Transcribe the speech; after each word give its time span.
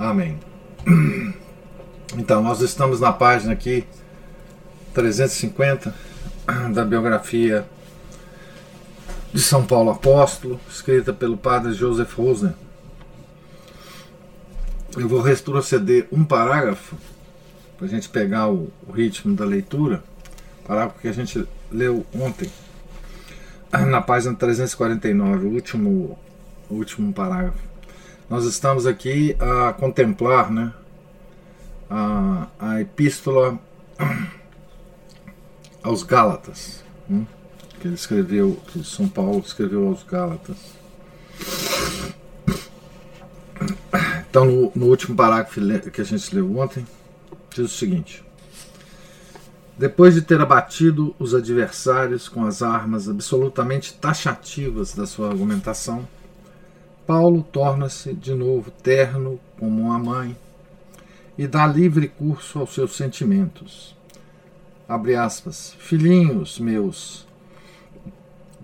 Amém. 0.00 0.40
Então, 2.16 2.42
nós 2.42 2.60
estamos 2.60 2.98
na 2.98 3.12
página 3.12 3.52
aqui 3.52 3.86
350 4.92 5.94
da 6.74 6.84
biografia 6.84 7.64
de 9.32 9.40
São 9.40 9.64
Paulo 9.64 9.90
Apóstolo, 9.92 10.58
escrita 10.68 11.12
pelo 11.12 11.36
padre 11.36 11.72
Joseph 11.72 12.12
Rosner. 12.18 12.52
Eu 14.96 15.08
vou 15.08 15.20
retroceder 15.20 16.08
um 16.10 16.24
parágrafo 16.24 16.96
para 17.78 17.86
a 17.86 17.88
gente 17.88 18.08
pegar 18.08 18.48
o, 18.48 18.72
o, 18.88 18.90
ritmo 18.90 19.36
da 19.36 19.44
leitura, 19.44 20.02
parágrafo 20.66 20.98
que 20.98 21.06
a 21.06 21.12
gente 21.12 21.46
leu 21.70 22.04
ontem, 22.12 22.50
na 23.88 24.00
página 24.00 24.34
349, 24.34 25.46
o 25.46 25.50
último, 25.50 26.18
o 26.68 26.74
último 26.74 27.12
parágrafo 27.12 27.69
nós 28.30 28.44
estamos 28.44 28.86
aqui 28.86 29.36
a 29.40 29.72
contemplar 29.72 30.52
né, 30.52 30.72
a, 31.90 32.46
a 32.60 32.80
epístola 32.80 33.58
aos 35.82 36.04
Gálatas, 36.04 36.84
né, 37.08 37.26
que 37.80 37.88
ele 37.88 37.96
escreveu, 37.96 38.56
que 38.68 38.84
São 38.84 39.08
Paulo 39.08 39.40
escreveu 39.40 39.88
aos 39.88 40.04
Gálatas. 40.04 40.56
Então, 44.30 44.44
no, 44.44 44.72
no 44.76 44.86
último 44.86 45.16
parágrafo 45.16 45.60
que 45.90 46.00
a 46.00 46.04
gente 46.04 46.32
leu 46.32 46.56
ontem, 46.56 46.86
diz 47.50 47.64
o 47.64 47.68
seguinte: 47.76 48.22
Depois 49.76 50.14
de 50.14 50.22
ter 50.22 50.40
abatido 50.40 51.16
os 51.18 51.34
adversários 51.34 52.28
com 52.28 52.46
as 52.46 52.62
armas 52.62 53.08
absolutamente 53.08 53.92
taxativas 53.94 54.94
da 54.94 55.04
sua 55.04 55.30
argumentação, 55.30 56.06
Paulo 57.10 57.42
torna-se 57.42 58.14
de 58.14 58.32
novo 58.36 58.70
terno 58.70 59.40
como 59.58 59.82
uma 59.82 59.98
mãe 59.98 60.36
e 61.36 61.44
dá 61.44 61.66
livre 61.66 62.06
curso 62.06 62.60
aos 62.60 62.72
seus 62.72 62.94
sentimentos. 62.94 63.96
Abre 64.88 65.16
aspas. 65.16 65.74
Filhinhos 65.76 66.60
meus, 66.60 67.26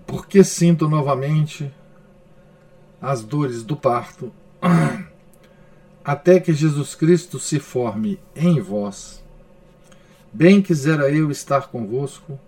porque 0.05 0.45
sinto 0.45 0.87
novamente 0.87 1.69
as 3.01 3.21
dores 3.21 3.63
do 3.63 3.75
parto, 3.75 4.31
até 6.01 6.39
que 6.39 6.53
Jesus 6.53 6.95
Cristo 6.95 7.39
se 7.39 7.59
forme 7.59 8.17
em 8.33 8.61
vós. 8.61 9.21
Bem 10.31 10.61
quisera 10.61 11.11
eu 11.11 11.29
estar 11.29 11.67
convosco 11.67 12.39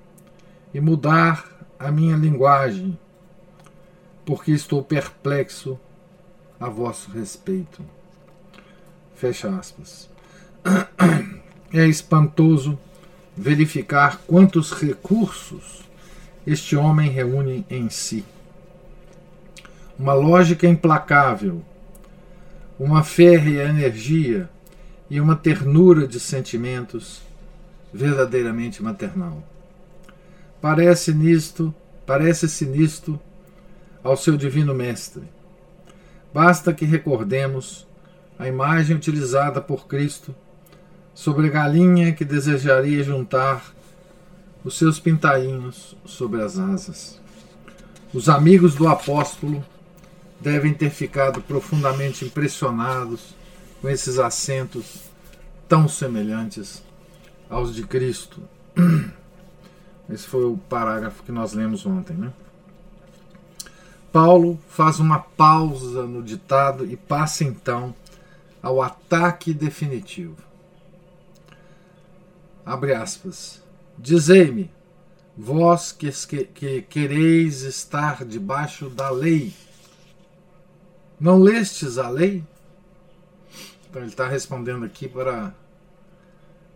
e 0.73 0.80
mudar 0.80 1.67
a 1.77 1.92
minha 1.92 2.16
linguagem, 2.16 2.97
porque 4.23 4.52
estou 4.52 4.81
perplexo 4.81 5.77
a 6.60 6.68
vosso 6.68 7.10
respeito. 7.12 7.82
Fecha 9.16 9.50
aspas. 9.50 10.10
É 11.72 11.86
espantoso 11.86 12.80
verificar 13.38 14.22
quantos 14.26 14.72
recursos 14.72 15.84
este 16.48 16.76
homem 16.76 17.11
reúne 17.11 17.64
em 17.70 17.92
si. 17.92 18.26
Uma 20.00 20.14
lógica 20.14 20.66
implacável, 20.66 21.64
uma 22.80 23.04
férrea 23.04 23.70
energia 23.70 24.50
e 25.12 25.22
uma 25.22 25.36
ternura 25.36 26.08
de 26.08 26.20
sentimentos 26.20 27.22
verdadeiramente 27.94 28.82
maternal. 28.82 29.44
Parece 30.60 31.14
nisto, 31.14 31.72
parece-se 32.04 32.66
nisto 32.66 33.20
ao 34.04 34.17
seu 34.17 34.36
divino 34.36 34.73
mestre 34.73 35.22
Basta 36.34 36.73
que 36.73 36.86
recordemos 36.86 37.88
a 38.38 38.48
imagem 38.48 38.95
utilizada 38.95 39.60
por 39.60 39.88
Cristo 39.88 40.34
sobre 41.14 41.48
a 41.48 41.50
galinha 41.50 42.14
que 42.14 42.23
desejaria 42.23 43.04
juntar 43.04 43.73
os 44.64 44.78
seus 44.78 45.00
pintainhos 45.00 45.95
sobre 46.06 46.42
as 46.42 46.58
asas. 46.58 47.20
Os 48.14 48.30
amigos 48.30 48.76
do 48.76 48.88
apóstolo 48.88 49.64
devem 50.39 50.73
ter 50.73 50.89
ficado 50.89 51.42
profundamente 51.42 52.23
impressionados 52.23 53.36
com 53.82 53.89
esses 53.89 54.20
acentos 54.20 55.10
tão 55.68 55.88
semelhantes 55.88 56.84
aos 57.50 57.76
de 57.76 57.84
Cristo. 57.84 58.42
Esse 60.10 60.28
foi 60.28 60.45
o 60.45 60.58
parágrafo 60.58 61.23
que 61.23 61.32
nós 61.32 61.54
lemos 61.54 61.86
ontem, 61.86 62.16
né? 62.16 62.32
Paulo 64.11 64.59
faz 64.67 64.99
uma 64.99 65.20
pausa 65.20 66.05
no 66.05 66.23
ditado 66.23 66.86
e 66.86 66.97
passa 66.97 67.43
então 67.43 67.93
ao 68.61 68.81
ataque 68.81 69.53
definitivo. 69.53 70.37
Abre 72.65 72.93
aspas. 72.93 73.61
Dizei-me, 73.97 74.71
vós 75.37 75.92
que, 75.92 76.11
que 76.45 76.81
quereis 76.83 77.61
estar 77.61 78.25
debaixo 78.25 78.89
da 78.89 79.09
lei, 79.09 79.53
não 81.20 81.39
lestes 81.39 81.97
a 81.97 82.09
lei? 82.09 82.43
Então 83.89 84.02
ele 84.02 84.11
está 84.11 84.27
respondendo 84.27 84.86
aqui 84.86 85.08
para, 85.08 85.53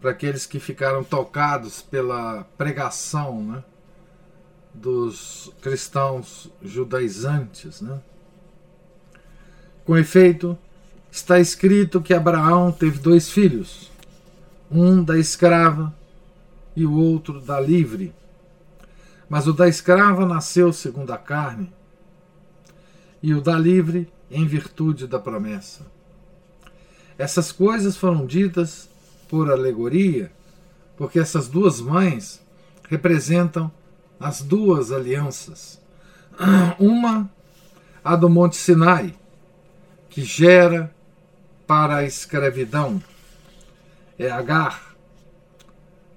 para 0.01 0.11
aqueles 0.11 0.45
que 0.45 0.59
ficaram 0.59 1.03
tocados 1.03 1.81
pela 1.81 2.43
pregação, 2.57 3.43
né? 3.43 3.63
Dos 4.73 5.51
cristãos 5.61 6.49
judaizantes. 6.61 7.81
Né? 7.81 8.01
Com 9.85 9.97
efeito, 9.97 10.57
está 11.11 11.39
escrito 11.39 12.01
que 12.01 12.13
Abraão 12.13 12.71
teve 12.71 12.99
dois 12.99 13.29
filhos, 13.29 13.91
um 14.71 15.03
da 15.03 15.17
escrava 15.17 15.93
e 16.75 16.85
o 16.85 16.93
outro 16.93 17.39
da 17.39 17.59
livre. 17.59 18.13
Mas 19.29 19.47
o 19.47 19.53
da 19.53 19.67
escrava 19.67 20.25
nasceu 20.25 20.73
segundo 20.73 21.11
a 21.11 21.17
carne, 21.17 21.71
e 23.21 23.33
o 23.33 23.41
da 23.41 23.57
livre 23.57 24.11
em 24.29 24.45
virtude 24.45 25.07
da 25.07 25.19
promessa. 25.19 25.85
Essas 27.17 27.51
coisas 27.51 27.95
foram 27.95 28.25
ditas 28.25 28.89
por 29.29 29.49
alegoria, 29.49 30.31
porque 30.97 31.19
essas 31.19 31.47
duas 31.47 31.79
mães 31.79 32.41
representam 32.89 33.71
as 34.19 34.41
duas 34.41 34.91
alianças. 34.91 35.81
Uma, 36.79 37.29
a 38.03 38.15
do 38.15 38.29
Monte 38.29 38.55
Sinai, 38.55 39.13
que 40.09 40.23
gera 40.23 40.93
para 41.65 41.97
a 41.97 42.03
escravidão, 42.03 43.01
é 44.17 44.29
Agar, 44.29 44.95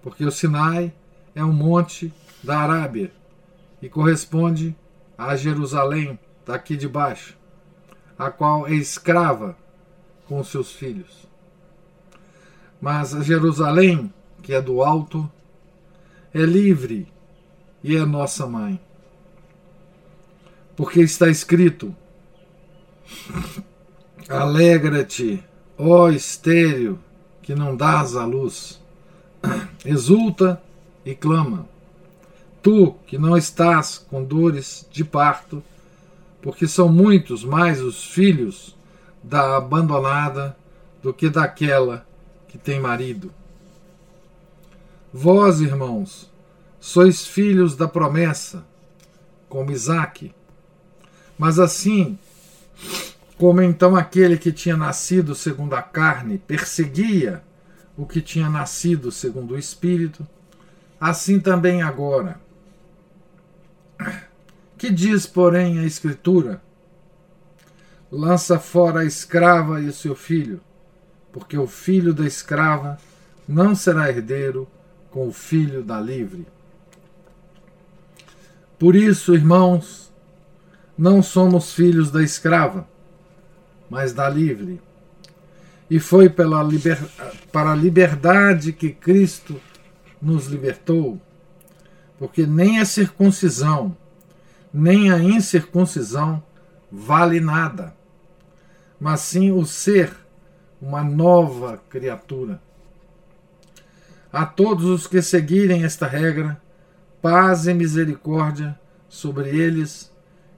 porque 0.02 0.24
o 0.24 0.30
Sinai 0.30 0.92
é 1.34 1.44
um 1.44 1.52
monte 1.52 2.12
da 2.42 2.58
Arábia 2.60 3.12
e 3.80 3.88
corresponde 3.88 4.76
a 5.18 5.34
Jerusalém, 5.34 6.18
daqui 6.44 6.76
de 6.76 6.86
baixo, 6.86 7.36
a 8.18 8.30
qual 8.30 8.66
é 8.66 8.72
escrava 8.72 9.56
com 10.26 10.42
seus 10.44 10.72
filhos. 10.72 11.26
Mas 12.80 13.10
Jerusalém, 13.24 14.12
que 14.42 14.52
é 14.52 14.60
do 14.60 14.82
alto, 14.82 15.30
é 16.32 16.42
livre 16.42 17.12
e 17.86 17.96
é 17.96 18.04
nossa 18.04 18.48
mãe. 18.48 18.80
Porque 20.74 21.00
está 21.00 21.28
escrito: 21.28 21.94
Alegra-te, 24.28 25.42
ó 25.78 26.10
estéreo, 26.10 26.98
que 27.40 27.54
não 27.54 27.76
dás 27.76 28.16
a 28.16 28.26
luz. 28.26 28.82
Exulta 29.84 30.60
e 31.04 31.14
clama. 31.14 31.68
Tu 32.60 32.92
que 33.06 33.16
não 33.16 33.36
estás 33.36 33.98
com 34.10 34.24
dores 34.24 34.84
de 34.90 35.04
parto, 35.04 35.62
porque 36.42 36.66
são 36.66 36.88
muitos 36.88 37.44
mais 37.44 37.80
os 37.80 38.02
filhos 38.02 38.74
da 39.22 39.56
abandonada 39.56 40.56
do 41.00 41.14
que 41.14 41.30
daquela 41.30 42.04
que 42.48 42.58
tem 42.58 42.80
marido. 42.80 43.32
Vós, 45.12 45.60
irmãos, 45.60 46.28
sois 46.86 47.26
filhos 47.26 47.74
da 47.74 47.88
promessa, 47.88 48.64
como 49.48 49.72
Isaque. 49.72 50.32
Mas 51.36 51.58
assim, 51.58 52.16
Como 53.36 53.60
então 53.60 53.96
aquele 53.96 54.38
que 54.38 54.52
tinha 54.52 54.76
nascido 54.76 55.34
segundo 55.34 55.74
a 55.74 55.82
carne 55.82 56.38
perseguia 56.38 57.42
o 57.96 58.06
que 58.06 58.22
tinha 58.22 58.48
nascido 58.48 59.10
segundo 59.10 59.54
o 59.54 59.58
Espírito, 59.58 60.26
assim 60.98 61.40
também 61.40 61.82
agora. 61.82 62.40
Que 64.78 64.90
diz, 64.90 65.26
porém, 65.26 65.80
a 65.80 65.84
Escritura? 65.84 66.62
Lança 68.10 68.58
fora 68.60 69.00
a 69.00 69.04
escrava 69.04 69.80
e 69.82 69.88
o 69.88 69.92
seu 69.92 70.14
filho, 70.14 70.60
porque 71.32 71.58
o 71.58 71.66
filho 71.66 72.14
da 72.14 72.24
escrava 72.24 72.96
não 73.46 73.74
será 73.74 74.08
herdeiro 74.08 74.68
com 75.10 75.26
o 75.28 75.32
filho 75.32 75.82
da 75.82 76.00
livre. 76.00 76.46
Por 78.78 78.94
isso, 78.94 79.34
irmãos, 79.34 80.12
não 80.98 81.22
somos 81.22 81.72
filhos 81.72 82.10
da 82.10 82.22
escrava, 82.22 82.86
mas 83.88 84.12
da 84.12 84.28
livre. 84.28 84.80
E 85.88 85.98
foi 85.98 86.28
pela 86.28 86.62
liber... 86.62 86.98
para 87.50 87.72
a 87.72 87.74
liberdade 87.74 88.72
que 88.72 88.90
Cristo 88.90 89.60
nos 90.20 90.46
libertou, 90.46 91.20
porque 92.18 92.46
nem 92.46 92.80
a 92.80 92.84
circuncisão, 92.84 93.96
nem 94.72 95.10
a 95.10 95.18
incircuncisão 95.18 96.42
vale 96.90 97.40
nada, 97.40 97.94
mas 98.98 99.20
sim 99.20 99.52
o 99.52 99.64
ser 99.64 100.14
uma 100.80 101.02
nova 101.02 101.80
criatura. 101.88 102.60
A 104.32 104.44
todos 104.44 104.84
os 104.84 105.06
que 105.06 105.22
seguirem 105.22 105.84
esta 105.84 106.06
regra, 106.06 106.60
paz 107.20 107.66
e 107.66 107.74
misericórdia 107.74 108.78
sobre 109.08 109.48
eles 109.48 110.12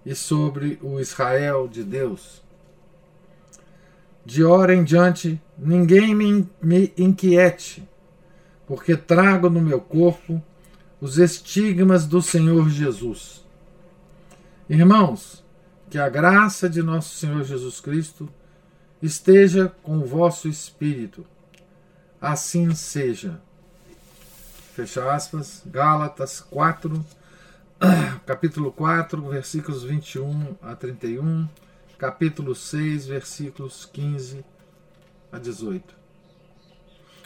e 0.05 0.15
sobre 0.15 0.79
o 0.83 0.99
Israel 1.01 1.69
de 1.69 1.83
Deus. 1.83 2.43
De 4.25 4.45
hora 4.45 4.75
em 4.75 4.85
diante, 4.85 5.41
ninguém 5.57 6.15
me, 6.15 6.49
me 6.63 6.93
inquiete, 6.99 7.89
porque 8.67 8.97
trago 8.97 9.49
no 9.49 9.61
meu 9.61 9.81
corpo 9.81 10.43
os 11.01 11.19
estigmas 11.19 12.07
do 12.07 12.21
Senhor 12.21 12.69
Jesus. 12.69 13.45
Irmãos, 14.69 15.45
que 15.89 15.99
a 15.99 16.09
graça 16.09 16.69
de 16.69 16.83
nosso 16.83 17.17
Senhor 17.17 17.43
Jesus 17.45 17.81
Cristo 17.81 18.29
esteja 19.03 19.73
com 19.83 19.99
o 19.99 20.05
vosso 20.05 20.49
espírito. 20.49 21.25
Assim 22.21 22.75
seja. 22.75 23.41
Fecha 24.79 25.13
aspas, 25.13 25.61
Gálatas 25.67 26.39
4, 26.39 27.05
capítulo 28.25 28.71
4, 28.71 29.21
versículos 29.29 29.83
21 29.83 30.55
a 30.63 30.77
31, 30.77 31.49
capítulo 31.99 32.55
6, 32.55 33.09
versículos 33.09 33.91
15 33.93 34.45
a 35.33 35.39
18. 35.41 35.97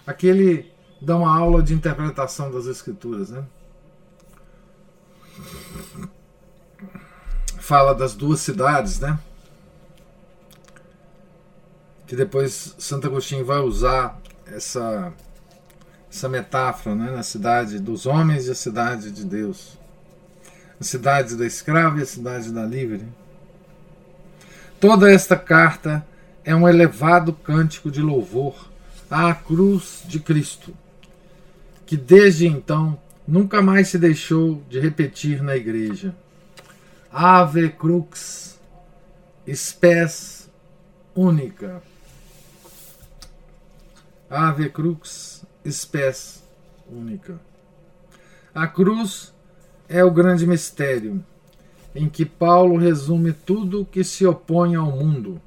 Aqui 0.06 0.28
ele 0.28 0.72
dá 0.98 1.14
uma 1.14 1.30
aula 1.30 1.62
de 1.62 1.74
interpretação 1.74 2.50
das 2.50 2.64
Escrituras, 2.64 3.28
né? 3.28 3.44
Fala 7.58 7.94
das 7.94 8.14
duas 8.14 8.40
cidades, 8.40 8.98
né? 8.98 9.20
Que 12.06 12.16
depois 12.16 12.74
Santo 12.78 13.08
Agostinho 13.08 13.44
vai 13.44 13.58
usar 13.58 14.18
essa 14.46 15.12
essa 16.12 16.28
metáfora 16.28 16.94
né, 16.94 17.10
na 17.10 17.22
cidade 17.22 17.78
dos 17.78 18.04
homens 18.04 18.46
e 18.46 18.50
a 18.50 18.54
cidade 18.54 19.10
de 19.10 19.24
Deus. 19.24 19.78
A 20.78 20.84
cidade 20.84 21.36
da 21.36 21.46
escrava 21.46 21.98
e 21.98 22.02
a 22.02 22.06
cidade 22.06 22.52
da 22.52 22.66
livre. 22.66 23.06
Toda 24.78 25.10
esta 25.10 25.36
carta 25.36 26.06
é 26.44 26.54
um 26.54 26.68
elevado 26.68 27.32
cântico 27.32 27.90
de 27.90 28.02
louvor 28.02 28.70
à 29.10 29.34
cruz 29.34 30.02
de 30.04 30.20
Cristo, 30.20 30.74
que 31.86 31.96
desde 31.96 32.46
então 32.46 33.00
nunca 33.26 33.62
mais 33.62 33.88
se 33.88 33.98
deixou 33.98 34.62
de 34.68 34.78
repetir 34.78 35.42
na 35.42 35.56
igreja. 35.56 36.14
Ave 37.10 37.70
crux, 37.70 38.60
spes 39.46 40.50
única. 41.14 41.82
Ave 44.28 44.68
crux, 44.68 45.44
espécie 45.64 46.40
única. 46.90 47.40
A 48.54 48.66
cruz 48.66 49.32
é 49.88 50.04
o 50.04 50.10
grande 50.10 50.46
mistério 50.46 51.24
em 51.94 52.08
que 52.08 52.24
Paulo 52.24 52.76
resume 52.76 53.32
tudo 53.32 53.84
que 53.84 54.02
se 54.02 54.24
opõe 54.26 54.74
ao 54.74 54.90
mundo. 54.90 55.40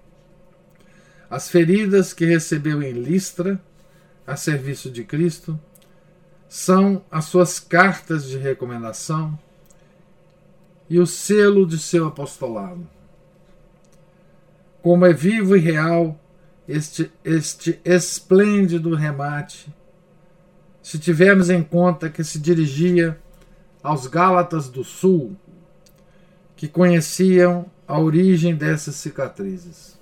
As 1.30 1.50
feridas 1.50 2.14
que 2.14 2.26
recebeu 2.26 2.82
em 2.84 2.92
Listra, 2.92 3.60
a 4.26 4.36
serviço 4.36 4.90
de 4.92 5.04
Cristo, 5.04 5.60
são 6.48 7.04
as 7.10 7.26
suas 7.26 7.60
cartas 7.60 8.26
de 8.26 8.38
recomendação 8.38 9.38
e 10.90 11.00
o 11.00 11.08
selo 11.08 11.66
de 11.66 11.80
seu 11.80 12.08
apostolado. 12.08 12.88
Como 14.82 15.06
é 15.06 15.14
vivo 15.14 15.58
e 15.58 15.60
real 15.60 16.20
este, 16.68 17.12
este 17.24 17.80
esplêndido 17.84 18.94
remate 18.94 19.68
se 20.86 21.00
tivermos 21.00 21.50
em 21.50 21.64
conta 21.64 22.12
que 22.12 22.24
se 22.24 22.38
dirigia 22.38 23.20
aos 23.82 24.06
Gálatas 24.06 24.70
do 24.70 24.84
Sul, 24.84 25.36
que 26.56 26.68
conheciam 26.68 27.66
a 27.88 28.00
origem 28.00 28.56
dessas 28.56 28.94
cicatrizes. 28.94 29.98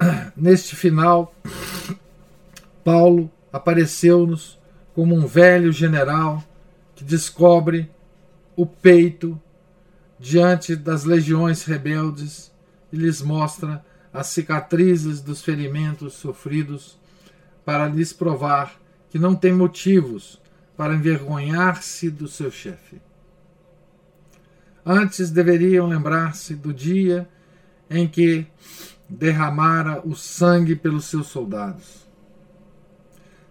Neste 0.36 0.74
final, 0.74 1.32
Paulo 2.82 3.30
apareceu-nos 3.52 4.58
como 4.92 5.14
um 5.14 5.24
velho 5.24 5.70
general 5.70 6.42
que 6.96 7.04
descobre 7.04 7.88
o 8.56 8.66
peito 8.66 9.40
diante 10.18 10.74
das 10.74 11.04
legiões 11.04 11.62
rebeldes 11.62 12.50
e 12.92 12.96
lhes 12.96 13.22
mostra 13.22 13.84
as 14.12 14.26
cicatrizes 14.26 15.20
dos 15.20 15.42
ferimentos 15.42 16.14
sofridos 16.14 16.98
para 17.64 17.86
lhes 17.86 18.12
provar 18.12 18.84
que 19.16 19.18
não 19.18 19.34
tem 19.34 19.50
motivos 19.50 20.38
para 20.76 20.94
envergonhar-se 20.94 22.10
do 22.10 22.28
seu 22.28 22.50
chefe. 22.50 23.00
Antes 24.84 25.30
deveriam 25.30 25.86
lembrar-se 25.86 26.54
do 26.54 26.70
dia 26.70 27.26
em 27.88 28.06
que 28.06 28.46
derramara 29.08 30.06
o 30.06 30.14
sangue 30.14 30.76
pelos 30.76 31.06
seus 31.06 31.28
soldados. 31.28 32.06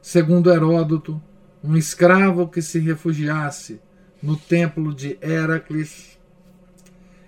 Segundo 0.03 0.51
Heródoto, 0.51 1.19
um 1.63 1.75
escravo 1.75 2.47
que 2.47 2.61
se 2.61 2.77
refugiasse 2.77 3.81
no 4.21 4.37
templo 4.37 4.93
de 4.93 5.17
Heracles 5.19 6.19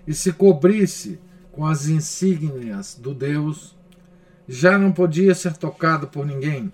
e 0.06 0.14
se 0.14 0.32
cobrisse 0.32 1.18
com 1.50 1.66
as 1.66 1.88
insígnias 1.88 2.94
do 2.94 3.12
deus, 3.12 3.76
já 4.46 4.78
não 4.78 4.92
podia 4.92 5.34
ser 5.34 5.56
tocado 5.56 6.06
por 6.06 6.24
ninguém 6.24 6.72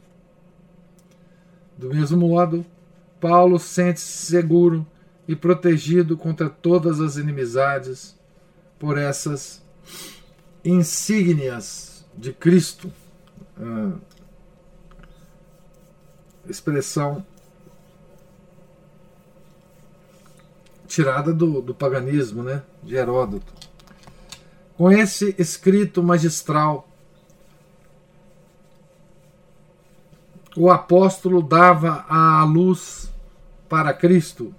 do 1.76 1.88
mesmo 1.88 2.28
modo, 2.28 2.64
Paulo 3.20 3.58
sente-se 3.58 4.26
seguro 4.26 4.86
e 5.26 5.34
protegido 5.34 6.16
contra 6.16 6.48
todas 6.48 7.00
as 7.00 7.16
inimizades 7.16 8.16
por 8.78 8.98
essas 8.98 9.62
insígnias 10.64 12.04
de 12.16 12.32
Cristo. 12.32 12.92
Ah, 13.58 13.94
expressão 16.48 17.24
tirada 20.86 21.32
do, 21.32 21.60
do 21.60 21.74
paganismo, 21.74 22.42
né, 22.42 22.62
de 22.82 22.94
Heródoto. 22.94 23.52
Com 24.76 24.90
esse 24.90 25.34
escrito 25.38 26.02
magistral, 26.02 26.88
o 30.56 30.70
apóstolo 30.70 31.42
dava 31.42 32.04
a 32.08 32.44
luz 32.44 33.12
para 33.68 33.92
Cristo, 33.92 34.54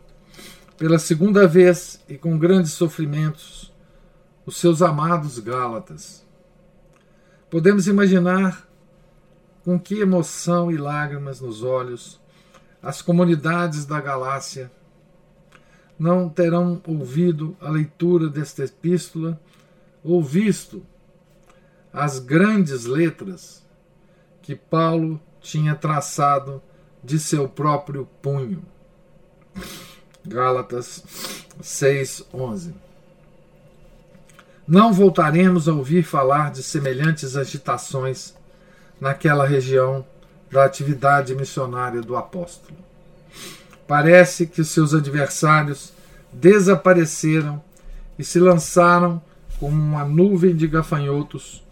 pela 0.78 1.00
segunda 1.00 1.48
vez 1.48 2.04
e 2.10 2.18
com 2.18 2.38
grandes 2.38 2.74
sofrimentos, 2.74 3.74
os 4.46 4.58
seus 4.58 4.82
amados 4.82 5.40
Gálatas. 5.40 6.26
Podemos 7.50 7.88
imaginar 7.88 8.68
com 9.64 9.80
que 9.80 10.00
emoção 10.00 10.70
e 10.70 10.78
lágrimas 10.78 11.40
nos 11.40 11.64
olhos 11.64 12.20
as 12.84 13.02
comunidades 13.02 13.86
da 13.86 14.00
Galácia 14.00 14.72
não 15.98 16.30
terão 16.30 16.82
ouvido 16.86 17.56
a 17.60 17.70
leitura 17.70 18.30
desta 18.30 18.64
epístola 18.64 19.42
ou 20.04 20.22
visto 20.22 20.86
as 21.92 22.20
grandes 22.20 22.86
letras 22.86 23.66
que 24.42 24.56
Paulo 24.56 25.20
tinha 25.46 25.76
traçado 25.76 26.62
de 27.04 27.20
seu 27.20 27.48
próprio 27.48 28.08
punho. 28.20 28.64
Gálatas 30.26 31.04
6:11. 31.62 32.74
não 34.68 34.92
voltaremos 34.92 35.70
a 35.70 35.74
ouvir 35.74 36.02
falar 36.02 36.52
de 36.52 36.64
semelhantes 36.64 37.36
agitações 37.38 38.34
naquela 39.00 39.46
região 39.46 40.04
da 40.52 40.66
atividade 40.66 41.36
missionária 41.36 42.02
do 42.02 42.16
apóstolo. 42.16 42.80
Parece 43.88 44.48
que 44.48 44.64
seus 44.64 44.96
adversários 44.96 45.94
desapareceram 46.34 47.64
e 48.18 48.24
se 48.24 48.40
lançaram 48.40 49.22
como 49.60 49.80
uma 49.80 50.04
nuvem 50.04 50.56
de 50.56 50.68
gafanhotos 50.68 51.64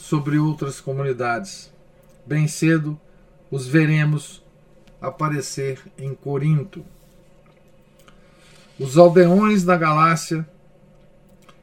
sobre 0.00 0.38
outras 0.38 0.80
comunidades. 0.80 1.70
Bem 2.24 2.48
cedo 2.48 2.98
os 3.50 3.66
veremos 3.66 4.42
aparecer 5.00 5.80
em 5.98 6.14
Corinto. 6.14 6.84
Os 8.78 8.96
aldeões 8.96 9.64
da 9.64 9.76
Galácia, 9.76 10.48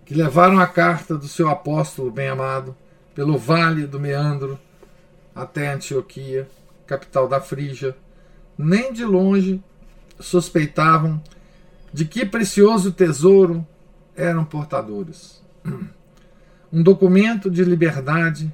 que 0.06 0.13
levaram 0.13 0.60
a 0.60 0.67
carta 0.67 1.17
do 1.17 1.27
seu 1.27 1.50
apóstolo 1.50 2.12
bem-amado 2.12 2.75
pelo 3.15 3.38
vale 3.38 3.88
do 3.88 4.00
Meandro 4.00 4.60
até 5.34 5.74
Antioquia, 5.74 6.48
capital 6.86 7.27
da 7.27 7.39
Frígia, 7.39 7.96
nem 8.58 8.91
de 8.91 9.06
longe 9.06 9.62
suspeitavam 10.20 11.22
de 11.94 12.06
que 12.06 12.25
precioso 12.25 12.91
tesouro 12.91 13.65
eram 14.15 14.44
portadores. 14.44 15.41
Um 16.72 16.84
documento 16.84 17.50
de 17.50 17.63
liberdade 17.63 18.51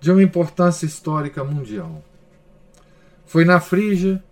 de 0.00 0.10
uma 0.10 0.22
importância 0.22 0.86
histórica 0.86 1.44
mundial. 1.44 2.02
Foi 3.34 3.44
na 3.44 3.58
Frígia 3.58 4.22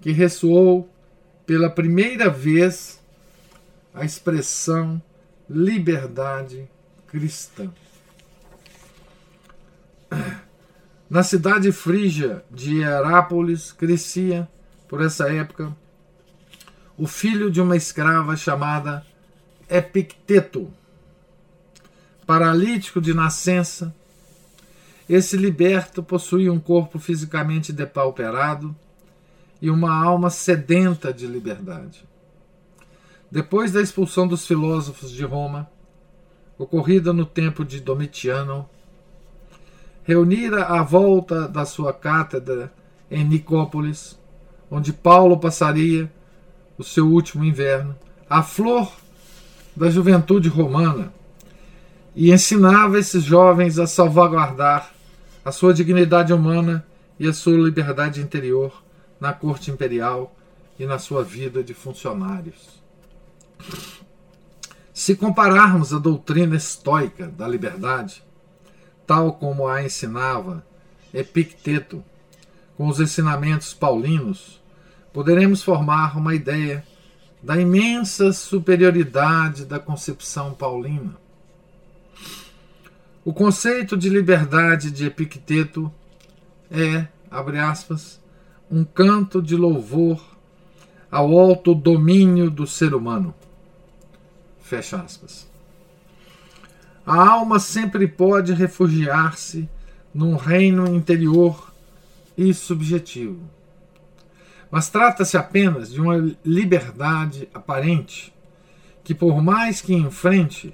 que 0.00 0.12
ressoou 0.12 0.90
pela 1.44 1.68
primeira 1.68 2.30
vez 2.30 2.98
a 3.92 4.02
expressão 4.02 5.02
liberdade 5.46 6.66
cristã. 7.06 7.70
Na 11.10 11.22
cidade 11.22 11.70
frígia 11.70 12.42
de 12.50 12.80
Herápolis 12.80 13.72
crescia, 13.72 14.48
por 14.88 15.02
essa 15.02 15.30
época, 15.30 15.76
o 16.96 17.06
filho 17.06 17.50
de 17.50 17.60
uma 17.60 17.76
escrava 17.76 18.38
chamada 18.38 19.04
Epicteto. 19.68 20.72
Paralítico 22.26 23.02
de 23.02 23.12
nascença, 23.12 23.94
esse 25.08 25.36
liberto 25.36 26.02
possuía 26.02 26.52
um 26.52 26.58
corpo 26.58 26.98
fisicamente 26.98 27.72
depauperado 27.72 28.74
e 29.62 29.70
uma 29.70 29.92
alma 29.92 30.30
sedenta 30.30 31.12
de 31.12 31.26
liberdade. 31.26 32.04
Depois 33.30 33.72
da 33.72 33.80
expulsão 33.80 34.26
dos 34.26 34.46
filósofos 34.46 35.10
de 35.10 35.24
Roma, 35.24 35.68
ocorrida 36.58 37.12
no 37.12 37.24
tempo 37.24 37.64
de 37.64 37.80
Domitiano, 37.80 38.68
reunira 40.02 40.64
à 40.64 40.82
volta 40.82 41.48
da 41.48 41.64
sua 41.64 41.92
cátedra 41.92 42.72
em 43.10 43.24
Nicópolis, 43.24 44.18
onde 44.70 44.92
Paulo 44.92 45.38
passaria 45.38 46.10
o 46.76 46.84
seu 46.84 47.06
último 47.06 47.44
inverno, 47.44 47.96
a 48.28 48.42
flor 48.42 48.92
da 49.74 49.88
juventude 49.90 50.48
romana, 50.48 51.12
e 52.14 52.32
ensinava 52.32 52.98
esses 52.98 53.22
jovens 53.22 53.78
a 53.78 53.86
salvaguardar 53.86 54.95
a 55.46 55.52
sua 55.52 55.72
dignidade 55.72 56.32
humana 56.32 56.84
e 57.20 57.28
a 57.28 57.32
sua 57.32 57.56
liberdade 57.56 58.20
interior 58.20 58.82
na 59.20 59.32
corte 59.32 59.70
imperial 59.70 60.34
e 60.76 60.84
na 60.84 60.98
sua 60.98 61.22
vida 61.22 61.62
de 61.62 61.72
funcionários. 61.72 62.82
Se 64.92 65.14
compararmos 65.14 65.94
a 65.94 66.00
doutrina 66.00 66.56
estoica 66.56 67.28
da 67.28 67.46
liberdade, 67.46 68.24
tal 69.06 69.34
como 69.34 69.68
a 69.68 69.84
ensinava 69.84 70.66
Epicteto, 71.14 72.02
com 72.76 72.88
os 72.88 72.98
ensinamentos 72.98 73.72
paulinos, 73.72 74.60
poderemos 75.12 75.62
formar 75.62 76.18
uma 76.18 76.34
ideia 76.34 76.84
da 77.40 77.56
imensa 77.56 78.32
superioridade 78.32 79.64
da 79.64 79.78
concepção 79.78 80.54
paulina. 80.54 81.24
O 83.26 83.32
conceito 83.32 83.96
de 83.96 84.08
liberdade 84.08 84.88
de 84.88 85.04
Epicteto 85.04 85.92
é, 86.70 87.08
abre 87.28 87.58
aspas, 87.58 88.20
um 88.70 88.84
canto 88.84 89.42
de 89.42 89.56
louvor 89.56 90.24
ao 91.10 91.36
alto 91.36 91.74
domínio 91.74 92.48
do 92.48 92.68
ser 92.68 92.94
humano. 92.94 93.34
Fecha 94.60 94.98
aspas. 94.98 95.50
A 97.04 97.16
alma 97.30 97.58
sempre 97.58 98.06
pode 98.06 98.52
refugiar-se 98.52 99.68
num 100.14 100.36
reino 100.36 100.94
interior 100.94 101.74
e 102.38 102.54
subjetivo. 102.54 103.40
Mas 104.70 104.88
trata-se 104.88 105.36
apenas 105.36 105.90
de 105.90 106.00
uma 106.00 106.32
liberdade 106.44 107.48
aparente 107.52 108.32
que, 109.02 109.16
por 109.16 109.42
mais 109.42 109.80
que 109.80 109.92
enfrente 109.94 110.72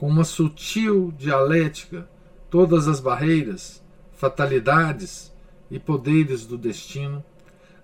com 0.00 0.08
uma 0.08 0.24
sutil 0.24 1.12
dialética 1.18 2.08
todas 2.48 2.88
as 2.88 3.00
barreiras, 3.00 3.82
fatalidades 4.14 5.30
e 5.70 5.78
poderes 5.78 6.46
do 6.46 6.56
destino, 6.56 7.22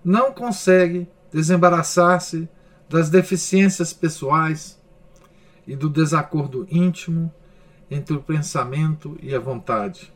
não 0.03 0.33
consegue 0.33 1.07
desembaraçar-se 1.31 2.49
das 2.89 3.11
deficiências 3.11 3.93
pessoais 3.93 4.81
e 5.67 5.75
do 5.75 5.87
desacordo 5.87 6.67
íntimo 6.71 7.31
entre 7.89 8.15
o 8.15 8.23
pensamento 8.23 9.15
e 9.21 9.35
a 9.35 9.39
vontade, 9.39 10.11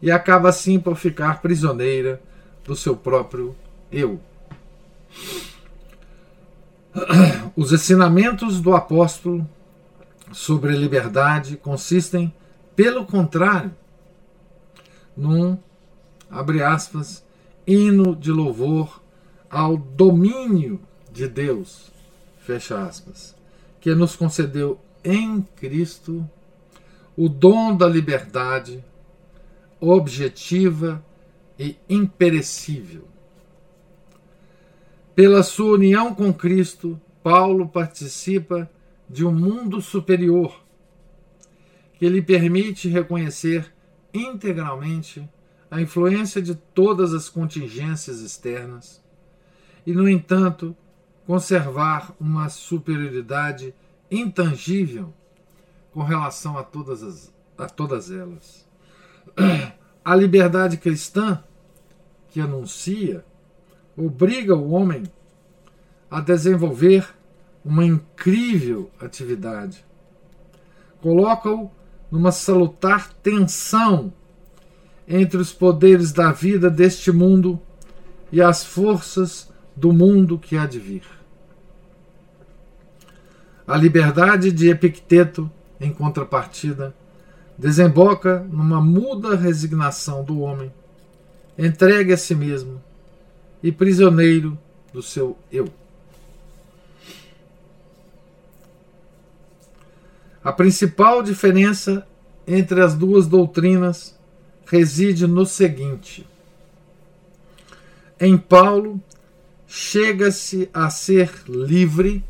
e 0.00 0.08
acaba 0.08 0.50
assim 0.50 0.78
por 0.78 0.94
ficar 0.94 1.42
prisioneira 1.42 2.22
do 2.62 2.76
seu 2.76 2.94
próprio 2.94 3.56
eu. 3.90 4.20
Os 7.56 7.72
ensinamentos 7.72 8.60
do 8.60 8.72
apóstolo 8.72 9.44
sobre 10.32 10.76
liberdade 10.76 11.56
consistem, 11.56 12.32
pelo 12.76 13.04
contrário, 13.04 13.74
num, 15.16 15.58
abre 16.30 16.62
aspas, 16.62 17.24
hino 17.66 18.14
de 18.16 18.30
louvor 18.30 19.02
ao 19.50 19.76
domínio 19.76 20.80
de 21.12 21.26
Deus, 21.26 21.90
fecha 22.40 22.82
aspas, 22.82 23.34
que 23.80 23.94
nos 23.94 24.14
concedeu 24.14 24.80
em 25.04 25.42
Cristo 25.56 26.28
o 27.16 27.28
dom 27.28 27.76
da 27.76 27.86
liberdade 27.86 28.84
objetiva 29.80 31.04
e 31.58 31.76
imperecível. 31.88 33.04
Pela 35.14 35.42
sua 35.42 35.74
união 35.74 36.14
com 36.14 36.32
Cristo, 36.32 37.00
Paulo 37.22 37.68
participa 37.68 38.70
de 39.10 39.26
um 39.26 39.32
mundo 39.32 39.80
superior 39.80 40.64
que 41.98 42.08
lhe 42.08 42.22
permite 42.22 42.88
reconhecer 42.88 43.74
integralmente 44.14 45.28
a 45.68 45.80
influência 45.80 46.40
de 46.40 46.54
todas 46.54 47.12
as 47.12 47.28
contingências 47.28 48.20
externas 48.20 49.02
e, 49.84 49.92
no 49.92 50.08
entanto, 50.08 50.76
conservar 51.26 52.14
uma 52.20 52.48
superioridade 52.48 53.74
intangível 54.10 55.12
com 55.92 56.02
relação 56.02 56.56
a 56.56 56.62
todas, 56.62 57.02
as, 57.02 57.34
a 57.58 57.66
todas 57.66 58.10
elas. 58.10 58.66
A 60.04 60.14
liberdade 60.14 60.76
cristã 60.76 61.42
que 62.30 62.40
anuncia 62.40 63.24
obriga 63.96 64.54
o 64.54 64.70
homem 64.70 65.02
a 66.10 66.20
desenvolver 66.20 67.14
uma 67.64 67.84
incrível 67.84 68.90
atividade. 69.00 69.84
Coloca-o 71.00 71.70
numa 72.10 72.32
salutar 72.32 73.12
tensão 73.22 74.12
entre 75.06 75.38
os 75.38 75.52
poderes 75.52 76.12
da 76.12 76.32
vida 76.32 76.70
deste 76.70 77.10
mundo 77.10 77.60
e 78.32 78.40
as 78.40 78.64
forças 78.64 79.50
do 79.76 79.92
mundo 79.92 80.38
que 80.38 80.56
há 80.56 80.66
de 80.66 80.78
vir. 80.78 81.02
A 83.66 83.76
liberdade 83.76 84.50
de 84.50 84.68
Epicteto, 84.68 85.50
em 85.80 85.92
contrapartida, 85.92 86.94
desemboca 87.56 88.40
numa 88.50 88.80
muda 88.80 89.36
resignação 89.36 90.24
do 90.24 90.40
homem, 90.40 90.72
entregue 91.58 92.12
a 92.12 92.16
si 92.16 92.34
mesmo 92.34 92.80
e 93.62 93.70
prisioneiro 93.70 94.58
do 94.92 95.02
seu 95.02 95.36
eu. 95.52 95.68
A 100.42 100.52
principal 100.52 101.22
diferença 101.22 102.06
entre 102.46 102.80
as 102.80 102.94
duas 102.94 103.26
doutrinas 103.26 104.18
reside 104.64 105.26
no 105.26 105.44
seguinte: 105.44 106.26
em 108.18 108.36
Paulo, 108.36 109.00
chega-se 109.66 110.68
a 110.74 110.90
ser 110.90 111.32
livre, 111.48 112.22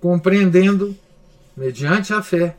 compreendendo, 0.00 0.96
mediante 1.54 2.14
a 2.14 2.22
fé, 2.22 2.56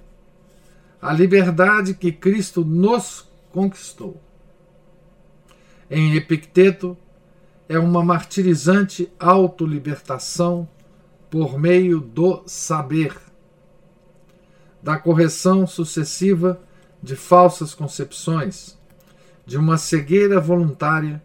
a 1.01 1.11
liberdade 1.11 1.93
que 1.95 2.11
Cristo 2.11 2.63
nos 2.63 3.27
conquistou. 3.51 4.21
Em 5.89 6.15
Epicteto, 6.15 6.95
é 7.67 7.79
uma 7.79 8.03
martirizante 8.03 9.11
autolibertação 9.19 10.67
por 11.29 11.57
meio 11.57 11.99
do 11.99 12.43
saber, 12.45 13.15
da 14.83 14.97
correção 14.97 15.65
sucessiva 15.65 16.59
de 17.01 17.15
falsas 17.15 17.73
concepções, 17.73 18.77
de 19.45 19.57
uma 19.57 19.77
cegueira 19.77 20.41
voluntária 20.41 21.23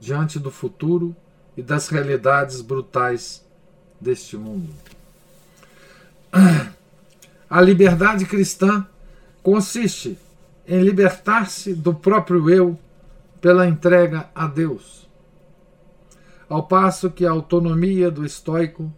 diante 0.00 0.38
do 0.38 0.50
futuro 0.50 1.14
e 1.54 1.62
das 1.62 1.88
realidades 1.88 2.62
brutais 2.62 3.44
deste 4.00 4.36
mundo. 4.38 4.72
A 7.50 7.60
liberdade 7.60 8.24
cristã 8.24 8.86
consiste 9.42 10.18
em 10.66 10.80
libertar-se 10.80 11.74
do 11.74 11.94
próprio 11.94 12.50
eu 12.50 12.78
pela 13.40 13.66
entrega 13.66 14.28
a 14.34 14.46
Deus. 14.46 15.08
Ao 16.46 16.62
passo 16.62 17.10
que 17.10 17.24
a 17.24 17.30
autonomia 17.30 18.10
do 18.10 18.24
estoico 18.24 18.92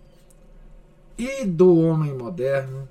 e 1.16 1.45
do 1.45 1.78
homem 1.78 2.12
moderno 2.12 2.88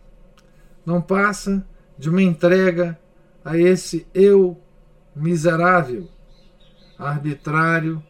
não 0.89 0.99
passa 0.99 1.63
de 1.99 2.09
uma 2.09 2.19
entrega 2.19 2.99
a 3.45 3.55
esse 3.55 4.07
eu 4.11 4.59
miserável, 5.15 6.09
arbitrário 6.97 8.03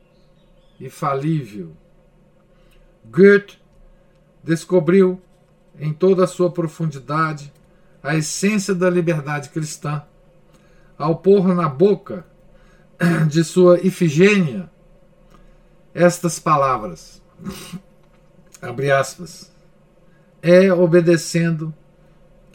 e 0.79 0.89
falível. 0.89 1.75
Goethe 3.03 3.59
descobriu 4.41 5.21
em 5.77 5.91
toda 5.91 6.24
a 6.24 6.27
sua 6.27 6.50
profundidade 6.50 7.51
a 8.01 8.15
essência 8.15 8.74
da 8.74 8.89
liberdade 8.89 9.50
cristã, 9.50 10.01
ao 10.98 11.17
pôr 11.17 11.53
na 11.53 11.67
boca 11.67 12.25
de 13.27 13.43
sua 13.43 13.86
Ifigênia 13.86 14.71
estas 15.93 16.39
palavras, 16.39 17.21
abre 18.62 18.89
aspas, 18.89 19.51
é 20.41 20.71
obedecendo 20.71 21.74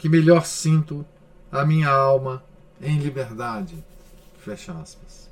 que 0.05 0.09
melhor 0.09 0.45
sinto 0.45 1.03
a 1.51 1.65
minha 1.65 1.89
alma 1.89 2.43
em 2.79 2.99
liberdade, 2.99 3.83
fecha 4.37 4.71
aspas. 4.73 5.27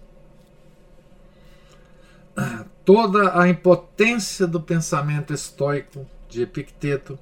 Toda 2.84 3.40
a 3.40 3.48
impotência 3.48 4.48
do 4.48 4.60
pensamento 4.60 5.32
estoico 5.32 6.08
de 6.28 6.42
Epicteto 6.42 7.20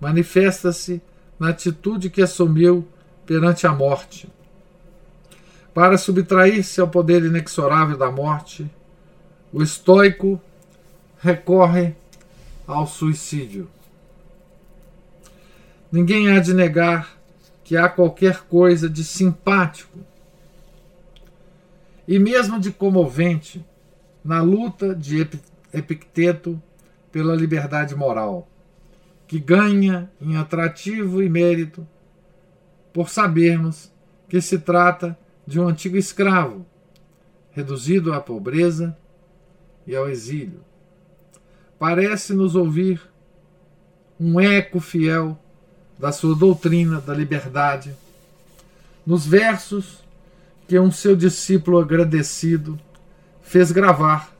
manifesta-se 0.00 1.02
na 1.38 1.50
atitude 1.50 2.08
que 2.08 2.22
assumiu 2.22 2.88
perante 3.26 3.66
a 3.66 3.74
morte. 3.74 4.26
Para 5.74 5.98
subtrair-se 5.98 6.80
ao 6.80 6.88
poder 6.88 7.22
inexorável 7.22 7.98
da 7.98 8.10
morte, 8.10 8.66
o 9.52 9.62
estoico 9.62 10.40
recorre 11.18 11.94
ao 12.66 12.86
suicídio. 12.86 13.68
Ninguém 15.90 16.30
há 16.30 16.38
de 16.38 16.54
negar 16.54 17.18
que 17.64 17.76
há 17.76 17.88
qualquer 17.88 18.42
coisa 18.42 18.88
de 18.88 19.02
simpático 19.02 19.98
e 22.06 22.18
mesmo 22.18 22.60
de 22.60 22.70
comovente 22.70 23.64
na 24.24 24.40
luta 24.42 24.94
de 24.94 25.26
Epicteto 25.72 26.60
pela 27.10 27.34
liberdade 27.34 27.94
moral 27.94 28.48
que 29.26 29.38
ganha 29.38 30.10
em 30.20 30.36
atrativo 30.36 31.22
e 31.22 31.28
mérito 31.28 31.86
por 32.92 33.08
sabermos 33.08 33.92
que 34.28 34.40
se 34.40 34.58
trata 34.58 35.16
de 35.46 35.60
um 35.60 35.68
antigo 35.68 35.96
escravo, 35.96 36.66
reduzido 37.52 38.12
à 38.12 38.20
pobreza 38.20 38.96
e 39.86 39.94
ao 39.94 40.08
exílio. 40.08 40.64
Parece-nos 41.78 42.56
ouvir 42.56 43.00
um 44.18 44.40
eco 44.40 44.80
fiel 44.80 45.38
da 46.00 46.10
sua 46.10 46.34
doutrina 46.34 46.98
da 46.98 47.12
liberdade 47.12 47.94
nos 49.06 49.26
versos 49.26 49.98
que 50.66 50.78
um 50.78 50.90
seu 50.90 51.14
discípulo 51.14 51.78
agradecido 51.78 52.80
fez 53.42 53.70
gravar 53.70 54.34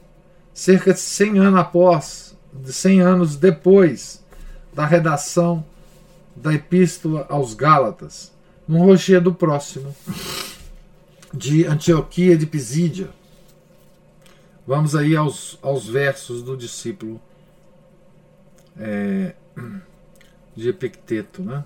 cerca 0.55 0.95
de 0.95 1.01
100 1.01 1.39
anos 1.39 1.61
após, 1.61 2.37
de 2.53 2.73
100 2.73 3.01
anos 3.01 3.37
depois 3.37 4.25
da 4.73 4.87
redação 4.87 5.65
da 6.35 6.55
Epístola 6.55 7.27
aos 7.29 7.53
Gálatas, 7.53 8.33
num 8.67 8.85
rochedo 8.85 9.35
próximo 9.35 9.95
de 11.35 11.67
Antioquia 11.67 12.39
de 12.39 12.47
Pisídia. 12.47 13.11
Vamos 14.67 14.95
aí 14.95 15.15
aos, 15.15 15.59
aos 15.61 15.87
versos 15.87 16.43
do 16.43 16.57
discípulo 16.57 17.21
é, 18.79 19.35
de 20.55 20.69
Epicteto. 20.69 21.43
Né? 21.43 21.65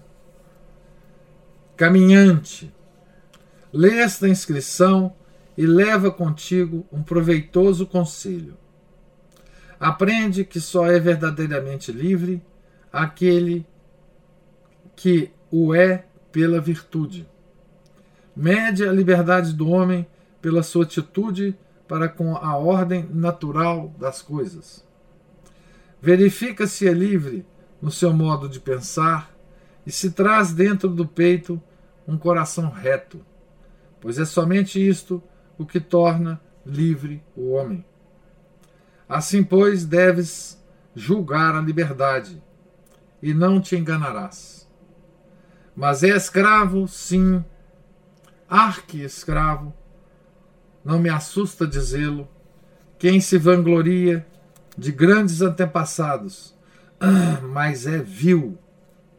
Caminhante, 1.77 2.73
lê 3.73 3.99
esta 3.99 4.29
inscrição 4.29 5.15
e 5.57 5.67
leva 5.67 6.11
contigo 6.11 6.87
um 6.93 7.03
proveitoso 7.03 7.87
conselho. 7.87 8.57
Aprende 9.79 10.45
que 10.45 10.61
só 10.61 10.87
é 10.87 10.99
verdadeiramente 10.99 11.93
livre 11.93 12.43
aquele 12.93 13.67
que 14.95 15.31
o 15.51 15.75
é 15.75 16.07
pela 16.31 16.61
virtude. 16.61 17.29
Mede 18.35 18.87
a 18.87 18.93
liberdade 18.93 19.53
do 19.53 19.69
homem 19.69 20.07
pela 20.41 20.63
sua 20.63 20.85
atitude 20.85 21.57
para 21.87 22.09
com 22.09 22.37
a 22.37 22.57
ordem 22.57 23.09
natural 23.13 23.93
das 23.99 24.23
coisas. 24.23 24.85
Verifica 26.01 26.67
se 26.67 26.89
é 26.89 26.93
livre 26.93 27.47
no 27.81 27.91
seu 27.91 28.13
modo 28.13 28.49
de 28.49 28.61
pensar 28.61 29.35
e 29.87 29.93
se 29.93 30.11
traz 30.11 30.53
dentro 30.53 30.89
do 30.89 31.07
peito 31.07 31.61
um 32.07 32.17
coração 32.17 32.71
reto, 32.71 33.25
pois 34.01 34.19
é 34.19 34.25
somente 34.25 34.87
isto 34.87 35.23
o 35.59 35.65
que 35.65 35.81
torna 35.81 36.41
livre 36.65 37.23
o 37.37 37.53
homem. 37.53 37.85
Assim, 39.09 39.45
pois, 39.45 39.85
deves 39.85 40.63
julgar 40.95 41.55
a 41.55 41.61
liberdade 41.61 42.43
e 43.23 43.35
não 43.35 43.61
te 43.61 43.77
enganarás. 43.77 44.69
Mas 45.77 46.03
é 46.03 46.09
escravo, 46.09 46.87
sim, 46.87 47.45
arque-escravo, 48.49 49.75
não 50.85 50.99
me 50.99 51.09
assusta 51.09 51.67
dizê-lo, 51.67 52.29
quem 52.99 53.21
se 53.21 53.37
vangloria 53.39 54.27
de 54.77 54.93
grandes 54.93 55.41
antepassados, 55.41 56.54
mas 57.51 57.87
é 57.87 57.99
vil 57.99 58.59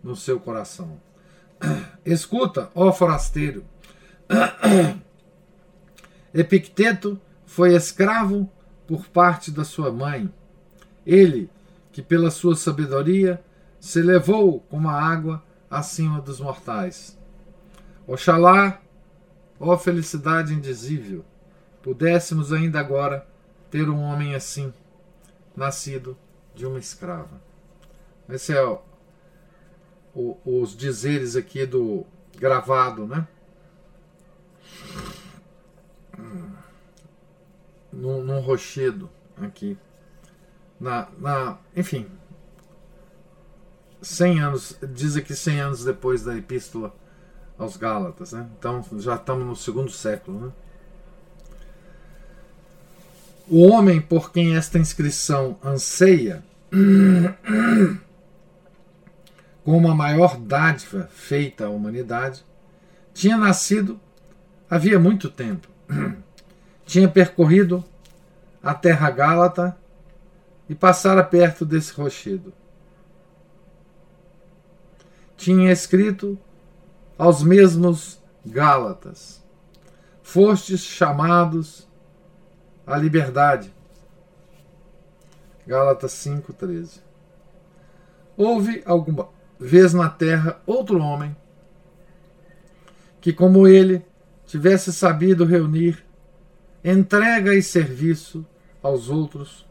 no 0.03 0.15
seu 0.15 0.39
coração. 0.39 0.99
Escuta, 2.05 2.69
ó 2.75 2.91
forasteiro, 2.91 3.65
Epicteto 6.33 7.19
foi 7.45 7.75
escravo 7.75 8.49
por 8.87 9.07
parte 9.07 9.51
da 9.51 9.63
sua 9.63 9.91
mãe. 9.91 10.31
Ele, 11.05 11.49
que 11.91 12.01
pela 12.01 12.29
sua 12.29 12.55
sabedoria 12.55 13.41
se 13.79 14.01
levou 14.01 14.59
como 14.61 14.89
a 14.89 15.01
água 15.01 15.43
acima 15.69 16.19
dos 16.19 16.39
mortais. 16.39 17.17
Oxalá, 18.07 18.81
ó 19.59 19.77
felicidade 19.77 20.53
indizível, 20.53 21.23
pudéssemos 21.81 22.51
ainda 22.51 22.79
agora 22.79 23.25
ter 23.71 23.89
um 23.89 24.01
homem 24.01 24.35
assim, 24.35 24.73
nascido 25.55 26.17
de 26.53 26.65
uma 26.65 26.79
escrava. 26.79 27.41
Esse 28.29 28.53
é 28.53 28.63
o, 28.63 28.79
o, 30.13 30.37
os 30.61 30.75
dizeres 30.75 31.35
aqui 31.35 31.65
do 31.65 32.05
gravado, 32.37 33.05
né? 33.05 33.27
Num, 37.91 38.23
num 38.23 38.39
rochedo 38.39 39.09
aqui. 39.41 39.77
Na, 40.79 41.07
na, 41.17 41.57
enfim, 41.75 42.07
100 44.01 44.39
anos, 44.39 44.77
diz 44.93 45.15
aqui 45.15 45.35
100 45.35 45.59
anos 45.59 45.85
depois 45.85 46.23
da 46.23 46.35
epístola 46.35 46.93
aos 47.57 47.77
Gálatas, 47.77 48.33
né? 48.33 48.47
Então 48.57 48.83
já 48.99 49.15
estamos 49.15 49.45
no 49.45 49.55
segundo 49.55 49.91
século, 49.91 50.47
né? 50.47 50.51
O 53.47 53.67
homem 53.67 54.01
por 54.01 54.31
quem 54.31 54.55
esta 54.55 54.79
inscrição 54.79 55.57
anseia, 55.63 56.43
como 59.65 59.89
a 59.89 59.93
maior 59.95 60.37
dádiva 60.37 61.09
feita 61.11 61.65
à 61.65 61.69
humanidade, 61.69 62.45
tinha 63.13 63.35
nascido 63.35 63.99
havia 64.69 64.97
muito 64.97 65.29
tempo. 65.29 65.67
tinha 66.85 67.09
percorrido 67.09 67.83
a 68.63 68.73
terra 68.73 69.09
gálata 69.11 69.77
e 70.69 70.73
passara 70.73 71.23
perto 71.23 71.65
desse 71.65 71.91
rochedo 71.91 72.53
tinha 75.37 75.71
escrito 75.71 76.37
aos 77.17 77.43
mesmos 77.43 78.19
Gálatas. 78.45 79.43
Fostes 80.21 80.81
chamados 80.81 81.87
à 82.85 82.97
liberdade. 82.97 83.73
Gálatas 85.65 86.11
5,13. 86.13 86.99
Houve 88.37 88.83
alguma 88.85 89.29
vez 89.59 89.93
na 89.93 90.09
terra 90.09 90.59
outro 90.65 90.99
homem 90.99 91.35
que, 93.21 93.33
como 93.33 93.67
ele, 93.67 94.03
tivesse 94.45 94.93
sabido 94.93 95.45
reunir 95.45 96.05
entrega 96.83 97.55
e 97.55 97.63
serviço 97.63 98.45
aos 98.81 99.09
outros 99.09 99.65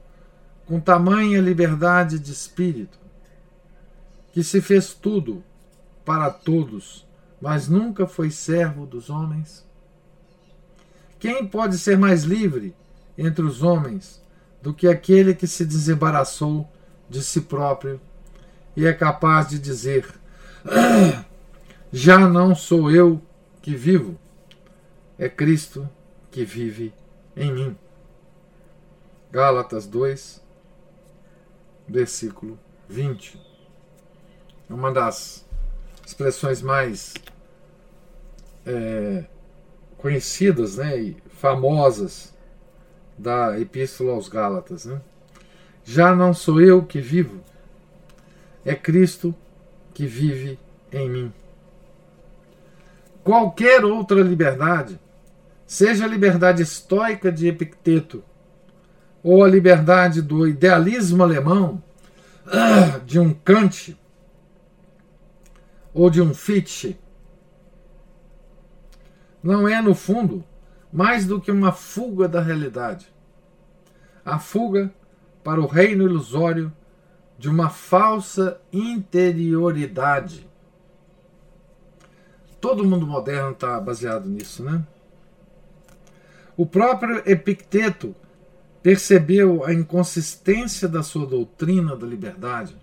com 0.66 0.80
tamanha 0.80 1.40
liberdade 1.40 2.18
de 2.18 2.32
espírito, 2.32 2.98
que 4.32 4.42
se 4.42 4.60
fez 4.60 4.92
tudo 4.92 5.44
para 6.04 6.30
todos, 6.30 7.06
mas 7.40 7.68
nunca 7.68 8.06
foi 8.06 8.30
servo 8.30 8.84
dos 8.84 9.10
homens? 9.10 9.64
Quem 11.20 11.46
pode 11.46 11.78
ser 11.78 11.96
mais 11.96 12.24
livre 12.24 12.74
entre 13.16 13.44
os 13.44 13.62
homens 13.62 14.20
do 14.60 14.74
que 14.74 14.88
aquele 14.88 15.34
que 15.34 15.46
se 15.46 15.64
desembaraçou 15.64 16.68
de 17.08 17.22
si 17.22 17.42
próprio 17.42 18.00
e 18.76 18.86
é 18.86 18.92
capaz 18.92 19.48
de 19.48 19.58
dizer: 19.58 20.08
Já 21.92 22.18
não 22.18 22.54
sou 22.54 22.90
eu 22.90 23.20
que 23.62 23.74
vivo, 23.74 24.18
é 25.18 25.28
Cristo 25.28 25.88
que 26.30 26.44
vive 26.44 26.92
em 27.36 27.52
mim. 27.52 27.76
Gálatas 29.30 29.86
2, 29.86 30.42
versículo 31.88 32.58
20. 32.88 33.40
É 34.68 34.72
uma 34.72 34.92
das 34.92 35.44
expressões 36.06 36.62
mais 36.62 37.14
é, 38.66 39.24
conhecidas 39.98 40.76
né, 40.76 40.98
e 40.98 41.16
famosas 41.30 42.34
da 43.16 43.58
Epístola 43.58 44.12
aos 44.12 44.28
Gálatas. 44.28 44.84
Né? 44.84 45.00
Já 45.84 46.14
não 46.14 46.32
sou 46.32 46.60
eu 46.60 46.84
que 46.84 47.00
vivo, 47.00 47.40
é 48.64 48.74
Cristo 48.74 49.34
que 49.92 50.06
vive 50.06 50.58
em 50.92 51.08
mim. 51.08 51.32
Qualquer 53.22 53.84
outra 53.84 54.20
liberdade, 54.20 54.98
seja 55.66 56.04
a 56.04 56.08
liberdade 56.08 56.62
estoica 56.62 57.32
de 57.32 57.48
Epicteto 57.48 58.22
ou 59.22 59.42
a 59.42 59.48
liberdade 59.48 60.20
do 60.20 60.46
idealismo 60.46 61.22
alemão, 61.22 61.82
de 63.06 63.18
um 63.18 63.32
Kant 63.32 63.96
ou 65.94 66.10
de 66.10 66.20
um 66.20 66.34
Fichte, 66.34 66.98
não 69.42 69.68
é, 69.68 69.80
no 69.80 69.94
fundo, 69.94 70.42
mais 70.90 71.26
do 71.26 71.40
que 71.40 71.50
uma 71.50 71.70
fuga 71.70 72.26
da 72.26 72.40
realidade. 72.40 73.12
A 74.24 74.38
fuga 74.38 74.90
para 75.42 75.60
o 75.60 75.66
reino 75.66 76.04
ilusório 76.04 76.72
de 77.44 77.50
uma 77.50 77.68
falsa 77.68 78.58
interioridade. 78.72 80.48
Todo 82.58 82.86
mundo 82.86 83.06
moderno 83.06 83.50
está 83.50 83.78
baseado 83.78 84.26
nisso, 84.26 84.64
né? 84.64 84.82
O 86.56 86.64
próprio 86.64 87.22
Epicteto 87.30 88.16
percebeu 88.82 89.62
a 89.62 89.74
inconsistência 89.74 90.88
da 90.88 91.02
sua 91.02 91.26
doutrina 91.26 91.94
da 91.94 92.06
liberdade, 92.06 92.74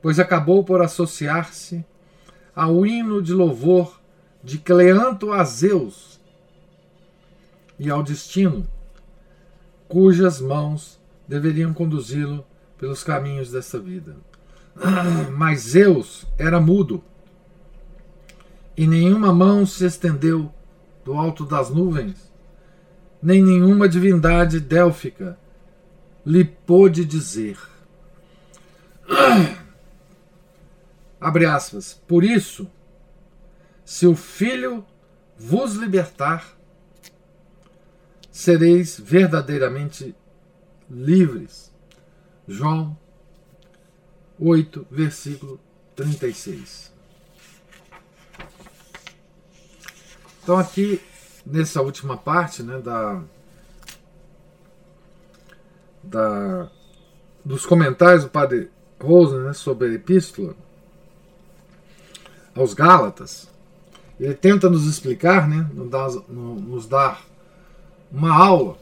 pois 0.00 0.20
acabou 0.20 0.62
por 0.62 0.80
associar-se 0.80 1.84
ao 2.54 2.86
hino 2.86 3.20
de 3.20 3.32
louvor 3.32 4.00
de 4.40 4.56
Cleanto 4.56 5.32
a 5.32 5.42
Zeus 5.42 6.20
e 7.76 7.90
ao 7.90 8.04
destino, 8.04 8.64
cujas 9.88 10.40
mãos 10.40 11.00
deveriam 11.26 11.74
conduzi-lo 11.74 12.46
pelos 12.78 13.02
caminhos 13.02 13.50
dessa 13.50 13.78
vida. 13.78 14.16
Mas 15.36 15.60
Zeus 15.60 16.26
era 16.38 16.60
mudo, 16.60 17.02
e 18.76 18.86
nenhuma 18.86 19.32
mão 19.32 19.64
se 19.64 19.86
estendeu 19.86 20.52
do 21.04 21.14
alto 21.14 21.44
das 21.44 21.70
nuvens, 21.70 22.30
nem 23.22 23.42
nenhuma 23.42 23.88
divindade 23.88 24.60
délfica 24.60 25.38
lhe 26.24 26.44
pôde 26.44 27.04
dizer. 27.04 27.58
Abre 31.20 31.46
aspas. 31.46 31.94
Por 32.06 32.22
isso, 32.22 32.70
se 33.84 34.06
o 34.06 34.14
Filho 34.14 34.84
vos 35.38 35.74
libertar, 35.74 36.56
sereis 38.30 39.00
verdadeiramente 39.00 40.14
livres. 40.90 41.72
João 42.48 42.96
8, 44.38 44.86
versículo 44.90 45.58
36. 45.94 46.92
Então, 50.42 50.58
aqui, 50.58 51.00
nessa 51.44 51.82
última 51.82 52.16
parte 52.16 52.62
né, 52.62 52.78
da, 52.78 53.20
da, 56.02 56.70
dos 57.44 57.66
comentários 57.66 58.24
do 58.24 58.30
padre 58.30 58.70
Rosa 59.00 59.42
né, 59.42 59.52
sobre 59.52 59.88
a 59.88 59.92
epístola 59.94 60.54
aos 62.54 62.74
Gálatas, 62.74 63.48
ele 64.20 64.34
tenta 64.34 64.70
nos 64.70 64.86
explicar, 64.86 65.48
né, 65.48 65.68
nos 65.74 66.86
dar 66.86 67.22
uma 68.10 68.32
aula 68.32 68.78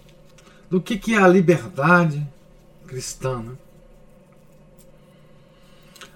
do 0.69 0.81
que, 0.81 0.99
que 0.99 1.15
é 1.15 1.19
a 1.19 1.27
liberdade 1.27 2.27
cristã. 2.87 3.43
Né? 3.43 3.57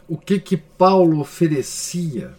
O 0.08 0.16
que 0.16 0.40
que 0.40 0.56
Paulo 0.56 1.20
oferecia 1.20 2.34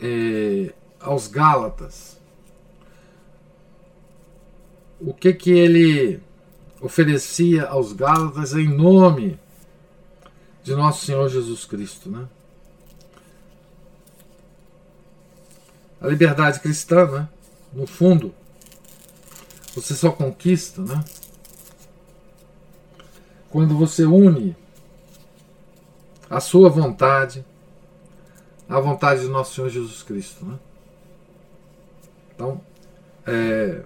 é, 0.00 0.72
aos 1.00 1.26
Gálatas? 1.26 2.16
O 5.00 5.12
que 5.12 5.32
que 5.32 5.50
ele 5.50 6.20
oferecia 6.80 7.66
aos 7.66 7.92
Gálatas 7.92 8.52
em 8.52 8.68
nome 8.68 9.38
de 10.62 10.74
nosso 10.74 11.04
Senhor 11.04 11.28
Jesus 11.28 11.64
Cristo, 11.64 12.10
né? 12.10 12.26
A 16.00 16.06
liberdade 16.06 16.60
cristã, 16.60 17.06
né? 17.10 17.28
No 17.72 17.86
fundo, 17.86 18.34
você 19.74 19.94
só 19.94 20.10
conquista, 20.10 20.82
né? 20.82 21.04
Quando 23.54 23.78
você 23.78 24.04
une 24.04 24.56
a 26.28 26.40
sua 26.40 26.68
vontade 26.68 27.46
à 28.68 28.80
vontade 28.80 29.20
de 29.20 29.28
nosso 29.28 29.54
Senhor 29.54 29.70
Jesus 29.70 30.02
Cristo. 30.02 30.44
Né? 30.44 30.58
Então, 32.34 32.60
é, 33.24 33.82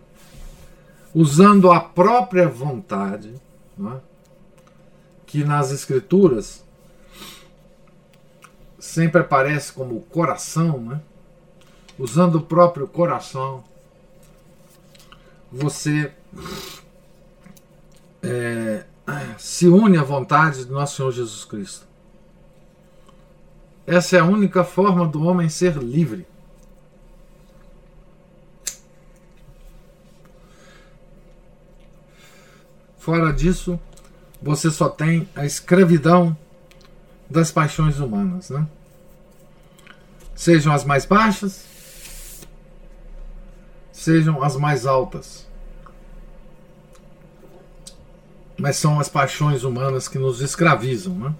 usando 1.15 1.71
a 1.71 1.81
própria 1.81 2.49
vontade, 2.49 3.35
né, 3.77 4.01
que 5.27 5.45
nas 5.45 5.71
Escrituras 5.71 6.65
sempre 8.79 9.21
aparece 9.21 9.71
como 9.71 10.01
coração, 10.01 10.81
né? 10.81 11.03
usando 11.99 12.37
o 12.37 12.43
próprio 12.43 12.89
coração, 12.89 13.63
você 15.53 16.11
é, 18.23 18.87
se 19.39 19.67
une 19.67 19.97
à 19.97 20.03
vontade 20.03 20.65
de 20.65 20.71
nosso 20.71 20.97
Senhor 20.97 21.13
Jesus 21.13 21.45
Cristo. 21.45 21.87
Essa 23.87 24.17
é 24.17 24.21
a 24.21 24.25
única 24.25 24.65
forma 24.65 25.07
do 25.07 25.23
homem 25.23 25.49
ser 25.49 25.75
livre. 25.79 26.27
Fora 32.99 33.33
disso, 33.33 33.81
você 34.43 34.71
só 34.71 34.91
tem 34.91 35.27
a 35.35 35.47
escravidão 35.47 36.37
das 37.31 37.51
paixões 37.51 37.99
humanas, 37.99 38.51
né? 38.51 38.67
Sejam 40.35 40.75
as 40.75 40.85
mais 40.85 41.07
baixas, 41.07 41.65
sejam 43.91 44.43
as 44.43 44.57
mais 44.57 44.85
altas. 44.85 45.48
Mas 48.59 48.77
são 48.77 48.99
as 48.99 49.09
paixões 49.09 49.63
humanas 49.63 50.09
que 50.09 50.19
nos 50.19 50.41
escravizam. 50.41 51.15
Né? 51.15 51.35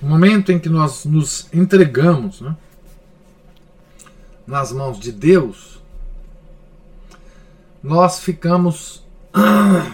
No 0.00 0.08
momento 0.08 0.52
em 0.52 0.58
que 0.58 0.68
nós 0.68 1.04
nos 1.04 1.48
entregamos 1.52 2.40
né, 2.40 2.56
nas 4.46 4.72
mãos 4.72 4.98
de 4.98 5.10
Deus, 5.10 5.82
nós 7.82 8.20
ficamos 8.20 9.04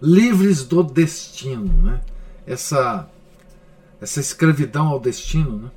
livres 0.00 0.64
do 0.64 0.82
destino. 0.82 1.70
Né? 1.82 2.00
Essa 2.46 3.08
essa 4.00 4.20
escravidão 4.20 4.88
ao 4.88 5.00
destino, 5.00 5.58
né? 5.58 5.70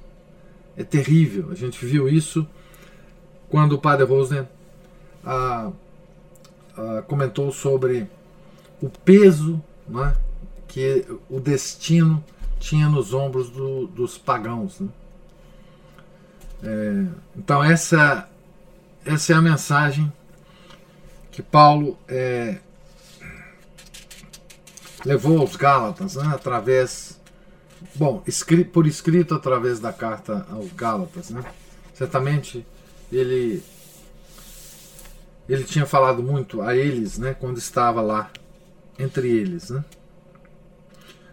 é 0.77 0.83
terrível. 0.83 1.49
A 1.51 1.55
gente 1.55 1.83
viu 1.83 2.07
isso 2.07 2.47
quando 3.49 3.73
o 3.73 3.79
padre 3.79 4.05
Rosner 4.05 4.47
ah, 5.25 5.71
ah, 6.77 7.03
comentou 7.07 7.51
sobre 7.51 8.07
o 8.81 8.89
peso 8.89 9.61
né, 9.87 10.15
que 10.67 11.05
o 11.29 11.39
destino 11.39 12.23
tinha 12.59 12.89
nos 12.89 13.13
ombros 13.13 13.49
do, 13.49 13.87
dos 13.87 14.17
pagãos. 14.17 14.79
Né? 14.79 14.89
É, 16.63 17.05
então 17.35 17.63
essa, 17.63 18.29
essa 19.05 19.33
é 19.33 19.35
a 19.35 19.41
mensagem 19.41 20.11
que 21.31 21.41
Paulo 21.41 21.97
é, 22.07 22.57
levou 25.05 25.39
aos 25.39 25.55
Gálatas, 25.55 26.15
né, 26.15 26.27
através, 26.33 27.19
bom, 27.95 28.23
por 28.71 28.85
escrito 28.85 29.33
através 29.33 29.79
da 29.79 29.93
carta 29.93 30.45
aos 30.51 30.71
Gálatas, 30.73 31.29
né? 31.29 31.43
Certamente 31.93 32.65
ele 33.11 33.63
ele 35.49 35.63
tinha 35.63 35.85
falado 35.85 36.23
muito 36.23 36.61
a 36.61 36.75
eles, 36.75 37.17
né, 37.17 37.33
quando 37.33 37.57
estava 37.57 38.01
lá 38.01 38.31
entre 39.01 39.29
eles, 39.29 39.69
né? 39.69 39.83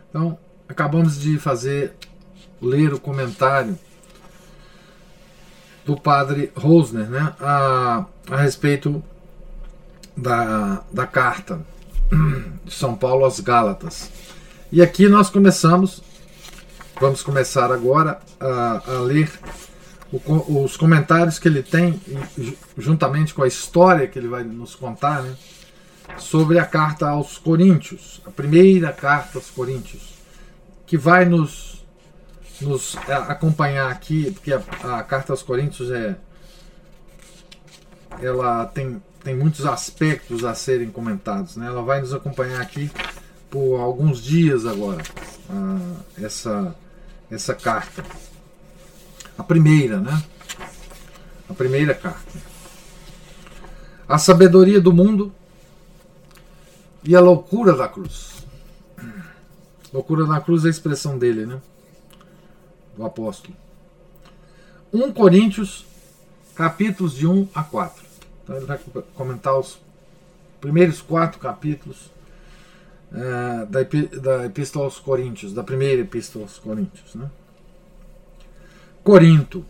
Então, 0.08 0.38
acabamos 0.68 1.18
de 1.20 1.38
fazer 1.38 1.92
ler 2.60 2.92
o 2.92 3.00
comentário 3.00 3.78
do 5.84 5.96
padre 5.96 6.52
Rosner, 6.54 7.08
né, 7.08 7.34
a, 7.40 8.04
a 8.30 8.36
respeito 8.36 9.02
da, 10.16 10.82
da 10.92 11.06
carta 11.06 11.64
de 12.64 12.74
São 12.74 12.94
Paulo 12.94 13.24
aos 13.24 13.40
Gálatas. 13.40 14.10
E 14.70 14.82
aqui 14.82 15.08
nós 15.08 15.30
começamos, 15.30 16.02
vamos 17.00 17.22
começar 17.22 17.72
agora 17.72 18.20
a, 18.38 18.82
a 18.86 18.98
ler 19.00 19.30
os 20.12 20.76
comentários 20.76 21.38
que 21.38 21.48
ele 21.48 21.62
tem, 21.62 22.00
juntamente 22.76 23.32
com 23.32 23.42
a 23.42 23.48
história 23.48 24.06
que 24.06 24.18
ele 24.18 24.28
vai 24.28 24.42
nos 24.42 24.74
contar, 24.74 25.22
né, 25.22 25.34
sobre 26.18 26.58
a 26.58 26.64
carta 26.64 27.08
aos 27.08 27.38
Coríntios, 27.38 28.20
a 28.26 28.30
primeira 28.30 28.92
carta 28.92 29.38
aos 29.38 29.50
Coríntios, 29.50 30.14
que 30.86 30.96
vai 30.96 31.24
nos, 31.24 31.84
nos 32.60 32.96
é, 33.08 33.14
acompanhar 33.14 33.90
aqui, 33.90 34.30
porque 34.30 34.52
a, 34.52 34.62
a 34.98 35.02
carta 35.02 35.32
aos 35.32 35.42
Coríntios 35.42 35.90
é 35.90 36.16
ela 38.20 38.66
tem 38.66 39.00
tem 39.22 39.36
muitos 39.36 39.66
aspectos 39.66 40.44
a 40.44 40.54
serem 40.54 40.90
comentados. 40.90 41.56
Né? 41.56 41.66
Ela 41.66 41.82
vai 41.82 42.00
nos 42.00 42.14
acompanhar 42.14 42.60
aqui 42.60 42.90
por 43.50 43.78
alguns 43.78 44.22
dias 44.22 44.64
agora, 44.66 45.02
essa, 46.20 46.74
essa 47.30 47.54
carta. 47.54 48.04
A 49.36 49.42
primeira, 49.42 50.00
né? 50.00 50.22
A 51.48 51.54
primeira 51.54 51.94
carta. 51.94 52.38
A 54.08 54.18
sabedoria 54.18 54.80
do 54.80 54.92
mundo 54.92 55.32
e 57.04 57.14
a 57.14 57.20
loucura 57.20 57.74
da 57.74 57.88
cruz. 57.88 58.46
Loucura 59.92 60.26
da 60.26 60.40
cruz 60.40 60.64
é 60.64 60.68
a 60.68 60.70
expressão 60.70 61.18
dele, 61.18 61.46
né? 61.46 61.60
Do 62.96 63.04
apóstolo. 63.04 63.56
1 64.92 65.12
Coríntios, 65.12 65.86
capítulos 66.54 67.14
de 67.14 67.26
1 67.26 67.48
a 67.54 67.62
4. 67.62 68.04
Então 68.42 68.56
ele 68.56 68.66
vai 68.66 68.78
comentar 69.14 69.58
os 69.58 69.78
primeiros 70.60 71.00
quatro 71.00 71.38
capítulos 71.38 72.10
é, 73.12 73.66
da, 73.66 73.80
da 74.20 74.44
Epístola 74.46 74.86
aos 74.86 74.98
Coríntios, 74.98 75.52
da 75.52 75.62
primeira 75.62 76.02
Epístola 76.02 76.44
aos 76.44 76.58
Coríntios. 76.58 77.14
Né? 77.14 77.30
Corinto. 79.02 79.64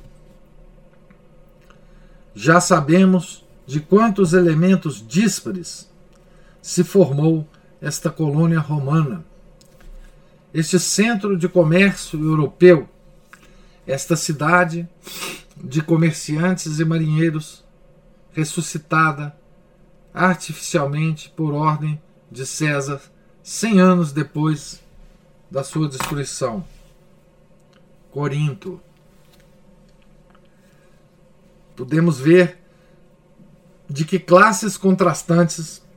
Já 2.35 2.61
sabemos 2.61 3.45
de 3.67 3.81
quantos 3.81 4.33
elementos 4.33 5.07
díspares 5.07 5.89
se 6.69 6.85
formou 6.85 7.49
esta 7.81 8.11
colônia 8.11 8.61
romana, 8.61 9.25
este 10.53 10.79
centro 10.79 11.35
de 11.35 11.49
comércio 11.49 12.23
europeu, 12.23 12.87
esta 13.87 14.15
cidade 14.17 14.87
de 15.57 15.81
comerciantes 15.81 16.79
e 16.79 16.85
marinheiros 16.85 17.65
ressuscitada 18.35 19.35
artificialmente 20.13 21.31
por 21.31 21.55
ordem 21.55 21.99
de 22.31 22.45
César, 22.45 23.01
cem 23.43 23.81
anos 23.81 24.13
depois 24.13 24.83
da 25.51 25.65
sua 25.65 25.89
destruição. 25.89 26.63
Corinto. 28.11 28.79
Podemos 31.75 32.21
ver 32.21 32.59
de 33.89 34.05
que 34.05 34.19
classes 34.19 34.77
contrastantes 34.77 35.88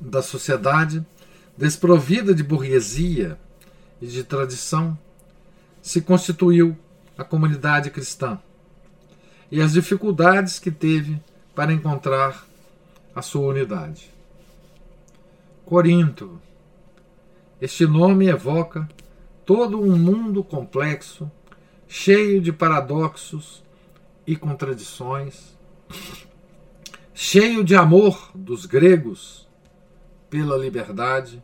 da 0.00 0.22
sociedade, 0.22 1.04
desprovida 1.56 2.34
de 2.34 2.42
burguesia 2.42 3.38
e 4.00 4.06
de 4.06 4.22
tradição, 4.22 4.96
se 5.82 6.00
constituiu 6.00 6.76
a 7.16 7.24
comunidade 7.24 7.90
cristã 7.90 8.38
e 9.50 9.60
as 9.60 9.72
dificuldades 9.72 10.58
que 10.58 10.70
teve 10.70 11.20
para 11.54 11.72
encontrar 11.72 12.46
a 13.14 13.22
sua 13.22 13.48
unidade. 13.48 14.10
Corinto. 15.64 16.40
Este 17.60 17.86
nome 17.86 18.28
evoca 18.28 18.88
todo 19.44 19.80
um 19.80 19.98
mundo 19.98 20.44
complexo, 20.44 21.28
cheio 21.88 22.40
de 22.40 22.52
paradoxos 22.52 23.64
e 24.24 24.36
contradições, 24.36 25.56
cheio 27.12 27.64
de 27.64 27.74
amor 27.74 28.30
dos 28.34 28.64
gregos 28.64 29.47
pela 30.30 30.56
liberdade 30.56 31.42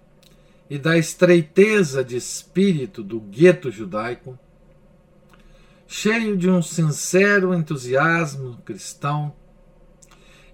e 0.68 0.78
da 0.78 0.96
estreiteza 0.96 2.02
de 2.02 2.16
espírito 2.16 3.02
do 3.02 3.20
gueto 3.20 3.70
judaico, 3.70 4.38
cheio 5.86 6.36
de 6.36 6.48
um 6.48 6.62
sincero 6.62 7.54
entusiasmo 7.54 8.58
cristão 8.64 9.32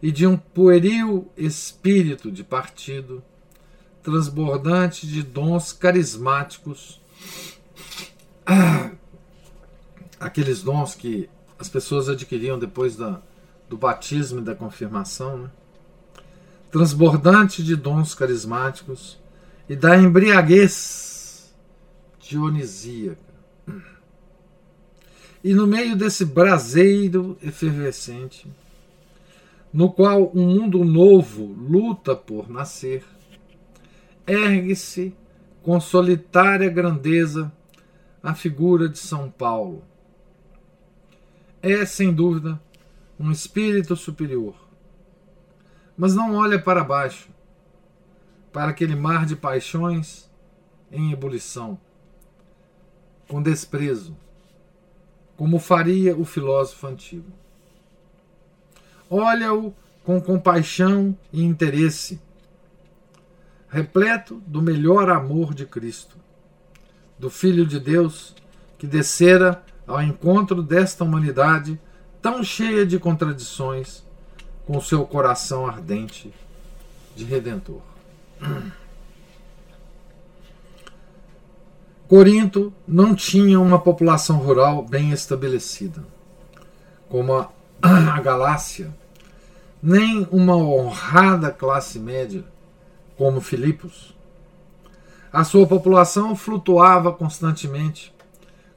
e 0.03 0.11
de 0.11 0.27
um 0.27 0.37
pueril 0.37 1.31
espírito 1.37 2.31
de 2.31 2.43
partido, 2.43 3.23
transbordante 4.03 5.07
de 5.07 5.23
dons 5.23 5.73
carismáticos, 5.73 7.01
ah, 8.47 8.91
aqueles 10.19 10.63
dons 10.63 10.95
que 10.95 11.29
as 11.59 11.69
pessoas 11.69 12.09
adquiriam 12.09 12.59
depois 12.59 12.97
da, 12.97 13.21
do 13.69 13.77
batismo 13.77 14.41
e 14.41 14.45
da 14.45 14.55
confirmação, 14.55 15.39
né? 15.39 15.51
Transbordante 16.71 17.63
de 17.63 17.75
dons 17.75 18.15
carismáticos 18.15 19.19
e 19.69 19.75
da 19.75 19.97
embriaguez 19.97 21.55
dionisíaca. 22.19 23.19
E 25.43 25.55
no 25.55 25.67
meio 25.67 25.97
desse 25.97 26.25
braseiro 26.25 27.37
efervescente, 27.43 28.47
no 29.73 29.91
qual 29.91 30.31
um 30.35 30.47
mundo 30.47 30.85
novo 30.85 31.45
luta 31.47 32.15
por 32.15 32.51
nascer, 32.51 33.05
ergue-se 34.27 35.15
com 35.63 35.81
solitária 35.81 36.69
grandeza 36.69 37.53
a 38.23 38.35
figura 38.35 38.89
de 38.89 38.99
São 38.99 39.31
Paulo. 39.31 39.83
É, 41.63 41.85
sem 41.85 42.13
dúvida, 42.13 42.61
um 43.19 43.31
espírito 43.31 43.97
superior. 43.97 44.55
Mas 46.01 46.15
não 46.15 46.35
olha 46.35 46.59
para 46.59 46.83
baixo, 46.83 47.29
para 48.51 48.71
aquele 48.71 48.97
mar 48.97 49.27
de 49.27 49.37
paixões 49.37 50.31
em 50.91 51.13
ebulição, 51.13 51.79
com 53.29 53.43
desprezo, 53.43 54.17
como 55.37 55.59
faria 55.59 56.17
o 56.17 56.25
filósofo 56.25 56.87
antigo. 56.87 57.31
Olha-o 59.11 59.75
com 60.03 60.19
compaixão 60.23 61.15
e 61.31 61.45
interesse, 61.45 62.19
repleto 63.69 64.43
do 64.47 64.63
melhor 64.63 65.11
amor 65.11 65.53
de 65.53 65.67
Cristo, 65.67 66.17
do 67.19 67.29
Filho 67.29 67.67
de 67.67 67.79
Deus 67.79 68.35
que 68.79 68.87
descera 68.87 69.63
ao 69.87 70.03
encontro 70.03 70.63
desta 70.63 71.05
humanidade 71.05 71.79
tão 72.23 72.43
cheia 72.43 72.87
de 72.87 72.99
contradições, 72.99 74.03
com 74.67 74.81
seu 74.81 75.05
coração 75.05 75.67
ardente 75.67 76.33
de 77.15 77.25
redentor. 77.25 77.81
Corinto 82.09 82.73
não 82.89 83.15
tinha 83.15 83.61
uma 83.61 83.79
população 83.79 84.39
rural 84.39 84.83
bem 84.83 85.13
estabelecida, 85.13 86.05
como 87.09 87.35
a, 87.35 87.49
a 87.83 88.21
Galácia 88.21 88.93
nem 89.83 90.27
uma 90.31 90.57
honrada 90.57 91.51
classe 91.51 91.99
média 91.99 92.45
como 93.17 93.41
Filipos. 93.41 94.15
A 95.33 95.45
sua 95.45 95.67
população 95.67 96.35
flutuava 96.35 97.13
constantemente 97.13 98.13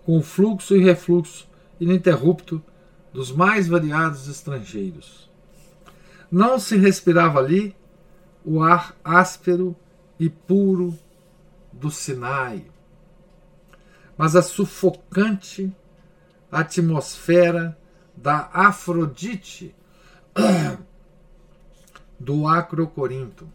com 0.06 0.18
o 0.18 0.22
fluxo 0.22 0.76
e 0.76 0.84
refluxo 0.84 1.48
ininterrupto 1.80 2.62
dos 3.12 3.32
mais 3.32 3.68
variados 3.68 4.28
estrangeiros. 4.28 5.30
Não 6.34 6.58
se 6.58 6.76
respirava 6.78 7.38
ali 7.38 7.76
o 8.44 8.64
ar 8.64 8.98
áspero 9.04 9.76
e 10.20 10.32
puro 10.32 10.98
do 11.72 11.92
Sinai, 11.92 12.66
mas 14.18 14.36
a 14.36 14.42
sufocante 14.42 15.72
atmosfera 16.52 17.78
da 18.18 18.50
Afrodite 18.52 19.76
do 22.20 22.48
Acrocorinto. 22.48 23.48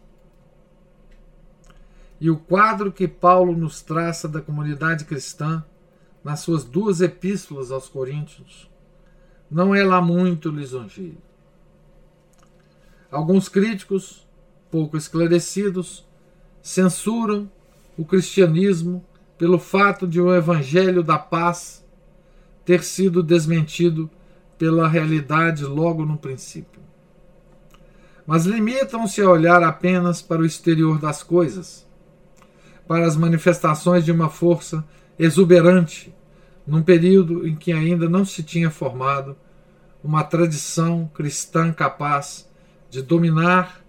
E 2.17 2.29
o 2.29 2.37
quadro 2.37 2.93
que 2.93 3.09
Paulo 3.09 3.57
nos 3.57 3.81
traça 3.81 4.25
da 4.25 4.41
comunidade 4.41 5.03
cristã 5.03 5.65
nas 6.23 6.39
suas 6.39 6.63
duas 6.63 7.01
epístolas 7.01 7.73
aos 7.73 7.89
Coríntios 7.89 8.71
não 9.51 9.75
é 9.75 9.83
lá 9.83 9.99
muito 9.99 10.49
lisonjeiro. 10.49 11.28
Alguns 13.11 13.49
críticos, 13.49 14.27
pouco 14.69 14.95
esclarecidos, 14.95 16.05
censuram 16.61 17.49
o 17.97 18.05
cristianismo 18.05 19.03
pelo 19.37 19.57
fato 19.57 20.07
de 20.07 20.21
o 20.21 20.33
evangelho 20.33 21.01
da 21.01 21.17
paz 21.17 21.83
ter 22.63 22.83
sido 22.83 23.23
desmentido 23.23 24.09
pela 24.59 24.87
realidade 24.87 25.63
logo 25.63 26.05
no 26.05 26.17
princípio. 26.17 26.81
Mas 28.27 28.45
limitam-se 28.45 29.21
a 29.21 29.29
olhar 29.29 29.63
apenas 29.63 30.21
para 30.21 30.41
o 30.41 30.45
exterior 30.45 30.99
das 30.99 31.23
coisas, 31.23 31.87
para 32.87 33.07
as 33.07 33.15
manifestações 33.15 34.05
de 34.05 34.11
uma 34.11 34.29
força 34.29 34.85
exuberante, 35.17 36.13
num 36.67 36.83
período 36.83 37.47
em 37.47 37.55
que 37.55 37.71
ainda 37.71 38.07
não 38.07 38.23
se 38.23 38.43
tinha 38.43 38.69
formado 38.69 39.35
uma 40.03 40.23
tradição 40.23 41.09
cristã 41.13 41.71
capaz 41.71 42.48
de 42.89 43.01
dominar 43.01 43.81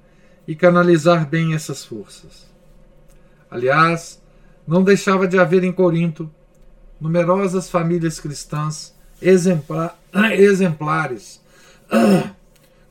e 0.46 0.54
canalizar 0.54 1.26
bem 1.26 1.54
essas 1.54 1.84
forças. 1.84 2.46
Aliás, 3.50 4.22
não 4.66 4.84
deixava 4.84 5.26
de 5.26 5.38
haver 5.38 5.64
em 5.64 5.72
Corinto 5.72 6.30
numerosas 7.00 7.70
famílias 7.70 8.20
cristãs 8.20 8.94
exemplares, 10.32 11.40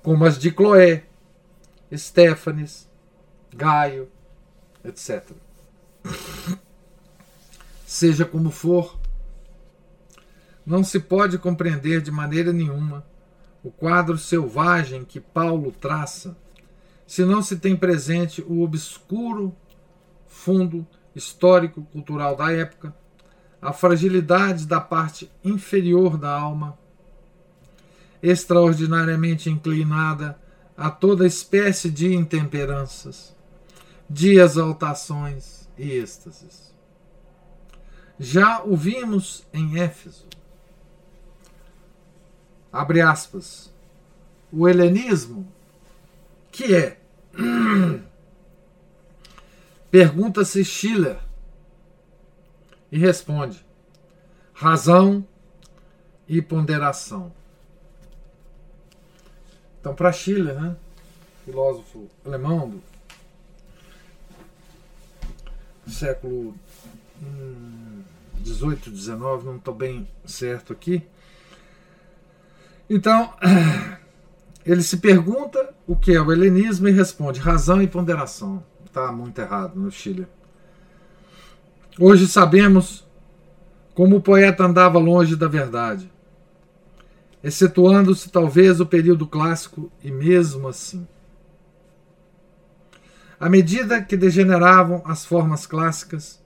como 0.01 0.25
as 0.25 0.37
de 0.37 0.51
Cloé, 0.51 1.03
Estéfanes, 1.91 2.87
Gaio, 3.55 4.09
etc. 4.83 5.23
Seja 7.85 8.25
como 8.25 8.51
for, 8.51 8.99
não 10.65 10.83
se 10.83 10.99
pode 10.99 11.37
compreender 11.37 12.01
de 12.01 12.11
maneira 12.11 12.53
nenhuma 12.53 13.03
o 13.63 13.71
quadro 13.71 14.17
selvagem 14.17 15.03
que 15.03 15.19
Paulo 15.19 15.71
traça 15.71 16.35
se 17.05 17.25
não 17.25 17.41
se 17.41 17.57
tem 17.57 17.75
presente 17.75 18.41
o 18.41 18.61
obscuro 18.61 19.55
fundo 20.27 20.85
histórico-cultural 21.15 22.35
da 22.35 22.51
época, 22.51 22.95
a 23.61 23.73
fragilidade 23.73 24.65
da 24.65 24.79
parte 24.79 25.29
inferior 25.43 26.17
da 26.17 26.31
alma, 26.31 26.77
extraordinariamente 28.21 29.49
inclinada 29.49 30.39
a 30.77 30.89
toda 30.89 31.27
espécie 31.27 31.89
de 31.89 32.13
intemperanças, 32.13 33.35
de 34.09 34.39
exaltações 34.39 35.67
e 35.77 35.91
êxtases. 35.91 36.73
Já 38.19 38.63
o 38.63 38.75
vimos 38.77 39.45
em 39.53 39.79
Éfeso. 39.79 40.27
Abre 42.71 43.01
aspas. 43.01 43.71
O 44.51 44.67
helenismo, 44.67 45.47
que 46.51 46.75
é 46.75 46.99
Pergunta-se 49.91 50.63
Schiller 50.63 51.19
e 52.91 52.97
responde: 52.97 53.65
razão 54.53 55.25
e 56.27 56.41
ponderação. 56.41 57.33
Então, 59.79 59.95
para 59.95 60.11
Schiller, 60.11 60.59
né, 60.59 60.75
filósofo 61.45 62.07
alemão 62.25 62.81
do 65.85 65.91
século 65.91 66.53
18, 68.41 68.91
19, 68.91 69.45
não 69.45 69.55
estou 69.55 69.73
bem 69.73 70.07
certo 70.25 70.73
aqui. 70.73 71.03
Então, 72.89 73.33
ele 74.65 74.81
se 74.81 74.97
pergunta 74.97 75.73
o 75.85 75.95
que 75.95 76.13
é 76.13 76.21
o 76.21 76.31
helenismo 76.31 76.87
e 76.87 76.91
responde 76.91 77.39
razão 77.39 77.81
e 77.81 77.87
ponderação 77.87 78.63
está 78.89 79.11
muito 79.11 79.39
errado 79.39 79.79
no 79.79 79.91
Chile. 79.91 80.27
Hoje 81.99 82.27
sabemos 82.27 83.07
como 83.93 84.17
o 84.17 84.21
poeta 84.21 84.63
andava 84.63 84.97
longe 84.97 85.35
da 85.35 85.47
verdade, 85.47 86.11
excetuando-se 87.43 88.29
talvez 88.29 88.79
o 88.79 88.85
período 88.85 89.27
clássico, 89.27 89.91
e 90.03 90.11
mesmo 90.11 90.67
assim. 90.67 91.07
À 93.39 93.49
medida 93.49 94.01
que 94.01 94.17
degeneravam 94.17 95.01
as 95.05 95.25
formas 95.25 95.65
clássicas, 95.65 96.41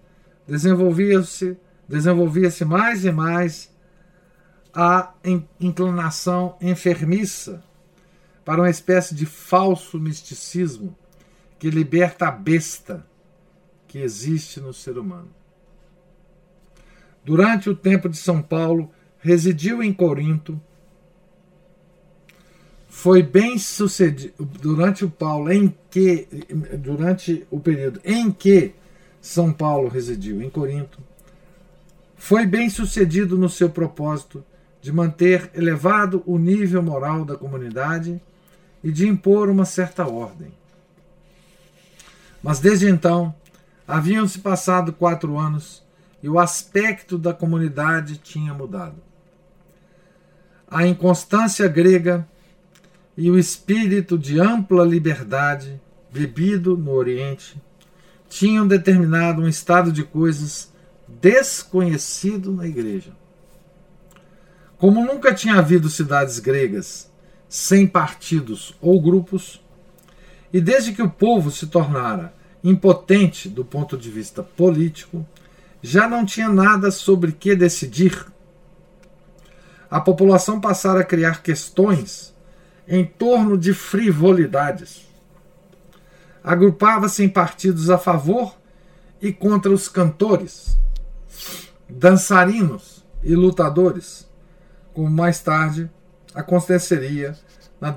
desenvolvia-se 0.47 1.57
desenvolvia-se 1.87 2.65
mais 2.65 3.05
e 3.05 3.11
mais 3.11 3.72
a 4.73 5.13
inclinação 5.59 6.55
enfermiça 6.59 7.63
para 8.43 8.61
uma 8.61 8.69
espécie 8.69 9.13
de 9.13 9.25
falso 9.25 9.99
misticismo 9.99 10.95
que 11.59 11.69
liberta 11.69 12.27
a 12.27 12.31
besta 12.31 13.05
que 13.87 13.99
existe 13.99 14.59
no 14.59 14.73
ser 14.73 14.97
humano. 14.97 15.29
Durante 17.23 17.69
o 17.69 17.75
tempo 17.75 18.09
de 18.09 18.17
São 18.17 18.41
Paulo, 18.41 18.91
residiu 19.19 19.81
em 19.81 19.93
Corinto. 19.93 20.59
Foi 22.89 23.23
bem 23.23 23.57
sucedido 23.57 24.33
durante 24.59 25.05
o 25.05 25.09
Paulo 25.09 25.51
em 25.51 25.73
que 25.89 26.27
durante 26.79 27.47
o 27.49 27.59
período 27.59 28.01
em 28.03 28.31
que 28.31 28.73
São 29.21 29.53
Paulo 29.53 29.87
residiu 29.87 30.41
em 30.41 30.49
Corinto, 30.49 30.99
foi 32.17 32.45
bem 32.45 32.69
sucedido 32.69 33.37
no 33.37 33.49
seu 33.49 33.69
propósito 33.69 34.43
de 34.83 34.91
manter 34.91 35.49
elevado 35.55 36.21
o 36.25 36.37
nível 36.37 36.83
moral 36.83 37.23
da 37.23 37.37
comunidade 37.37 38.21
e 38.83 38.91
de 38.91 39.07
impor 39.07 39.49
uma 39.49 39.63
certa 39.63 40.05
ordem. 40.05 40.51
Mas 42.43 42.59
desde 42.59 42.89
então, 42.89 43.33
haviam-se 43.87 44.39
passado 44.39 44.91
quatro 44.91 45.39
anos 45.39 45.81
e 46.21 46.27
o 46.27 46.37
aspecto 46.37 47.17
da 47.17 47.33
comunidade 47.33 48.17
tinha 48.17 48.53
mudado. 48.53 48.97
A 50.67 50.85
inconstância 50.85 51.65
grega 51.69 52.27
e 53.15 53.31
o 53.31 53.39
espírito 53.39 54.19
de 54.19 54.37
ampla 54.37 54.83
liberdade 54.83 55.79
bebido 56.11 56.75
no 56.75 56.91
Oriente 56.91 57.55
tinham 58.27 58.67
determinado 58.67 59.41
um 59.41 59.47
estado 59.47 59.93
de 59.93 60.03
coisas 60.03 60.73
desconhecido 61.07 62.51
na 62.51 62.67
igreja. 62.67 63.22
Como 64.83 65.01
nunca 65.01 65.33
tinha 65.33 65.59
havido 65.59 65.89
cidades 65.89 66.39
gregas 66.39 67.09
sem 67.47 67.87
partidos 67.87 68.75
ou 68.81 69.01
grupos, 69.01 69.63
e 70.51 70.59
desde 70.59 70.91
que 70.91 71.01
o 71.01 71.09
povo 71.09 71.49
se 71.49 71.67
tornara 71.67 72.33
impotente 72.61 73.47
do 73.47 73.63
ponto 73.63 73.97
de 73.97 74.11
vista 74.11 74.43
político, 74.43 75.25
já 75.81 76.05
não 76.05 76.25
tinha 76.25 76.49
nada 76.49 76.91
sobre 76.91 77.31
que 77.31 77.55
decidir. 77.55 78.25
A 79.89 80.01
população 80.01 80.59
passara 80.59 80.99
a 80.99 81.05
criar 81.05 81.41
questões 81.41 82.35
em 82.85 83.05
torno 83.05 83.57
de 83.57 83.73
frivolidades. 83.73 85.07
Agrupava-se 86.43 87.23
em 87.23 87.29
partidos 87.29 87.89
a 87.89 87.97
favor 87.97 88.53
e 89.21 89.31
contra 89.31 89.71
os 89.71 89.87
cantores, 89.87 90.77
dançarinos 91.87 93.01
e 93.23 93.33
lutadores, 93.33 94.32
como 94.93 95.09
mais 95.09 95.41
tarde 95.41 95.89
aconteceria 96.33 97.37
na 97.79 97.93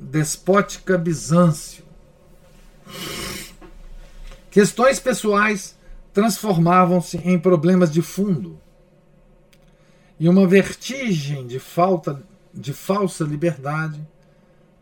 despótica 0.00 0.96
Bizâncio. 0.96 1.84
Questões 4.50 4.98
pessoais 5.00 5.76
transformavam-se 6.12 7.16
em 7.18 7.38
problemas 7.38 7.90
de 7.90 8.02
fundo. 8.02 8.58
E 10.18 10.28
uma 10.28 10.46
vertigem 10.46 11.46
de 11.46 11.58
falta 11.58 12.22
de 12.52 12.72
falsa 12.72 13.24
liberdade 13.24 14.06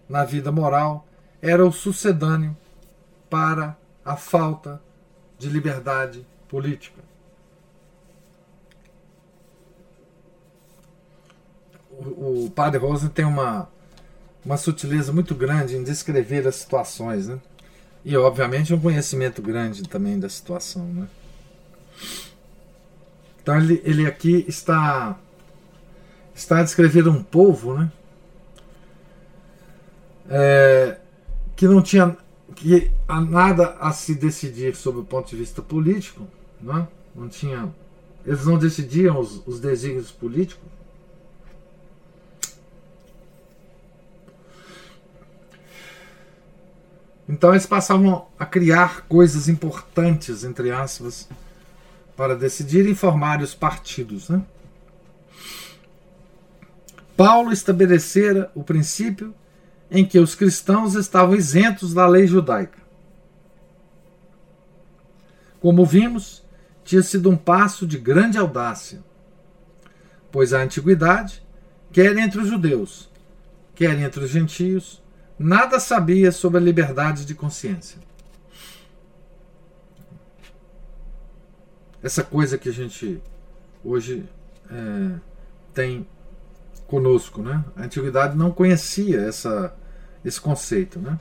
na 0.08 0.24
vida 0.24 0.50
moral 0.50 1.06
era 1.40 1.64
o 1.64 1.72
sucedâneo 1.72 2.56
para 3.28 3.76
a 4.04 4.16
falta 4.16 4.82
de 5.38 5.48
liberdade 5.48 6.26
política. 6.48 7.07
O, 11.98 12.50
padre 12.54 12.78
Rosa 12.78 13.08
tem 13.08 13.24
uma, 13.24 13.68
uma 14.44 14.56
sutileza 14.56 15.12
muito 15.12 15.34
grande 15.34 15.76
em 15.76 15.82
descrever 15.82 16.46
as 16.46 16.56
situações, 16.56 17.28
né? 17.28 17.38
E 18.04 18.16
obviamente 18.16 18.72
um 18.72 18.80
conhecimento 18.80 19.42
grande 19.42 19.82
também 19.88 20.18
da 20.18 20.28
situação, 20.28 20.84
né? 20.86 21.08
Então 23.42 23.56
ele, 23.56 23.82
ele 23.84 24.06
aqui 24.06 24.44
está 24.46 25.18
está 26.34 26.60
a 26.60 26.62
descrever 26.62 27.08
um 27.08 27.22
povo, 27.22 27.74
né? 27.74 27.90
É, 30.30 30.98
que 31.56 31.66
não 31.66 31.82
tinha 31.82 32.16
que 32.54 32.90
há 33.06 33.20
nada 33.20 33.76
a 33.80 33.92
se 33.92 34.14
decidir 34.14 34.74
sob 34.74 34.98
o 34.98 35.04
ponto 35.04 35.30
de 35.30 35.36
vista 35.36 35.62
político, 35.62 36.26
né? 36.60 36.86
não 37.14 37.28
tinha, 37.28 37.72
eles 38.26 38.44
não 38.44 38.58
decidiam 38.58 39.18
os, 39.18 39.42
os 39.46 39.60
desígnios 39.60 40.10
políticos. 40.10 40.64
Então 47.28 47.50
eles 47.50 47.66
passavam 47.66 48.26
a 48.38 48.46
criar 48.46 49.02
coisas 49.02 49.48
importantes, 49.48 50.44
entre 50.44 50.70
aspas, 50.70 51.28
para 52.16 52.34
decidir 52.34 52.86
e 52.86 52.94
formar 52.94 53.42
os 53.42 53.54
partidos. 53.54 54.30
Né? 54.30 54.42
Paulo 57.16 57.52
estabelecera 57.52 58.50
o 58.54 58.64
princípio 58.64 59.34
em 59.90 60.04
que 60.04 60.18
os 60.18 60.34
cristãos 60.34 60.94
estavam 60.94 61.34
isentos 61.34 61.92
da 61.92 62.06
lei 62.06 62.26
judaica. 62.26 62.78
Como 65.60 65.84
vimos, 65.84 66.44
tinha 66.84 67.02
sido 67.02 67.28
um 67.28 67.36
passo 67.36 67.86
de 67.86 67.98
grande 67.98 68.38
audácia, 68.38 69.02
pois 70.30 70.52
a 70.52 70.62
antiguidade, 70.62 71.42
quer 71.92 72.16
entre 72.16 72.40
os 72.40 72.48
judeus, 72.48 73.10
quer 73.74 73.98
entre 73.98 74.24
os 74.24 74.30
gentios, 74.30 75.02
nada 75.38 75.78
sabia 75.78 76.32
sobre 76.32 76.58
a 76.58 76.62
liberdade 76.62 77.24
de 77.24 77.34
consciência. 77.34 77.98
Essa 82.02 82.22
coisa 82.22 82.56
que 82.58 82.68
a 82.68 82.72
gente 82.72 83.20
hoje 83.84 84.24
é, 84.70 85.14
tem 85.74 86.06
conosco, 86.86 87.42
né? 87.42 87.64
A 87.76 87.82
antiguidade 87.82 88.36
não 88.36 88.50
conhecia 88.50 89.20
essa, 89.20 89.74
esse 90.24 90.40
conceito, 90.40 90.98
né? 90.98 91.18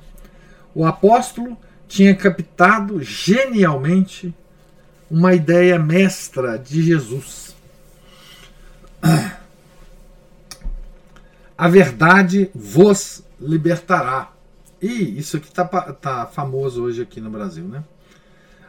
O 0.73 0.85
apóstolo 0.85 1.57
tinha 1.87 2.15
captado 2.15 3.01
genialmente 3.01 4.33
uma 5.09 5.33
ideia 5.33 5.79
mestra 5.79 6.57
de 6.57 6.83
Jesus. 6.83 7.55
A 11.57 11.67
verdade 11.67 12.51
vos 12.53 13.23
libertará. 13.39 14.33
E 14.81 15.17
isso 15.17 15.37
aqui 15.37 15.47
está 15.47 15.65
tá 15.65 16.25
famoso 16.25 16.83
hoje 16.83 17.01
aqui 17.01 17.19
no 17.19 17.29
Brasil, 17.29 17.65
né? 17.65 17.83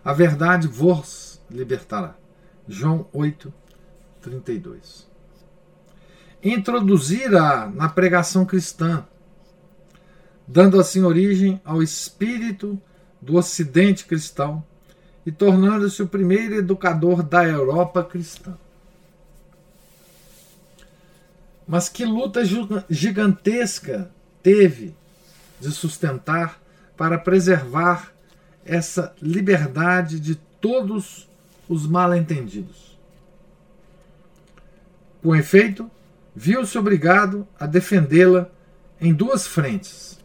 A 0.05 0.13
verdade 0.13 0.67
vos 0.67 1.41
libertará. 1.51 2.15
João 2.67 3.07
8, 3.13 3.53
32 4.23 5.09
introduzira 6.43 7.67
na 7.67 7.89
pregação 7.89 8.45
cristã, 8.45 9.05
dando 10.47 10.81
assim 10.81 11.03
origem 11.03 11.61
ao 11.65 11.83
espírito 11.83 12.81
do 13.21 13.37
Ocidente 13.37 14.05
cristão 14.05 14.65
e 15.27 15.33
tornando-se 15.33 16.03
o 16.03 16.09
primeiro 16.09 16.55
educador 16.55 17.23
da 17.23 17.45
Europa 17.45 18.03
cristã. 18.05 18.57
Mas 21.67 21.89
que 21.89 22.05
luta 22.05 22.43
gigantesca 22.89 24.11
teve 24.43 24.95
de 25.61 25.71
sustentar 25.71 26.61
para 26.97 27.19
preservar 27.19 28.13
essa 28.65 29.15
liberdade 29.21 30.21
de 30.21 30.35
todos 30.61 31.29
os 31.69 31.87
mal-entendidos. 31.87 32.99
Com 35.23 35.35
efeito, 35.35 35.91
viu-se 36.35 36.79
obrigado 36.79 37.47
a 37.59 37.67
defendê-la 37.67 38.51
em 39.01 39.13
duas 39.13 39.47
frentes. 39.47 40.19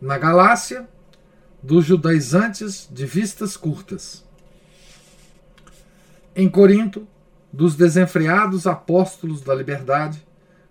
Na 0.00 0.16
Galácia, 0.16 0.88
dos 1.62 1.84
judaizantes 1.84 2.88
de 2.90 3.04
vistas 3.04 3.56
curtas. 3.56 4.24
Em 6.34 6.48
Corinto, 6.48 7.06
dos 7.52 7.74
desenfreados 7.74 8.66
apóstolos 8.66 9.42
da 9.42 9.54
liberdade, 9.54 10.24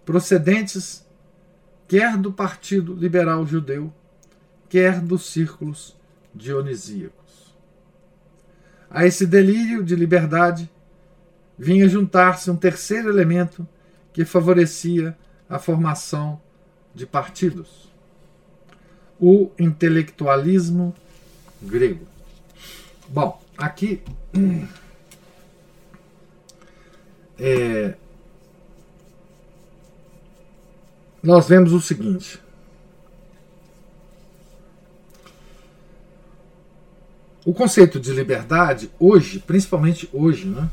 procedentes 0.05 1.05
quer 1.89 2.15
do 2.15 2.31
Partido 2.31 2.93
Liberal 2.93 3.47
Judeu, 3.47 3.91
quer 4.69 5.01
dos 5.01 5.25
círculos 5.25 5.97
dionisíacos. 6.33 7.55
A 8.91 9.07
esse 9.07 9.25
delírio 9.25 9.83
de 9.83 9.95
liberdade 9.95 10.69
vinha 11.57 11.89
juntar-se 11.89 12.49
um 12.51 12.55
terceiro 12.55 13.09
elemento 13.09 13.67
que 14.13 14.23
favorecia 14.23 15.17
a 15.49 15.57
formação 15.57 16.39
de 16.93 17.07
partidos. 17.07 17.89
O 19.19 19.49
intelectualismo 19.57 20.95
grego. 21.59 22.07
Bom, 23.07 23.41
aqui 23.57 24.03
é, 27.39 27.95
nós 31.21 31.47
vemos 31.47 31.73
o 31.73 31.81
seguinte. 31.81 32.39
O 37.45 37.53
conceito 37.53 37.99
de 37.99 38.11
liberdade, 38.11 38.91
hoje, 38.99 39.39
principalmente 39.39 40.09
hoje, 40.13 40.45
né, 40.45 40.69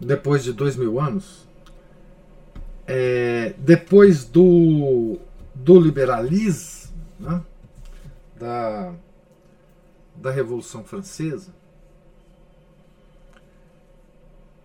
depois 0.00 0.42
de 0.42 0.52
dois 0.52 0.76
mil 0.76 0.98
anos, 1.00 1.46
é, 2.86 3.54
depois 3.58 4.24
do, 4.24 5.18
do 5.54 5.78
liberalismo, 5.80 6.92
né, 7.20 7.42
da, 8.38 8.92
da 10.16 10.30
Revolução 10.30 10.82
Francesa, 10.82 11.52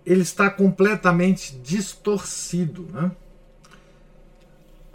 ele 0.06 0.22
está 0.22 0.50
completamente 0.50 1.56
distorcido. 1.58 2.88
Né? 2.94 3.12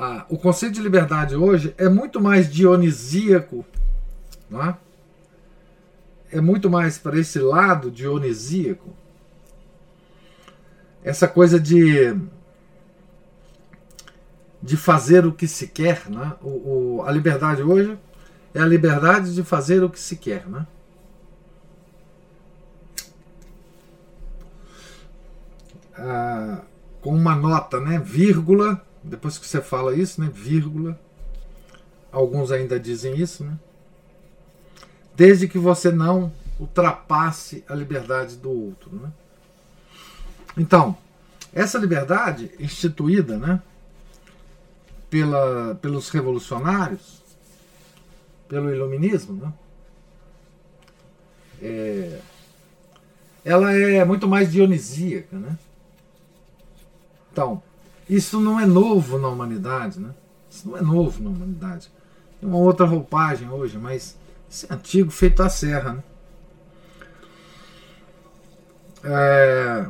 Ah, 0.05 0.27
o 0.29 0.37
conceito 0.37 0.75
de 0.75 0.83
liberdade 0.83 1.37
hoje 1.37 1.73
é 1.79 1.89
muito 1.89 2.21
mais 2.21 2.51
dionisíaco, 2.51 3.65
é? 4.53 4.75
é 6.39 6.41
muito 6.41 6.69
mais 6.69 6.99
para 6.99 7.21
esse 7.21 7.39
lado 7.39 7.89
dionisíaco. 7.89 8.93
Essa 11.05 11.29
coisa 11.29 11.61
de 11.61 12.17
de 14.61 14.77
fazer 14.77 15.25
o 15.25 15.33
que 15.33 15.47
se 15.47 15.69
quer. 15.69 16.11
Né? 16.11 16.33
O, 16.43 16.49
o, 16.99 17.03
a 17.07 17.13
liberdade 17.13 17.63
hoje 17.63 17.97
é 18.53 18.61
a 18.61 18.67
liberdade 18.67 19.33
de 19.33 19.45
fazer 19.45 19.85
o 19.85 19.91
que 19.91 20.01
se 20.01 20.17
quer. 20.17 20.49
Né? 20.49 20.67
Ah, 25.97 26.63
com 27.01 27.15
uma 27.15 27.37
nota, 27.37 27.79
né? 27.79 28.01
vírgula, 28.05 28.85
depois 29.03 29.39
que 29.39 29.47
você 29.47 29.61
fala 29.61 29.95
isso, 29.95 30.21
né? 30.21 30.31
vírgula, 30.33 30.99
alguns 32.11 32.51
ainda 32.53 32.79
dizem 32.79 33.17
isso, 33.17 33.45
né? 33.45 33.59
desde 35.15 35.49
que 35.49 35.59
você 35.59 35.91
não 35.91 36.33
ultrapasse 36.59 37.65
a 37.69 37.75
liberdade 37.75 38.37
do 38.37 38.51
outro. 38.51 38.95
Né? 38.95 39.13
Então, 40.57 40.97
essa 41.53 41.79
liberdade 41.79 42.51
instituída, 42.59 43.37
né? 43.37 43.61
pela, 45.13 45.75
pelos 45.75 46.09
revolucionários, 46.09 47.21
pelo 48.49 48.73
iluminismo, 48.73 49.35
né? 49.35 49.53
É, 51.61 52.19
ela 53.45 53.73
é 53.73 54.03
muito 54.07 54.27
mais 54.27 54.51
dionisíaca, 54.51 55.37
né? 55.37 55.59
Então, 57.31 57.63
isso 58.17 58.41
não 58.41 58.59
é 58.59 58.67
novo 58.67 59.19
na 59.19 59.29
humanidade, 59.29 60.01
né? 60.01 60.11
Isso 60.51 60.69
não 60.69 60.77
é 60.77 60.83
novo 60.83 61.23
na 61.23 61.31
humanidade. 61.31 61.91
Tem 62.41 62.49
uma 62.49 62.59
outra 62.59 62.85
roupagem 62.85 63.49
hoje, 63.49 63.79
mas 63.79 64.17
isso 64.49 64.67
é 64.69 64.75
antigo, 64.75 65.11
feito 65.11 65.43
à 65.43 65.49
serra, 65.49 65.95
né? 65.95 66.03
É, 69.05 69.87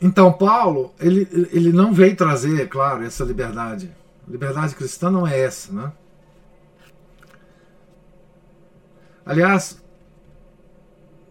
então, 0.00 0.32
Paulo, 0.32 0.92
ele, 0.98 1.28
ele 1.52 1.72
não 1.72 1.92
veio 1.92 2.16
trazer, 2.16 2.62
é 2.62 2.66
claro, 2.66 3.04
essa 3.04 3.24
liberdade. 3.24 3.90
Liberdade 4.26 4.74
cristã 4.74 5.10
não 5.10 5.26
é 5.26 5.38
essa, 5.38 5.72
né? 5.72 5.92
Aliás, 9.26 9.82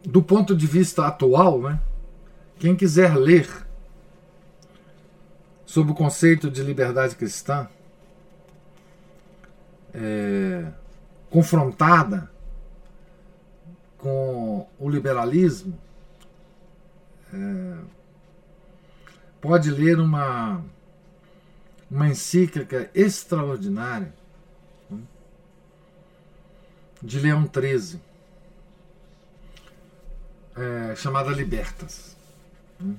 do 0.03 0.21
ponto 0.21 0.55
de 0.55 0.67
vista 0.67 1.07
atual, 1.07 1.59
né, 1.59 1.79
quem 2.59 2.75
quiser 2.75 3.15
ler 3.15 3.66
sob 5.67 5.91
o 5.91 5.93
conceito 5.93 6.49
de 6.49 6.63
liberdade 6.63 7.13
cristã, 7.17 7.67
é, 9.93 10.65
confrontada 11.29 12.31
com 13.97 14.65
o 14.79 14.89
liberalismo, 14.89 15.77
é, 17.33 17.77
pode 19.41 19.69
ler 19.69 19.99
uma, 19.99 20.63
uma 21.91 22.07
encíclica 22.07 22.89
extraordinária 22.95 24.13
né, 24.89 25.01
de 27.03 27.19
Leão 27.19 27.43
XIII, 27.43 27.99
é, 30.55 30.95
chamada 30.95 31.29
Libertas. 31.31 32.15
Né. 32.79 32.95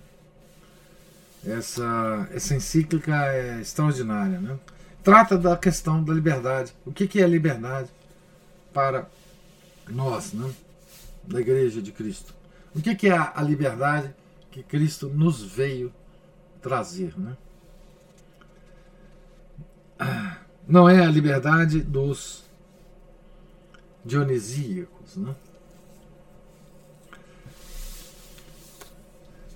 Essa, 1.47 2.29
essa 2.33 2.55
encíclica 2.55 3.15
é 3.33 3.61
extraordinária. 3.61 4.41
Né? 4.41 4.59
Trata 5.03 5.39
da 5.39 5.57
questão 5.57 6.03
da 6.03 6.13
liberdade. 6.13 6.73
O 6.85 6.93
que, 6.93 7.07
que 7.07 7.23
é 7.23 7.27
liberdade 7.27 7.89
para 8.73 9.09
nós, 9.89 10.33
né? 10.33 10.51
da 11.25 11.41
Igreja 11.41 11.81
de 11.81 11.93
Cristo? 11.93 12.35
O 12.75 12.81
que, 12.81 12.95
que 12.95 13.09
é 13.09 13.17
a 13.17 13.43
liberdade 13.43 14.15
que 14.51 14.63
Cristo 14.63 15.09
nos 15.09 15.43
veio 15.43 15.93
trazer? 16.61 17.15
Né? 17.19 17.37
Não 20.67 20.89
é 20.89 21.05
a 21.05 21.11
liberdade 21.11 21.81
dos 21.81 22.45
dionisíacos. 24.05 25.17
Né? 25.17 25.35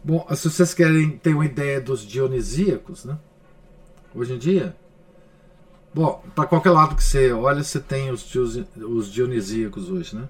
Bom, 0.05 0.27
se 0.35 0.51
vocês 0.51 0.75
querem 0.75 1.11
ter 1.11 1.33
uma 1.33 1.45
ideia 1.45 1.81
dos 1.81 2.01
dionisíacos, 2.05 3.05
né? 3.05 3.17
hoje 4.13 4.35
em 4.35 4.39
dia, 4.39 4.77
bom, 5.95 6.23
para 6.35 6.45
qualquer 6.47 6.71
lado 6.71 6.97
que 6.97 7.05
você 7.05 7.33
olha, 7.33 7.63
você 7.63 7.79
tem 7.79 8.11
os, 8.11 8.35
os 8.35 9.13
dionisíacos 9.13 9.89
hoje, 9.89 10.17
né? 10.17 10.29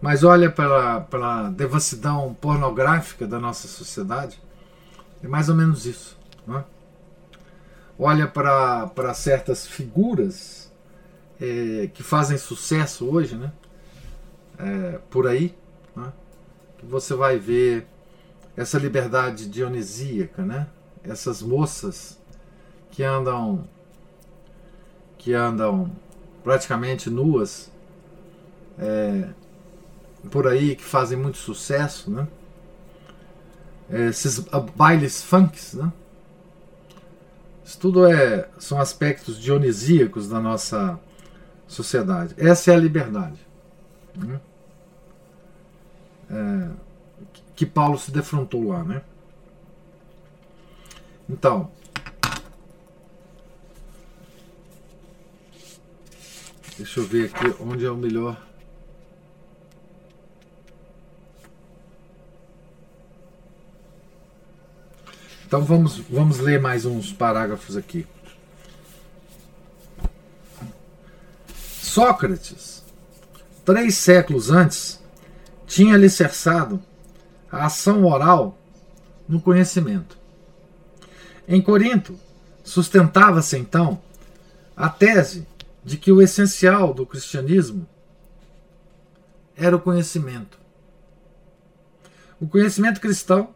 Mas 0.00 0.24
olha 0.24 0.50
para 0.50 1.06
a 1.12 1.50
devassidão 1.50 2.32
pornográfica 2.40 3.26
da 3.26 3.38
nossa 3.38 3.68
sociedade, 3.68 4.40
é 5.22 5.28
mais 5.28 5.50
ou 5.50 5.54
menos 5.54 5.84
isso. 5.84 6.18
Né? 6.46 6.64
Olha 7.98 8.26
para 8.26 9.12
certas 9.12 9.66
figuras 9.66 10.72
é, 11.38 11.90
que 11.92 12.02
fazem 12.02 12.38
sucesso 12.38 13.04
hoje, 13.04 13.36
né? 13.36 13.52
É, 14.58 14.98
por 15.10 15.26
aí, 15.26 15.54
né? 15.94 16.10
Você 16.84 17.14
vai 17.14 17.38
ver 17.38 17.86
essa 18.56 18.78
liberdade 18.78 19.48
dionisíaca, 19.48 20.42
né? 20.44 20.68
Essas 21.02 21.42
moças 21.42 22.18
que 22.90 23.02
andam 23.02 23.64
que 25.16 25.34
andam 25.34 25.90
praticamente 26.42 27.10
nuas 27.10 27.70
é, 28.78 29.28
por 30.30 30.46
aí 30.46 30.74
que 30.74 30.84
fazem 30.84 31.18
muito 31.18 31.38
sucesso, 31.38 32.10
né? 32.10 32.26
Esses 33.90 34.38
bailes 34.76 35.22
funks, 35.22 35.74
né? 35.74 35.92
Isso 37.64 37.78
tudo 37.78 38.06
é, 38.06 38.48
são 38.58 38.80
aspectos 38.80 39.38
dionisíacos 39.38 40.28
da 40.28 40.40
nossa 40.40 40.98
sociedade. 41.66 42.34
Essa 42.36 42.72
é 42.72 42.74
a 42.74 42.78
liberdade. 42.78 43.38
Né? 44.16 44.40
É, 46.30 46.70
que 47.56 47.66
Paulo 47.66 47.98
se 47.98 48.10
defrontou 48.10 48.68
lá, 48.68 48.84
né? 48.84 49.02
Então, 51.28 51.70
deixa 56.76 57.00
eu 57.00 57.04
ver 57.04 57.26
aqui 57.26 57.54
onde 57.60 57.84
é 57.84 57.90
o 57.90 57.96
melhor. 57.96 58.40
Então 65.50 65.64
vamos, 65.64 65.98
vamos 65.98 66.38
ler 66.38 66.60
mais 66.60 66.86
uns 66.86 67.12
parágrafos 67.12 67.76
aqui. 67.76 68.06
Sócrates, 71.56 72.84
três 73.64 73.96
séculos 73.96 74.48
antes, 74.48 74.99
tinha 75.70 75.94
alicerçado 75.94 76.82
a 77.48 77.66
ação 77.66 78.00
moral 78.00 78.58
no 79.28 79.40
conhecimento. 79.40 80.18
Em 81.46 81.62
Corinto, 81.62 82.18
sustentava-se 82.64 83.56
então 83.56 84.02
a 84.76 84.88
tese 84.88 85.46
de 85.84 85.96
que 85.96 86.10
o 86.10 86.20
essencial 86.20 86.92
do 86.92 87.06
cristianismo 87.06 87.86
era 89.56 89.76
o 89.76 89.80
conhecimento. 89.80 90.58
O 92.40 92.48
conhecimento 92.48 93.00
cristão 93.00 93.54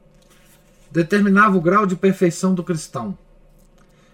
determinava 0.93 1.57
o 1.57 1.61
grau 1.61 1.85
de 1.85 1.97
perfeição 1.97 2.55
do 2.55 2.63
cristão 2.63 3.19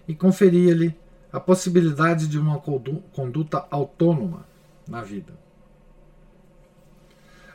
e 0.07 0.15
conferia-lhe 0.15 0.97
a 1.31 1.39
possibilidade 1.39 2.27
de 2.27 2.39
uma 2.39 2.59
conduta 2.59 3.63
autônoma 3.69 4.43
na 4.87 5.03
vida. 5.03 5.50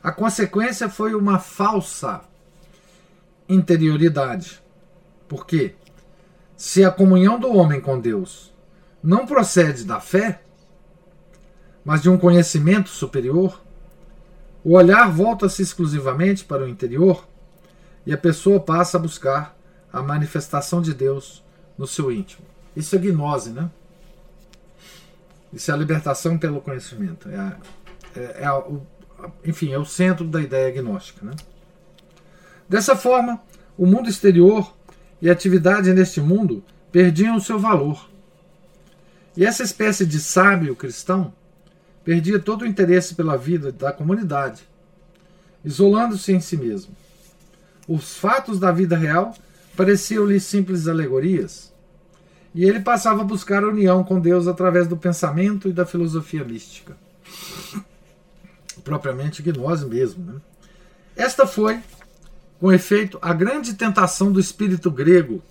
A 0.06 0.12
consequência 0.12 0.88
foi 0.88 1.16
uma 1.16 1.40
falsa 1.40 2.20
interioridade. 3.48 4.62
Porque 5.26 5.74
se 6.56 6.84
a 6.84 6.92
comunhão 6.92 7.40
do 7.40 7.52
homem 7.52 7.80
com 7.80 7.98
Deus 7.98 8.54
não 9.02 9.26
procede 9.26 9.82
da 9.82 9.98
fé, 9.98 10.42
mas 11.84 12.02
de 12.02 12.08
um 12.08 12.16
conhecimento 12.16 12.88
superior, 12.88 13.60
o 14.62 14.74
olhar 14.74 15.10
volta-se 15.10 15.60
exclusivamente 15.60 16.44
para 16.44 16.62
o 16.62 16.68
interior 16.68 17.26
e 18.06 18.12
a 18.12 18.18
pessoa 18.18 18.60
passa 18.60 18.98
a 18.98 19.00
buscar 19.00 19.58
a 19.92 20.00
manifestação 20.02 20.80
de 20.80 20.94
Deus 20.94 21.42
no 21.76 21.84
seu 21.84 22.12
íntimo. 22.12 22.46
Isso 22.76 22.94
é 22.94 22.98
gnose, 23.00 23.50
né? 23.50 23.68
Isso 25.52 25.68
é 25.68 25.74
a 25.74 25.76
libertação 25.76 26.38
pelo 26.38 26.60
conhecimento. 26.60 27.28
É, 27.28 27.36
a, 27.36 27.56
é, 28.14 28.36
é 28.42 28.44
a, 28.44 28.56
o 28.56 28.86
enfim, 29.44 29.72
é 29.72 29.78
o 29.78 29.84
centro 29.84 30.26
da 30.26 30.40
ideia 30.40 30.70
gnóstica. 30.70 31.24
Né? 31.24 31.32
Dessa 32.68 32.96
forma, 32.96 33.40
o 33.76 33.86
mundo 33.86 34.08
exterior 34.08 34.74
e 35.20 35.28
a 35.28 35.32
atividade 35.32 35.92
neste 35.92 36.20
mundo 36.20 36.62
perdiam 36.90 37.36
o 37.36 37.40
seu 37.40 37.58
valor. 37.58 38.08
E 39.36 39.44
essa 39.44 39.62
espécie 39.62 40.06
de 40.06 40.18
sábio 40.18 40.74
cristão 40.74 41.32
perdia 42.04 42.38
todo 42.38 42.62
o 42.62 42.66
interesse 42.66 43.14
pela 43.14 43.36
vida 43.36 43.72
da 43.72 43.92
comunidade, 43.92 44.62
isolando-se 45.64 46.32
em 46.32 46.40
si 46.40 46.56
mesmo. 46.56 46.94
Os 47.88 48.16
fatos 48.16 48.58
da 48.58 48.72
vida 48.72 48.96
real 48.96 49.34
pareciam-lhe 49.76 50.40
simples 50.40 50.88
alegorias, 50.88 51.72
e 52.54 52.64
ele 52.64 52.80
passava 52.80 53.20
a 53.20 53.24
buscar 53.24 53.62
a 53.62 53.68
união 53.68 54.02
com 54.02 54.18
Deus 54.18 54.48
através 54.48 54.88
do 54.88 54.96
pensamento 54.96 55.68
e 55.68 55.72
da 55.72 55.84
filosofia 55.84 56.42
mística 56.42 56.96
propriamente 58.86 59.42
gnose 59.42 59.84
mesmo. 59.84 60.24
Né? 60.24 60.40
Esta 61.16 61.44
foi, 61.44 61.80
com 62.60 62.72
efeito, 62.72 63.18
a 63.20 63.34
grande 63.34 63.74
tentação 63.74 64.30
do 64.30 64.38
espírito 64.38 64.92
grego. 64.92 65.42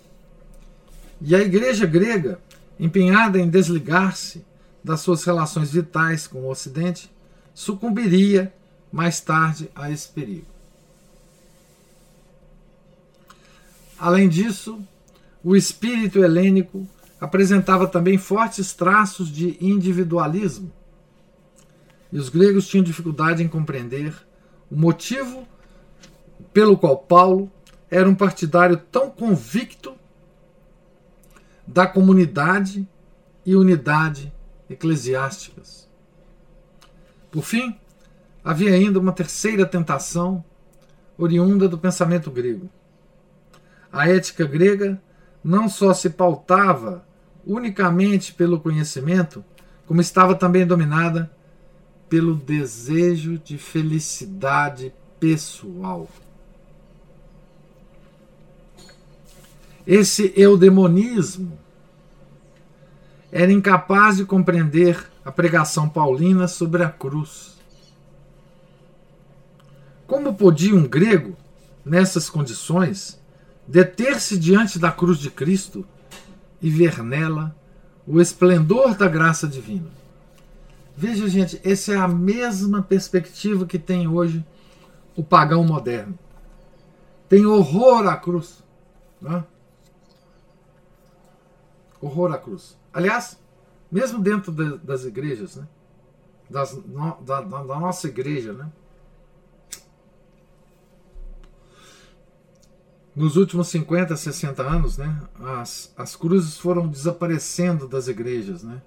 E 1.20 1.36
a 1.36 1.40
igreja 1.40 1.84
grega, 1.84 2.40
empenhada 2.80 3.38
em 3.38 3.48
desligar-se 3.48 4.42
das 4.82 5.00
suas 5.00 5.22
relações 5.22 5.70
vitais 5.70 6.26
com 6.26 6.40
o 6.40 6.50
Ocidente, 6.50 7.10
sucumbiria 7.54 8.52
mais 8.90 9.20
tarde 9.20 9.70
a 9.74 9.90
esse 9.90 10.08
perigo. 10.08 10.46
Além 13.98 14.30
disso, 14.30 14.80
o 15.44 15.54
espírito 15.54 16.20
helênico 16.24 16.88
apresentava 17.20 17.86
também 17.86 18.16
fortes 18.16 18.72
traços 18.72 19.28
de 19.28 19.58
individualismo 19.60 20.72
e 22.12 22.18
os 22.18 22.28
gregos 22.28 22.68
tinham 22.68 22.84
dificuldade 22.84 23.42
em 23.42 23.48
compreender 23.48 24.14
o 24.70 24.76
motivo 24.76 25.46
pelo 26.52 26.76
qual 26.76 26.98
Paulo 26.98 27.50
era 27.90 28.08
um 28.08 28.14
partidário 28.14 28.76
tão 28.76 29.10
convicto 29.10 29.94
da 31.66 31.86
comunidade 31.86 32.88
e 33.44 33.54
unidade 33.54 34.32
eclesiásticas. 34.68 35.88
Por 37.30 37.42
fim, 37.42 37.76
havia 38.44 38.70
ainda 38.70 38.98
uma 38.98 39.12
terceira 39.12 39.66
tentação 39.66 40.44
oriunda 41.18 41.68
do 41.68 41.78
pensamento 41.78 42.30
grego. 42.30 42.68
A 43.92 44.08
ética 44.08 44.44
grega 44.46 45.00
não 45.42 45.68
só 45.68 45.94
se 45.94 46.10
pautava 46.10 47.06
unicamente 47.46 48.32
pelo 48.34 48.60
conhecimento, 48.60 49.44
como 49.86 50.00
estava 50.00 50.34
também 50.34 50.66
dominada 50.66 51.30
pelo 52.08 52.34
desejo 52.34 53.38
de 53.38 53.58
felicidade 53.58 54.92
pessoal. 55.18 56.08
esse 59.86 60.32
eudemonismo 60.36 61.56
era 63.30 63.52
incapaz 63.52 64.16
de 64.16 64.24
compreender 64.24 65.08
a 65.24 65.30
pregação 65.30 65.88
paulina 65.88 66.48
sobre 66.48 66.82
a 66.82 66.90
cruz. 66.90 67.56
Como 70.06 70.34
podia 70.34 70.74
um 70.74 70.86
grego, 70.86 71.36
nessas 71.84 72.28
condições, 72.28 73.20
deter-se 73.66 74.38
diante 74.38 74.78
da 74.78 74.90
cruz 74.90 75.18
de 75.18 75.30
Cristo 75.30 75.86
e 76.60 76.68
ver 76.68 77.02
nela 77.02 77.54
o 78.06 78.20
esplendor 78.20 78.96
da 78.96 79.08
graça 79.08 79.46
divina? 79.46 79.90
Veja, 80.96 81.28
gente, 81.28 81.60
essa 81.62 81.92
é 81.92 81.96
a 81.96 82.08
mesma 82.08 82.82
perspectiva 82.82 83.66
que 83.66 83.78
tem 83.78 84.08
hoje 84.08 84.44
o 85.14 85.22
pagão 85.22 85.62
moderno. 85.62 86.18
Tem 87.28 87.44
horror 87.44 88.06
à 88.06 88.16
cruz. 88.16 88.64
Né? 89.20 89.44
Horror 92.00 92.32
à 92.32 92.38
cruz. 92.38 92.78
Aliás, 92.94 93.38
mesmo 93.92 94.20
dentro 94.20 94.50
de, 94.50 94.78
das 94.78 95.04
igrejas, 95.04 95.56
né? 95.56 95.68
Das, 96.48 96.72
no, 96.72 97.20
da, 97.22 97.40
da, 97.42 97.62
nossa 97.64 98.06
igreja, 98.06 98.52
né? 98.52 98.70
Nos 103.14 103.36
últimos 103.36 103.68
50, 103.68 104.16
60 104.16 104.62
anos, 104.62 104.98
né, 104.98 105.22
as, 105.40 105.90
as 105.96 106.14
cruzes 106.14 106.58
foram 106.58 106.86
desaparecendo 106.86 107.88
das 107.88 108.08
igrejas, 108.08 108.62
né? 108.62 108.80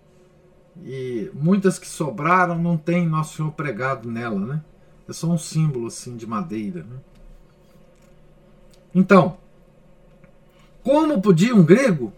E 0.83 1.29
muitas 1.33 1.77
que 1.77 1.87
sobraram 1.87 2.57
não 2.57 2.77
tem 2.77 3.07
Nosso 3.07 3.35
Senhor 3.37 3.51
pregado 3.51 4.09
nela, 4.09 4.39
né? 4.39 4.63
É 5.07 5.13
só 5.13 5.27
um 5.27 5.37
símbolo 5.37 5.87
assim 5.87 6.15
de 6.15 6.25
madeira, 6.25 6.83
né? 6.83 6.97
Então, 8.93 9.37
como 10.83 11.21
podia 11.21 11.55
um 11.55 11.63
grego 11.63 12.13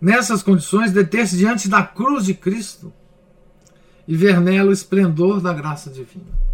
nessas 0.00 0.42
condições, 0.42 0.92
deter-se 0.92 1.36
diante 1.36 1.68
da 1.68 1.82
cruz 1.82 2.24
de 2.24 2.34
Cristo 2.34 2.92
e 4.06 4.16
ver 4.16 4.40
nela 4.40 4.70
o 4.70 4.72
esplendor 4.72 5.40
da 5.40 5.52
graça 5.52 5.90
divina. 5.90 6.46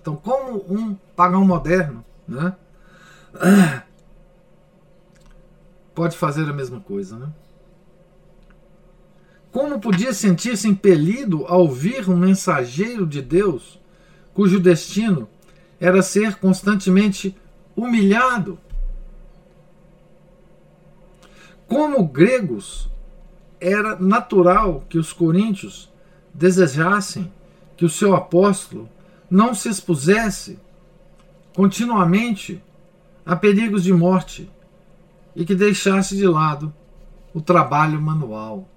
Então, 0.00 0.16
como 0.16 0.64
um 0.68 0.94
pagão 1.16 1.44
moderno 1.44 2.04
né, 2.26 2.54
pode 5.94 6.16
fazer 6.16 6.48
a 6.48 6.52
mesma 6.52 6.80
coisa? 6.80 7.18
Né? 7.18 7.28
Como 9.52 9.80
podia 9.80 10.12
sentir-se 10.12 10.68
impelido 10.68 11.44
a 11.46 11.56
ouvir 11.56 12.08
um 12.08 12.16
mensageiro 12.16 13.06
de 13.06 13.20
Deus 13.20 13.80
cujo 14.32 14.60
destino 14.60 15.28
era 15.80 16.02
ser 16.02 16.36
constantemente 16.36 17.34
humilhado 17.74 18.58
como 21.70 22.04
gregos, 22.04 22.90
era 23.60 23.96
natural 23.96 24.84
que 24.88 24.98
os 24.98 25.12
coríntios 25.12 25.88
desejassem 26.34 27.32
que 27.76 27.84
o 27.84 27.88
seu 27.88 28.16
apóstolo 28.16 28.88
não 29.30 29.54
se 29.54 29.68
expusesse 29.68 30.58
continuamente 31.54 32.60
a 33.24 33.36
perigos 33.36 33.84
de 33.84 33.92
morte 33.92 34.50
e 35.36 35.44
que 35.44 35.54
deixasse 35.54 36.16
de 36.16 36.26
lado 36.26 36.74
o 37.32 37.40
trabalho 37.40 38.02
manual. 38.02 38.68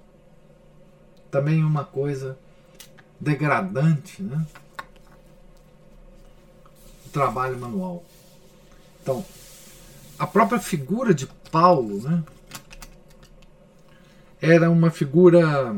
Também 1.34 1.64
uma 1.64 1.84
coisa 1.84 2.38
degradante, 3.20 4.22
né? 4.22 4.46
O 7.06 7.10
trabalho 7.10 7.60
manual. 7.60 8.06
Então, 9.02 9.26
a 10.18 10.26
própria 10.26 10.60
figura 10.60 11.14
de 11.14 11.26
Paulo, 11.52 12.02
né? 12.02 12.24
era 14.44 14.70
uma 14.70 14.92
figura 14.92 15.74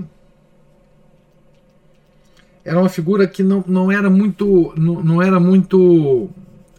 era 2.64 2.80
uma 2.80 2.90
figura 2.90 3.28
que 3.28 3.44
não, 3.44 3.64
não 3.68 3.92
era 3.92 4.10
muito 4.10 4.74
não, 4.76 5.04
não 5.04 5.22
era 5.22 5.40
muito 5.40 6.32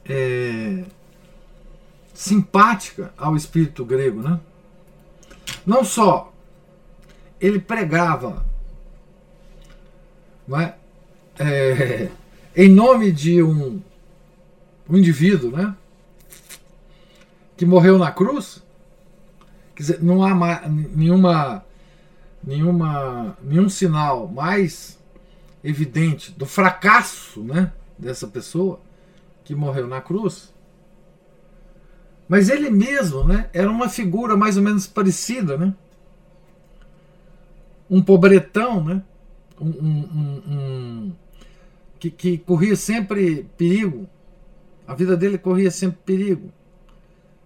é, 0.05 0.83
simpática 2.12 3.14
ao 3.16 3.37
espírito 3.37 3.85
grego, 3.85 4.20
né? 4.20 4.41
Não 5.64 5.85
só 5.85 6.33
ele 7.41 7.61
pregava 7.61 8.45
não 10.47 10.61
é? 10.61 10.74
É, 11.38 12.09
em 12.57 12.68
nome 12.68 13.12
de 13.12 13.42
um, 13.42 13.80
um 14.88 14.97
indivíduo, 14.97 15.51
né? 15.51 15.74
Que 17.57 17.64
morreu 17.64 17.99
na 17.99 18.11
cruz. 18.11 18.62
Quer 19.74 19.82
dizer, 19.82 20.03
não 20.03 20.22
há 20.22 20.68
nenhuma 20.68 21.64
nenhuma, 22.47 23.36
nenhum 23.42 23.68
sinal 23.68 24.28
mais 24.28 24.99
evidente 25.64 26.30
do 26.30 26.47
fracasso 26.47 27.42
né, 27.42 27.72
dessa 27.99 28.28
pessoa 28.28 28.80
que 29.44 29.55
morreu 29.55 29.88
na 29.88 30.01
cruz. 30.01 30.55
Mas 32.28 32.49
ele 32.49 32.70
mesmo 32.70 33.24
né, 33.24 33.51
era 33.53 33.70
uma 33.70 33.88
figura 33.88 34.36
mais 34.36 34.57
ou 34.57 34.62
menos 34.62 34.86
parecida. 34.86 35.57
Né? 35.57 35.74
Um 37.90 38.03
pobretão, 38.03 38.82
né? 38.82 39.03
Um, 39.61 39.69
um, 39.69 40.43
um 40.49 41.13
que, 41.99 42.11
que 42.11 42.39
corria 42.39 42.77
sempre 42.77 43.47
perigo. 43.57 44.09
A 44.87 44.95
vida 44.95 45.17
dele 45.17 45.39
corria 45.39 45.71
sempre 45.71 45.99
perigo. 46.05 46.53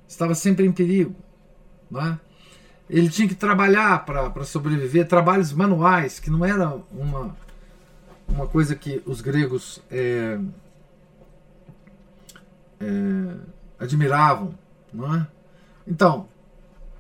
Estava 0.07 0.35
sempre 0.35 0.67
em 0.67 0.73
perigo. 0.73 1.15
Não 1.91 2.01
é? 2.01 2.21
ele 2.91 3.09
tinha 3.09 3.29
que 3.29 3.37
trabalhar 3.37 4.05
para 4.05 4.45
sobreviver, 4.45 5.07
trabalhos 5.07 5.53
manuais, 5.53 6.19
que 6.19 6.29
não 6.29 6.45
era 6.45 6.75
uma, 6.91 7.37
uma 8.29 8.47
coisa 8.49 8.75
que 8.75 9.01
os 9.07 9.21
gregos 9.21 9.81
é, 9.89 10.41
é, 12.81 13.37
admiravam. 13.79 14.59
Não 14.93 15.15
é? 15.15 15.27
Então, 15.87 16.29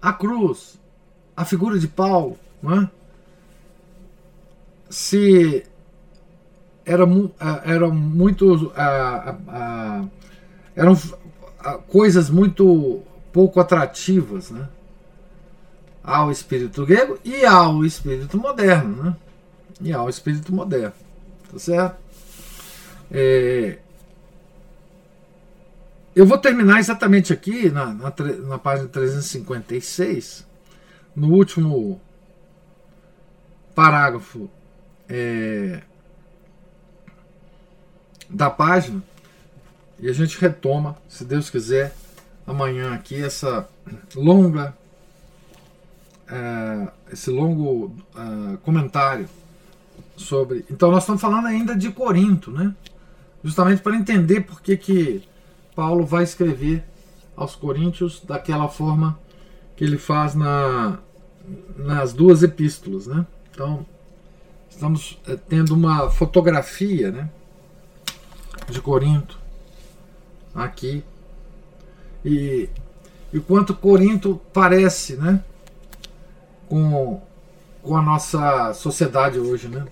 a 0.01 0.13
cruz, 0.13 0.81
a 1.37 1.45
figura 1.45 1.77
de 1.77 1.89
Paulo, 1.89 2.39
não 2.63 2.83
é? 2.83 2.91
Se 4.91 5.65
era, 6.85 7.05
era 7.65 7.89
muito 7.89 8.73
eram 10.77 10.99
coisas 11.87 12.29
muito 12.29 13.03
pouco 13.33 13.61
atrativas, 13.61 14.51
né? 14.51 14.69
ao 16.03 16.31
espírito 16.31 16.85
grego 16.85 17.19
e 17.25 17.45
ao 17.45 17.85
espírito 17.85 18.37
moderno, 18.37 19.03
né? 19.03 19.17
E 19.81 19.93
ao 19.93 20.09
espírito 20.09 20.53
moderno, 20.53 20.93
tá 21.51 21.59
certo? 21.59 21.97
É, 23.11 23.79
eu 26.15 26.27
vou 26.27 26.39
terminar 26.39 26.81
exatamente 26.81 27.33
aqui 27.33 27.71
na, 27.71 27.87
na, 27.87 28.13
na, 28.47 28.59
página 28.59 28.89
356, 28.89 30.47
no 31.15 31.33
último 31.33 32.01
parágrafo 33.75 34.51
é, 35.11 35.83
da 38.29 38.49
página, 38.49 39.03
e 39.99 40.09
a 40.09 40.13
gente 40.13 40.41
retoma, 40.41 40.97
se 41.09 41.25
Deus 41.25 41.51
quiser, 41.51 41.95
amanhã 42.47 42.95
aqui 42.95 43.23
essa 43.23 43.69
longa 44.15 44.75
é, 46.31 46.89
esse 47.13 47.31
longo 47.31 47.93
é, 48.15 48.57
comentário 48.59 49.29
sobre. 50.17 50.65
Então, 50.71 50.91
nós 50.91 51.03
estamos 51.03 51.21
falando 51.21 51.47
ainda 51.47 51.75
de 51.75 51.91
Corinto, 51.91 52.51
né? 52.51 52.75
Justamente 53.43 53.83
para 53.83 53.97
entender 53.97 54.43
por 54.43 54.61
que, 54.61 54.77
que 54.77 55.23
Paulo 55.75 56.07
vai 56.07 56.23
escrever 56.23 56.85
aos 57.37 57.57
Coríntios 57.57 58.23
daquela 58.25 58.69
forma 58.69 59.19
que 59.77 59.83
ele 59.83 59.99
faz 59.99 60.35
na, 60.35 60.99
nas 61.77 62.13
duas 62.13 62.43
epístolas, 62.43 63.07
né? 63.07 63.27
Então, 63.51 63.85
estamos 64.71 65.19
é, 65.27 65.37
tendo 65.37 65.75
uma 65.75 66.09
fotografia, 66.09 67.11
né? 67.11 67.29
De 68.69 68.81
Corinto 68.81 69.39
aqui 70.55 71.05
e 72.25 72.69
e 73.33 73.39
quanto 73.39 73.75
Corinto 73.75 74.41
parece, 74.53 75.15
né? 75.15 75.45
com, 76.71 77.21
com 77.83 77.97
a 77.97 78.01
nossa 78.01 78.73
sociedade 78.73 79.41
hoje, 79.41 79.67
né? 79.67 79.85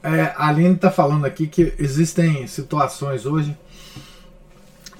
É, 0.00 0.34
a 0.36 0.48
Aline 0.48 0.74
está 0.74 0.90
falando 0.90 1.24
aqui 1.24 1.46
que 1.46 1.74
existem 1.78 2.46
situações 2.46 3.24
hoje 3.26 3.56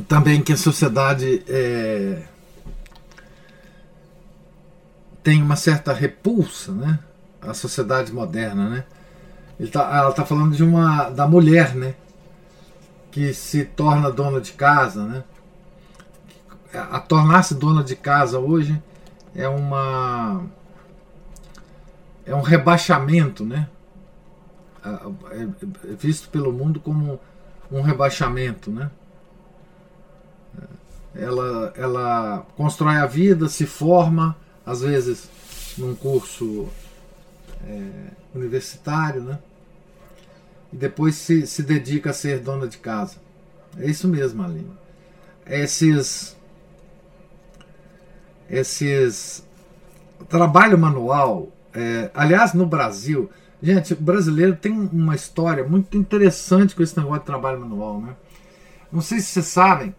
também 0.02 0.42
que 0.42 0.52
a 0.52 0.56
sociedade 0.56 1.44
é, 1.48 2.22
tem 5.22 5.40
uma 5.42 5.56
certa 5.56 5.92
repulsa 5.92 6.72
né, 6.72 6.98
a 7.46 7.54
sociedade 7.54 8.12
moderna, 8.12 8.68
né? 8.68 8.84
Tá, 9.70 9.96
ela 9.96 10.10
está 10.10 10.24
falando 10.24 10.56
de 10.56 10.64
uma 10.64 11.10
da 11.10 11.26
mulher, 11.26 11.74
né? 11.74 11.94
Que 13.10 13.32
se 13.32 13.64
torna 13.64 14.10
dona 14.10 14.40
de 14.40 14.52
casa, 14.52 15.04
né? 15.04 15.24
A 16.72 16.98
tornar-se 16.98 17.54
dona 17.54 17.84
de 17.84 17.94
casa 17.94 18.38
hoje 18.38 18.82
é 19.34 19.48
uma 19.48 20.42
é 22.26 22.34
um 22.34 22.40
rebaixamento, 22.40 23.44
né? 23.44 23.68
É 24.84 25.94
visto 25.98 26.28
pelo 26.28 26.52
mundo 26.52 26.80
como 26.80 27.20
um 27.70 27.80
rebaixamento, 27.80 28.70
né? 28.70 28.90
Ela, 31.14 31.72
ela 31.76 32.46
constrói 32.56 32.96
a 32.96 33.06
vida, 33.06 33.48
se 33.48 33.66
forma, 33.66 34.36
às 34.66 34.80
vezes 34.80 35.28
num 35.78 35.94
curso 35.94 36.68
é, 37.66 38.10
universitário, 38.34 39.22
né? 39.22 39.38
E 40.72 40.76
depois 40.76 41.14
se, 41.14 41.46
se 41.46 41.62
dedica 41.62 42.10
a 42.10 42.12
ser 42.12 42.40
dona 42.40 42.66
de 42.66 42.78
casa. 42.78 43.16
É 43.78 43.86
isso 43.86 44.08
mesmo, 44.08 44.42
Aline. 44.42 44.70
Esses. 45.46 46.36
Esses. 48.48 49.44
Trabalho 50.28 50.78
manual. 50.78 51.48
É, 51.72 52.10
aliás, 52.14 52.54
no 52.54 52.66
Brasil. 52.66 53.30
Gente, 53.62 53.94
o 53.94 53.96
brasileiro 53.96 54.56
tem 54.56 54.72
uma 54.72 55.14
história 55.14 55.64
muito 55.64 55.96
interessante 55.96 56.74
com 56.74 56.82
esse 56.82 56.96
negócio 56.96 57.20
de 57.20 57.26
trabalho 57.26 57.60
manual, 57.60 58.00
né? 58.00 58.14
Não 58.92 59.00
sei 59.00 59.20
se 59.20 59.26
vocês 59.26 59.46
sabem, 59.46 59.94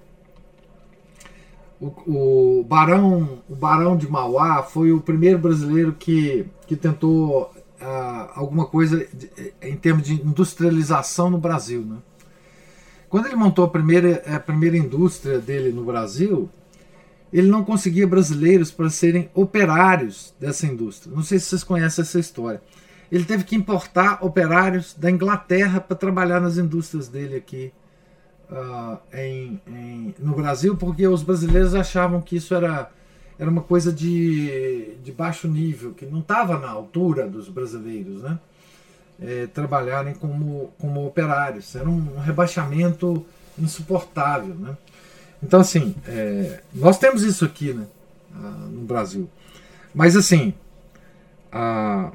o, 1.79 2.59
o, 2.59 2.63
Barão, 2.63 3.43
o 3.49 3.55
Barão 3.55 3.97
de 3.97 4.09
Mauá 4.09 4.63
foi 4.63 4.91
o 4.91 5.01
primeiro 5.01 5.37
brasileiro 5.39 5.93
que, 5.93 6.45
que 6.65 6.75
tentou 6.75 7.51
uh, 7.81 8.31
alguma 8.33 8.65
coisa 8.65 9.05
de, 9.13 9.29
em 9.61 9.75
termos 9.75 10.03
de 10.03 10.13
industrialização 10.13 11.29
no 11.29 11.37
Brasil. 11.37 11.81
Né? 11.81 11.97
Quando 13.09 13.27
ele 13.27 13.35
montou 13.35 13.65
a 13.65 13.69
primeira, 13.69 14.23
a 14.33 14.39
primeira 14.39 14.77
indústria 14.77 15.39
dele 15.39 15.71
no 15.71 15.83
Brasil, 15.83 16.49
ele 17.31 17.47
não 17.47 17.63
conseguia 17.63 18.07
brasileiros 18.07 18.71
para 18.71 18.89
serem 18.89 19.29
operários 19.33 20.33
dessa 20.39 20.65
indústria. 20.65 21.13
Não 21.13 21.23
sei 21.23 21.39
se 21.39 21.47
vocês 21.47 21.63
conhecem 21.63 22.01
essa 22.01 22.19
história. 22.19 22.61
Ele 23.11 23.25
teve 23.25 23.43
que 23.43 23.55
importar 23.55 24.19
operários 24.25 24.95
da 24.97 25.11
Inglaterra 25.11 25.79
para 25.79 25.95
trabalhar 25.95 26.39
nas 26.39 26.57
indústrias 26.57 27.07
dele 27.07 27.35
aqui 27.35 27.71
uh, 28.51 28.97
em, 29.13 29.59
em, 29.67 30.15
no 30.19 30.35
Brasil, 30.35 30.75
porque 30.75 31.07
os 31.07 31.23
brasileiros 31.23 31.75
achavam 31.75 32.21
que 32.21 32.35
isso 32.35 32.53
era, 32.53 32.89
era 33.37 33.49
uma 33.49 33.61
coisa 33.61 33.91
de, 33.91 34.95
de 35.03 35.11
baixo 35.11 35.47
nível, 35.47 35.93
que 35.93 36.05
não 36.05 36.19
estava 36.19 36.57
na 36.57 36.69
altura 36.69 37.27
dos 37.27 37.49
brasileiros, 37.49 38.21
né? 38.21 38.39
É, 39.17 39.47
trabalharem 39.47 40.13
como, 40.13 40.73
como 40.77 41.05
operários. 41.05 41.73
Era 41.73 41.89
um, 41.89 42.15
um 42.15 42.19
rebaixamento 42.19 43.25
insuportável, 43.57 44.53
né? 44.55 44.77
Então, 45.41 45.59
assim, 45.61 45.95
é, 46.07 46.61
nós 46.73 46.97
temos 46.97 47.23
isso 47.23 47.45
aqui 47.45 47.73
né, 47.73 47.85
uh, 48.33 48.67
no 48.67 48.81
Brasil. 48.81 49.29
Mas, 49.93 50.15
assim, 50.15 50.53
uh, 51.53 52.11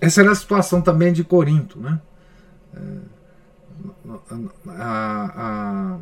essa 0.00 0.20
era 0.20 0.32
a 0.32 0.34
situação 0.34 0.82
também 0.82 1.12
de 1.12 1.24
Corinto, 1.24 1.78
né? 1.78 2.00
É, 2.74 2.80
a, 4.68 5.32
a, 5.36 5.98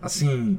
assim 0.00 0.58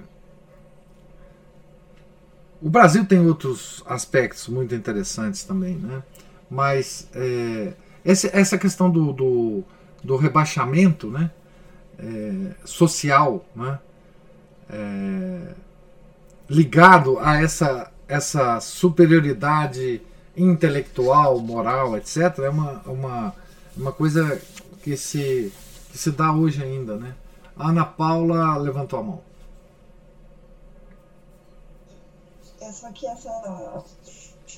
o 2.62 2.70
Brasil 2.70 3.04
tem 3.06 3.20
outros 3.26 3.84
aspectos 3.88 4.47
muito 4.47 4.76
interessantes 4.76 5.43
também, 5.43 5.76
né? 5.76 6.04
Mas 6.49 7.08
é, 7.16 7.74
essa, 8.06 8.30
essa 8.32 8.58
questão 8.58 8.89
do, 8.89 9.12
do, 9.12 9.64
do 10.04 10.16
rebaixamento, 10.16 11.10
né? 11.10 11.32
É, 11.97 12.52
social, 12.64 13.43
né? 13.56 13.80
É, 14.70 15.54
ligado 16.47 17.18
a 17.20 17.41
essa, 17.41 17.91
essa 18.08 18.60
superioridade 18.60 20.02
intelectual, 20.38 21.39
moral, 21.39 21.97
etc., 21.97 22.39
é 22.39 22.49
uma, 22.49 22.82
uma, 22.86 23.36
uma 23.76 23.91
coisa 23.91 24.39
que 24.84 24.95
se 24.95 25.52
que 25.92 25.98
se 25.98 26.10
dá 26.12 26.32
hoje 26.32 26.64
ainda, 26.64 26.96
né? 26.96 27.14
A 27.56 27.68
Ana 27.68 27.86
Paula 27.86 28.56
levantou 28.58 29.00
a 29.00 29.04
mão. 29.04 29.22
Essa 32.62 32.88
aqui, 32.88 33.06
essa, 33.06 33.84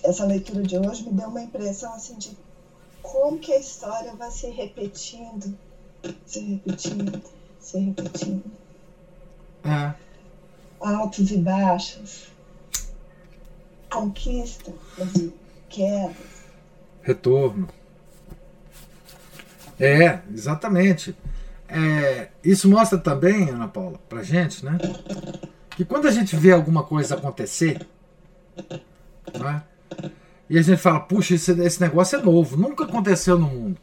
essa 0.04 0.26
leitura 0.26 0.62
de 0.62 0.78
hoje 0.78 1.04
me 1.04 1.12
deu 1.14 1.30
uma 1.30 1.42
impressão 1.42 1.92
assim 1.96 2.16
de 2.18 2.38
como 3.02 3.40
que 3.40 3.52
a 3.52 3.60
história 3.60 4.14
vai 4.16 4.30
se 4.30 4.48
repetindo, 4.52 5.58
se 6.26 6.40
repetindo, 6.40 7.22
se 7.60 7.80
repetindo. 7.80 8.44
É. 9.64 9.96
Altos 10.80 11.32
e 11.32 11.38
baixos, 11.38 12.28
conquista, 13.90 14.72
quedas. 15.70 16.44
Retorno. 17.02 17.68
É, 19.80 20.20
exatamente. 20.32 21.16
É, 21.68 22.30
isso 22.44 22.70
mostra 22.70 22.98
também, 22.98 23.50
Ana 23.50 23.68
Paula, 23.68 24.00
pra 24.08 24.22
gente, 24.22 24.64
né? 24.64 24.78
Que 25.72 25.84
quando 25.84 26.08
a 26.08 26.12
gente 26.12 26.36
vê 26.36 26.52
alguma 26.52 26.84
coisa 26.84 27.16
acontecer, 27.16 27.88
né? 29.40 29.64
E 30.50 30.58
a 30.58 30.62
gente 30.62 30.78
fala, 30.78 31.00
puxa, 31.00 31.34
esse, 31.34 31.52
esse 31.62 31.82
negócio 31.82 32.20
é 32.20 32.22
novo, 32.22 32.58
nunca 32.58 32.84
aconteceu 32.84 33.40
no 33.40 33.48
mundo. 33.48 33.78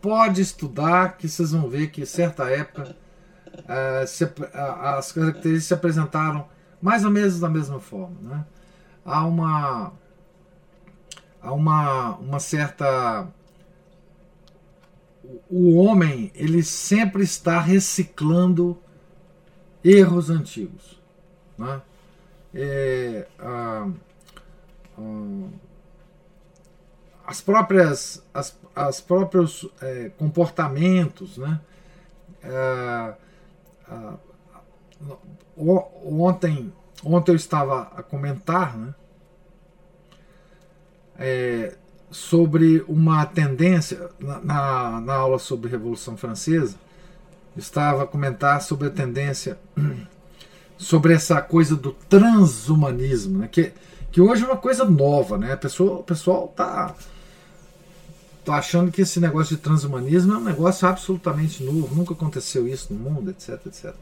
Pode 0.00 0.40
estudar 0.40 1.18
que 1.18 1.28
vocês 1.28 1.52
vão 1.52 1.68
ver 1.68 1.90
que 1.90 2.06
certa 2.06 2.48
época 2.48 2.96
é, 3.68 4.06
se, 4.06 4.24
as 4.54 5.12
características 5.12 5.64
se 5.64 5.74
apresentaram 5.74 6.46
mais 6.80 7.04
ou 7.04 7.10
menos 7.10 7.40
da 7.40 7.48
mesma 7.48 7.80
forma. 7.80 8.16
Né? 8.22 8.44
Há 9.04 9.26
uma, 9.26 9.92
há 11.42 11.52
uma, 11.52 12.16
uma 12.16 12.38
certa 12.38 13.28
o 15.50 15.76
homem 15.76 16.30
ele 16.34 16.62
sempre 16.62 17.22
está 17.22 17.60
reciclando 17.60 18.78
erros 19.84 20.30
antigos. 20.30 21.00
Né? 21.56 21.82
É, 22.54 23.26
ah, 23.38 23.90
ah, 24.98 25.48
as 27.26 27.40
próprias 27.40 28.22
as, 28.32 28.58
as 28.74 29.00
próprios 29.00 29.68
é, 29.82 30.10
comportamentos, 30.16 31.36
né? 31.36 31.60
Ah 32.44 33.14
ontem 35.56 36.72
ontem 37.04 37.32
eu 37.32 37.36
estava 37.36 37.82
a 37.94 38.02
comentar, 38.02 38.76
né? 38.76 38.94
Sobre 42.10 42.84
uma 42.88 43.26
tendência, 43.26 44.08
na, 44.18 45.00
na 45.00 45.14
aula 45.14 45.38
sobre 45.38 45.70
Revolução 45.70 46.16
Francesa, 46.16 46.76
estava 47.56 48.04
a 48.04 48.06
comentar 48.06 48.62
sobre 48.62 48.88
a 48.88 48.90
tendência, 48.90 49.58
sobre 50.78 51.12
essa 51.12 51.40
coisa 51.42 51.76
do 51.76 51.92
transhumanismo, 52.08 53.38
né? 53.38 53.48
que, 53.48 53.72
que 54.10 54.20
hoje 54.20 54.44
é 54.44 54.46
uma 54.46 54.56
coisa 54.56 54.84
nova, 54.84 55.36
né? 55.36 55.54
Pessoa, 55.56 55.98
o 55.98 56.02
pessoal 56.02 56.46
está 56.50 56.94
tá 58.44 58.54
achando 58.54 58.90
que 58.90 59.02
esse 59.02 59.20
negócio 59.20 59.56
de 59.56 59.62
transhumanismo 59.62 60.32
é 60.34 60.36
um 60.38 60.44
negócio 60.44 60.88
absolutamente 60.88 61.62
novo, 61.62 61.94
nunca 61.94 62.14
aconteceu 62.14 62.66
isso 62.66 62.92
no 62.92 62.98
mundo, 62.98 63.30
etc, 63.30 63.60
etc. 63.66 63.94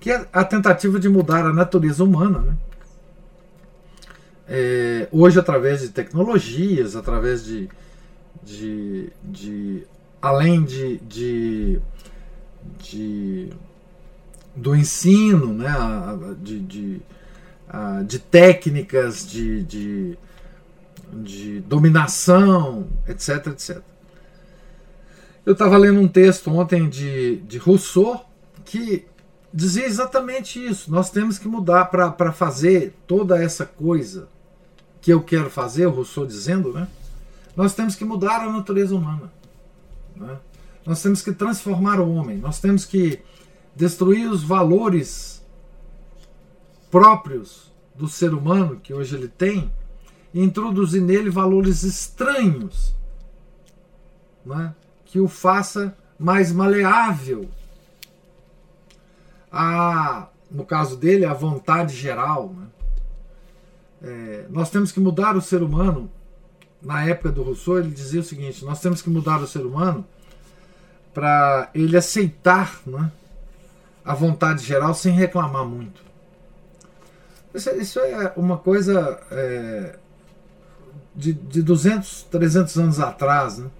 Que 0.00 0.10
é 0.10 0.26
a 0.32 0.44
tentativa 0.44 0.98
de 0.98 1.08
mudar 1.08 1.44
a 1.44 1.52
natureza 1.52 2.02
humana, 2.02 2.38
né? 2.38 2.56
É, 4.48 5.08
hoje 5.10 5.38
através 5.38 5.80
de 5.80 5.88
tecnologias, 5.88 6.96
através 6.96 7.44
de, 7.44 7.68
de, 8.42 9.10
de 9.22 9.86
além 10.20 10.62
de, 10.62 10.98
de, 10.98 11.80
de, 12.78 13.50
do 14.54 14.74
ensino, 14.74 15.52
né, 15.52 15.72
de, 16.40 16.60
de, 16.60 17.02
de 18.06 18.18
técnicas 18.18 19.26
de, 19.26 19.62
de, 19.64 20.18
de 21.12 21.60
dominação, 21.60 22.86
etc, 23.08 23.46
etc. 23.48 23.80
Eu 25.44 25.52
estava 25.52 25.76
lendo 25.76 26.00
um 26.00 26.08
texto 26.08 26.50
ontem 26.50 26.88
de, 26.88 27.36
de 27.36 27.58
Rousseau 27.58 28.24
que 28.64 29.06
dizia 29.52 29.84
exatamente 29.84 30.64
isso. 30.64 30.90
Nós 30.90 31.10
temos 31.10 31.38
que 31.38 31.46
mudar 31.46 31.86
para 31.86 32.32
fazer 32.32 32.94
toda 33.06 33.42
essa 33.42 33.66
coisa 33.66 34.33
que 35.04 35.12
eu 35.12 35.22
quero 35.22 35.50
fazer, 35.50 35.84
o 35.84 35.90
Rousseau 35.90 36.26
dizendo, 36.26 36.72
né? 36.72 36.88
nós 37.54 37.74
temos 37.74 37.94
que 37.94 38.06
mudar 38.06 38.40
a 38.40 38.50
natureza 38.50 38.96
humana. 38.96 39.30
Né? 40.16 40.38
Nós 40.86 41.02
temos 41.02 41.20
que 41.20 41.30
transformar 41.30 42.00
o 42.00 42.10
homem, 42.10 42.38
nós 42.38 42.58
temos 42.58 42.86
que 42.86 43.20
destruir 43.76 44.30
os 44.30 44.42
valores 44.42 45.44
próprios 46.90 47.70
do 47.94 48.08
ser 48.08 48.32
humano 48.32 48.80
que 48.82 48.94
hoje 48.94 49.14
ele 49.14 49.28
tem 49.28 49.70
e 50.32 50.42
introduzir 50.42 51.02
nele 51.02 51.28
valores 51.28 51.82
estranhos 51.82 52.94
né, 54.42 54.74
que 55.04 55.20
o 55.20 55.28
faça 55.28 55.94
mais 56.18 56.50
maleável 56.50 57.50
a, 59.52 60.28
no 60.50 60.64
caso 60.64 60.96
dele, 60.96 61.26
a 61.26 61.34
vontade 61.34 61.94
geral. 61.94 62.54
Né? 62.56 62.66
É, 64.04 64.44
nós 64.50 64.68
temos 64.68 64.92
que 64.92 65.00
mudar 65.00 65.34
o 65.34 65.40
ser 65.40 65.62
humano. 65.62 66.10
Na 66.82 67.06
época 67.06 67.32
do 67.32 67.42
Rousseau, 67.42 67.78
ele 67.78 67.90
dizia 67.90 68.20
o 68.20 68.24
seguinte: 68.24 68.64
nós 68.64 68.80
temos 68.80 69.00
que 69.00 69.08
mudar 69.08 69.40
o 69.40 69.46
ser 69.46 69.64
humano 69.64 70.04
para 71.14 71.70
ele 71.74 71.96
aceitar 71.96 72.80
né, 72.84 73.10
a 74.04 74.14
vontade 74.14 74.62
geral 74.62 74.92
sem 74.92 75.14
reclamar 75.14 75.64
muito. 75.64 76.02
Isso, 77.54 77.70
isso 77.70 78.00
é 78.00 78.32
uma 78.36 78.58
coisa 78.58 79.18
é, 79.30 79.96
de, 81.14 81.32
de 81.32 81.62
200, 81.62 82.24
300 82.24 82.76
anos 82.78 83.00
atrás. 83.00 83.58
Né? 83.58 83.70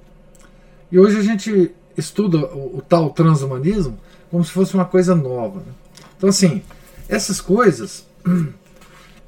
E 0.90 0.98
hoje 0.98 1.18
a 1.18 1.22
gente 1.22 1.74
estuda 1.96 2.38
o, 2.38 2.78
o 2.78 2.82
tal 2.82 3.10
transhumanismo 3.10 3.98
como 4.30 4.44
se 4.44 4.52
fosse 4.52 4.74
uma 4.74 4.84
coisa 4.84 5.14
nova. 5.14 5.60
Né? 5.60 5.72
Então, 6.16 6.30
assim, 6.30 6.62
essas 7.08 7.40
coisas, 7.40 8.06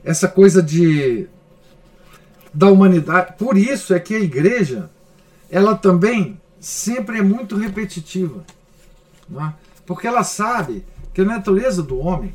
essa 0.06 0.28
coisa 0.28 0.62
de 0.62 1.28
da 2.54 2.70
humanidade, 2.70 3.34
por 3.36 3.58
isso 3.58 3.92
é 3.92 4.00
que 4.00 4.14
a 4.14 4.20
igreja, 4.20 4.88
ela 5.50 5.76
também 5.76 6.40
sempre 6.58 7.18
é 7.18 7.22
muito 7.22 7.54
repetitiva, 7.54 8.46
é? 9.30 9.52
porque 9.84 10.06
ela 10.06 10.24
sabe 10.24 10.86
que 11.12 11.20
a 11.20 11.24
natureza 11.24 11.82
do 11.82 11.98
homem, 11.98 12.34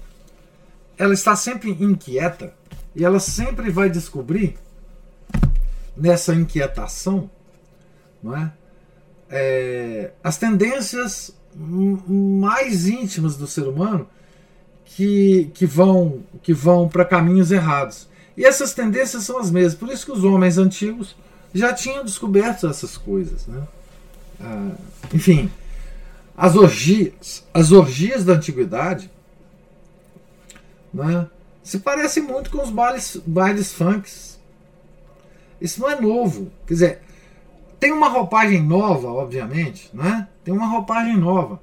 ela 0.95 1.13
está 1.13 1.35
sempre 1.35 1.71
inquieta 1.71 2.53
e 2.95 3.03
ela 3.03 3.19
sempre 3.19 3.71
vai 3.71 3.89
descobrir 3.89 4.57
nessa 5.97 6.35
inquietação, 6.35 7.31
não 8.21 8.37
é? 8.37 8.53
é 9.29 10.11
as 10.23 10.37
tendências 10.37 11.33
mais 11.55 12.85
íntimas 12.85 13.37
do 13.37 13.47
ser 13.47 13.63
humano 13.63 14.07
que, 14.95 15.49
que 15.53 15.65
vão, 15.65 16.21
que 16.41 16.53
vão 16.53 16.87
para 16.87 17.05
caminhos 17.05 17.51
errados. 17.51 18.07
E 18.35 18.45
essas 18.45 18.73
tendências 18.73 19.23
são 19.23 19.37
as 19.37 19.51
mesmas. 19.51 19.75
Por 19.75 19.89
isso 19.89 20.05
que 20.05 20.11
os 20.11 20.23
homens 20.23 20.57
antigos 20.57 21.15
já 21.53 21.73
tinham 21.73 22.03
descoberto 22.03 22.67
essas 22.67 22.97
coisas. 22.97 23.47
Né? 23.47 23.61
Ah, 24.39 24.71
enfim, 25.13 25.49
as 26.35 26.55
orgias, 26.55 27.45
as 27.53 27.71
orgias 27.71 28.25
da 28.25 28.33
antiguidade 28.33 29.09
né, 30.93 31.27
se 31.63 31.79
parecem 31.79 32.23
muito 32.23 32.49
com 32.49 32.61
os 32.61 32.69
bailes, 32.69 33.21
bailes 33.25 33.71
funks. 33.71 34.39
Isso 35.59 35.79
não 35.79 35.89
é 35.89 35.99
novo. 35.99 36.51
Quer 36.65 36.73
dizer, 36.73 37.01
tem 37.79 37.91
uma 37.91 38.09
roupagem 38.09 38.61
nova, 38.61 39.07
obviamente, 39.07 39.89
né? 39.93 40.27
Tem 40.43 40.53
uma 40.53 40.67
roupagem 40.67 41.15
nova. 41.15 41.61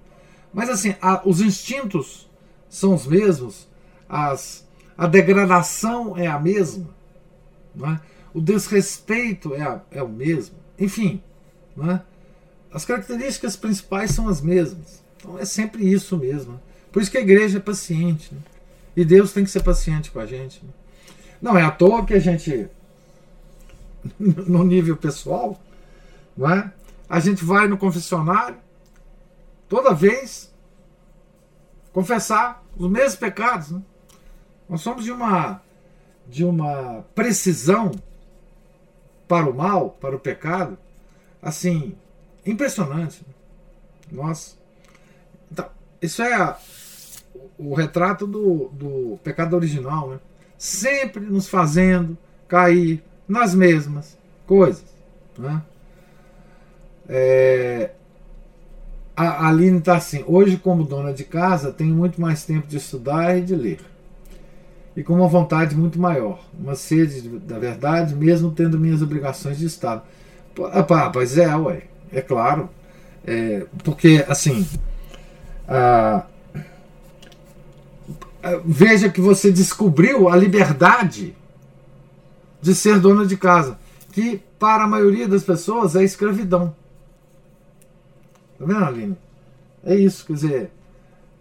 Mas 0.53 0.71
assim, 0.71 0.95
a, 1.03 1.21
os 1.25 1.41
instintos 1.41 2.28
são 2.69 2.95
os 2.95 3.07
mesmos, 3.07 3.69
as, 4.09 4.67
a 4.97 5.07
degradação 5.07 6.17
é 6.17 6.27
a 6.27 6.39
mesma, 6.39 6.89
né? 7.75 8.01
o 8.33 8.41
desrespeito 8.41 9.55
é, 9.55 9.63
a, 9.63 9.81
é 9.91 10.03
o 10.03 10.09
mesmo, 10.09 10.57
enfim, 10.79 11.23
né? 11.77 12.03
as 12.73 12.85
características 12.85 13.57
principais 13.57 14.11
são 14.11 14.29
as 14.29 14.41
mesmas. 14.41 15.03
Então 15.17 15.39
é 15.39 15.45
sempre 15.45 15.91
isso 15.91 16.17
mesmo. 16.17 16.61
Por 16.93 17.03
isso 17.03 17.11
que 17.11 17.19
a 17.19 17.23
igreja 17.23 17.59
é 17.59 17.61
paciente. 17.61 18.33
Né? 18.33 18.41
E 18.97 19.05
Deus 19.05 19.33
tem 19.33 19.45
que 19.45 19.51
ser 19.51 19.63
paciente 19.63 20.11
com 20.11 20.21
a 20.21 20.27
gente. 20.27 20.65
Né? 20.65 20.71
Não 21.41 21.57
é 21.57 21.63
à 21.63 21.71
toa 21.71 22.05
que 22.05 22.15
a 22.15 22.19
gente, 22.19 22.69
no 24.19 24.65
nível 24.65 24.97
pessoal, 24.97 25.61
não 26.37 26.51
é? 26.51 26.73
A 27.09 27.21
gente 27.21 27.45
vai 27.45 27.67
no 27.67 27.79
confessionário, 27.79 28.59
toda 29.69 29.95
vez, 29.95 30.53
confessar 31.93 32.65
os 32.77 32.91
mesmos 32.91 33.17
pecados. 33.17 33.71
Né? 33.71 33.83
Nós 34.69 34.81
somos 34.81 35.05
de 35.05 35.13
uma, 35.13 35.63
de 36.27 36.45
uma 36.45 37.05
precisão 37.15 37.93
para 39.27 39.49
o 39.49 39.55
mal, 39.55 39.91
para 39.91 40.17
o 40.17 40.21
pecado, 40.21 40.79
assim, 41.43 41.95
impressionante. 42.45 43.23
Nossa. 44.11 44.57
Então, 45.51 45.67
isso 46.01 46.23
é 46.23 46.35
a, 46.35 46.59
o 47.59 47.75
retrato 47.75 48.27
do, 48.27 48.69
do 48.73 49.19
pecado 49.23 49.55
original, 49.55 50.11
né? 50.11 50.21
Sempre 50.57 51.25
nos 51.25 51.49
fazendo 51.49 52.17
cair 52.49 53.03
nas 53.29 53.55
mesmas 53.55 54.19
coisas. 54.47 54.85
Né? 55.37 55.63
É, 57.09 57.91
a 59.19 59.49
Aline 59.49 59.79
está 59.79 59.97
assim: 59.97 60.23
hoje, 60.27 60.57
como 60.57 60.85
dona 60.85 61.13
de 61.13 61.25
casa, 61.25 61.73
tenho 61.73 61.95
muito 61.95 62.21
mais 62.21 62.45
tempo 62.45 62.69
de 62.69 62.77
estudar 62.77 63.37
e 63.37 63.43
de 63.43 63.57
ler. 63.57 63.81
E 64.97 65.03
com 65.03 65.15
uma 65.15 65.29
vontade 65.29 65.77
muito 65.77 65.99
maior, 65.99 66.41
uma 66.59 66.75
sede 66.75 67.29
da 67.41 67.59
verdade, 67.59 68.15
mesmo 68.15 68.51
tendo 68.53 68.79
minhas 68.79 69.03
obrigações 69.03 69.59
de 69.59 69.67
Estado. 69.67 70.03
Pá, 70.87 71.11
pois 71.11 71.37
é, 71.37 71.55
ué, 71.57 71.83
é 72.13 72.21
claro. 72.21 72.69
É, 73.27 73.67
porque, 73.85 74.25
assim, 74.29 74.67
a, 75.67 76.25
a, 78.43 78.61
veja 78.65 79.09
que 79.09 79.21
você 79.21 79.53
descobriu 79.53 80.29
a 80.29 80.37
liberdade 80.37 81.35
de 82.61 82.75
ser 82.75 82.99
dona 82.99 83.27
de 83.27 83.37
casa, 83.37 83.79
que 84.13 84.41
para 84.59 84.85
a 84.85 84.89
maioria 84.89 85.29
das 85.29 85.43
pessoas 85.45 85.95
é 85.95 86.03
escravidão. 86.03 86.75
Tá 88.59 88.65
vendo, 88.65 88.85
Aline? 88.85 89.17
É 89.85 89.95
isso, 89.95 90.27
quer 90.27 90.33
dizer. 90.33 90.71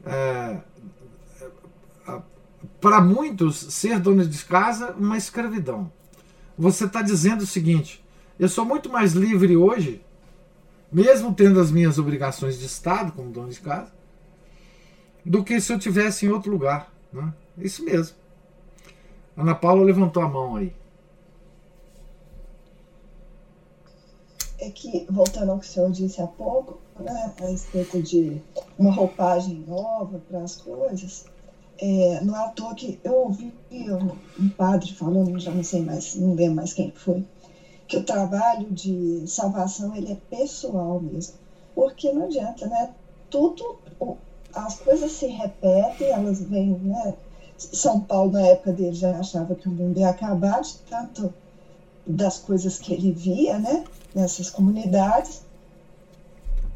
É, 0.05 0.57
para 2.79 3.01
muitos, 3.01 3.57
ser 3.57 3.99
dono 3.99 4.25
de 4.25 4.45
casa 4.45 4.87
é 4.87 4.91
uma 4.91 5.17
escravidão. 5.17 5.91
Você 6.57 6.85
está 6.85 7.01
dizendo 7.01 7.41
o 7.41 7.47
seguinte: 7.47 8.03
eu 8.39 8.47
sou 8.47 8.65
muito 8.65 8.89
mais 8.89 9.13
livre 9.13 9.57
hoje, 9.57 10.01
mesmo 10.91 11.33
tendo 11.33 11.59
as 11.59 11.71
minhas 11.71 11.97
obrigações 11.97 12.57
de 12.59 12.65
Estado 12.65 13.11
como 13.11 13.31
dono 13.31 13.49
de 13.49 13.59
casa, 13.59 13.91
do 15.25 15.43
que 15.43 15.59
se 15.59 15.73
eu 15.73 15.79
tivesse 15.79 16.25
em 16.25 16.29
outro 16.29 16.51
lugar. 16.51 16.91
Né? 17.11 17.33
Isso 17.57 17.83
mesmo. 17.83 18.15
Ana 19.35 19.55
Paula 19.55 19.83
levantou 19.83 20.23
a 20.23 20.29
mão 20.29 20.55
aí. 20.55 20.73
É 24.59 24.69
que, 24.69 25.05
voltando 25.09 25.51
ao 25.51 25.59
que 25.59 25.65
o 25.65 25.69
senhor 25.69 25.91
disse 25.91 26.21
há 26.21 26.27
pouco, 26.27 26.79
né, 26.99 27.33
a 27.39 27.45
respeito 27.45 28.01
de 28.01 28.41
uma 28.77 28.91
roupagem 28.91 29.63
nova 29.67 30.19
para 30.27 30.41
as 30.41 30.55
coisas, 30.55 31.25
é, 31.79 32.21
não 32.23 32.35
é 32.35 32.45
à 32.45 32.49
toa 32.49 32.73
que 32.73 32.99
eu 33.03 33.13
ouvi 33.13 33.53
um, 33.71 34.43
um 34.43 34.49
padre 34.49 34.91
falando, 34.93 35.39
já 35.39 35.51
não 35.51 35.63
sei 35.63 35.83
mais, 35.83 36.15
não 36.15 36.33
lembro 36.33 36.55
mais 36.55 36.73
quem 36.73 36.91
foi, 36.91 37.23
que 37.87 37.97
o 37.97 38.03
trabalho 38.03 38.69
de 38.71 39.23
salvação 39.27 39.95
ele 39.95 40.11
é 40.11 40.17
pessoal 40.29 40.99
mesmo. 40.99 41.35
Porque 41.73 42.11
não 42.11 42.25
adianta, 42.25 42.65
né? 42.67 42.93
Tudo, 43.29 43.77
as 44.53 44.79
coisas 44.79 45.11
se 45.11 45.27
repetem, 45.27 46.07
elas 46.07 46.41
vêm, 46.41 46.71
né? 46.79 47.13
São 47.57 48.01
Paulo, 48.01 48.31
na 48.31 48.41
época 48.47 48.73
dele, 48.73 48.95
já 48.95 49.17
achava 49.17 49.55
que 49.55 49.67
o 49.67 49.71
mundo 49.71 49.99
ia 49.99 50.09
acabar 50.09 50.61
de 50.61 50.77
tanto 50.89 51.33
das 52.07 52.39
coisas 52.39 52.79
que 52.79 52.93
ele 52.93 53.11
via, 53.11 53.59
né? 53.59 53.83
nessas 54.17 54.49
comunidades. 54.49 55.41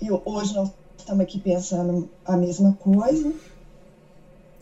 E 0.01 0.11
hoje 0.11 0.53
nós 0.53 0.69
estamos 0.97 1.23
aqui 1.23 1.39
pensando 1.39 2.09
a 2.25 2.38
mesma 2.38 2.73
coisa. 2.73 3.34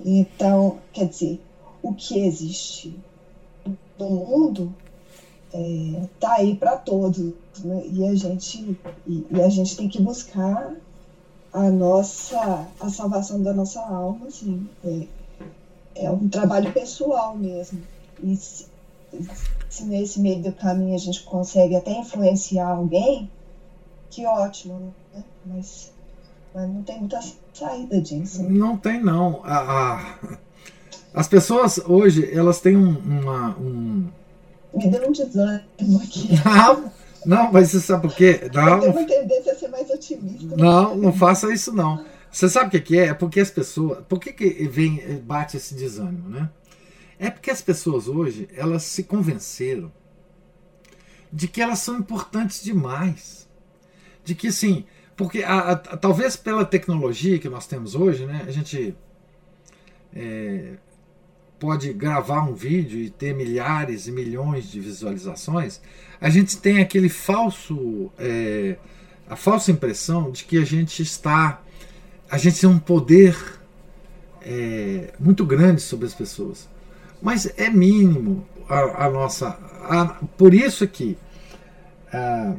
Então, 0.04 0.80
quer 0.94 1.08
dizer, 1.08 1.42
o 1.82 1.94
que 1.94 2.20
existe 2.20 2.98
no 3.98 4.10
mundo 4.10 4.74
está 5.48 5.60
é, 5.60 6.10
tá 6.20 6.34
aí 6.36 6.56
para 6.56 6.78
todos. 6.78 7.34
Né? 7.64 7.84
E, 7.88 8.08
a 8.08 8.16
gente, 8.16 8.78
e, 9.06 9.26
e, 9.30 9.42
a 9.42 9.50
gente 9.50 9.76
tem 9.76 9.90
que 9.90 10.02
buscar 10.02 10.74
a 11.52 11.70
nossa 11.70 12.68
a 12.80 12.90
salvação 12.90 13.42
da 13.42 13.54
nossa 13.54 13.82
alma. 13.82 14.28
Assim, 14.28 14.68
é, 14.86 15.08
é 15.96 16.12
um 16.12 16.30
trabalho 16.30 16.72
pessoal 16.72 17.36
mesmo. 17.36 17.82
E 18.24 18.38
se, 19.70 19.78
se 19.78 19.86
nesse 19.86 20.20
meio 20.20 20.42
do 20.42 20.52
caminho 20.52 20.96
a 20.96 21.00
gente 21.00 21.24
consegue 21.24 21.76
até 21.76 21.92
influenciar 21.92 22.70
alguém, 22.70 23.30
que 24.10 24.26
ótimo, 24.26 24.94
né? 25.14 25.24
Mas, 25.46 25.92
mas 26.54 26.70
não 26.70 26.84
tem 26.84 27.00
muita 27.00 27.20
saída 27.54 28.02
disso. 28.02 28.44
Não 28.44 28.76
tem, 28.76 29.02
não. 29.02 29.42
A, 29.44 30.18
as 31.14 31.28
pessoas 31.28 31.78
hoje, 31.80 32.30
elas 32.36 32.60
têm 32.60 32.76
um, 32.76 32.98
uma, 32.98 33.58
um... 33.58 34.08
Me 34.74 34.88
deu 34.88 35.08
um 35.08 35.12
desânimo 35.12 36.02
aqui. 36.04 36.30
Não, 36.46 36.92
não, 37.26 37.52
mas 37.52 37.72
você 37.72 37.82
sabe 37.82 38.08
por 38.08 38.16
quê? 38.16 38.50
Não, 38.54 38.76
eu 38.76 38.80
tenho 38.80 38.92
uma 38.94 39.06
tendência 39.06 39.52
a 39.52 39.56
ser 39.56 39.68
mais 39.68 39.90
otimista. 39.90 40.56
Não, 40.56 40.96
não 40.96 41.12
faça 41.12 41.52
isso, 41.52 41.74
não. 41.74 42.06
Você 42.32 42.48
sabe 42.48 42.68
o 42.68 42.72
que, 42.72 42.80
que 42.80 42.98
é? 42.98 43.08
É 43.08 43.14
porque 43.14 43.40
as 43.40 43.52
pessoas. 43.52 44.00
Por 44.08 44.20
que, 44.20 44.32
que 44.32 44.68
vem, 44.68 45.22
bate 45.26 45.58
esse 45.58 45.76
desânimo, 45.76 46.30
né? 46.30 46.50
É 47.20 47.30
porque 47.30 47.52
as 47.52 47.62
pessoas 47.62 48.08
hoje, 48.08 48.48
elas 48.56 48.84
se 48.84 49.04
convenceram 49.04 49.92
de 51.32 51.48
que 51.48 51.62
elas 51.62 51.80
são 51.80 51.98
importantes 51.98 52.64
demais. 52.64 53.48
de 54.24 54.36
que 54.36 54.52
sim, 54.52 54.86
porque 55.18 55.44
a, 55.44 55.72
a, 55.72 55.76
talvez 55.76 56.36
pela 56.36 56.64
tecnologia 56.64 57.40
que 57.40 57.50
nós 57.50 57.66
temos 57.68 57.96
hoje, 57.96 58.26
né, 58.26 58.46
a 58.48 58.52
gente 58.52 58.96
é, 60.14 60.74
pode 61.60 61.92
gravar 61.94 62.44
um 62.44 62.54
vídeo 62.54 63.00
e 63.00 63.10
ter 63.10 63.34
milhares 63.34 64.08
e 64.08 64.12
milhões 64.12 64.72
de 64.72 64.80
visualizações, 64.80 65.82
a 66.22 66.30
gente 66.30 66.58
tem 66.58 66.80
aquele 66.80 67.10
falso, 67.10 68.12
é, 68.18 68.78
a 69.28 69.36
falsa 69.36 69.72
impressão 69.72 70.32
de 70.32 70.46
que 70.46 70.58
a 70.58 70.66
gente 70.66 71.02
está, 71.02 71.62
a 72.30 72.38
gente 72.38 72.62
tem 72.62 72.70
um 72.70 72.80
poder 72.80 73.36
é, 74.42 75.14
muito 75.20 75.46
grande 75.46 75.82
sobre 75.82 76.06
as 76.06 76.14
pessoas, 76.14 76.70
mas 77.22 77.52
é 77.58 77.70
mínimo 77.70 78.46
a, 78.68 79.06
a 79.06 79.10
nossa, 79.10 79.58
a, 79.84 80.06
por 80.38 80.54
isso 80.54 80.88
que 80.88 81.18
a, 82.12 82.56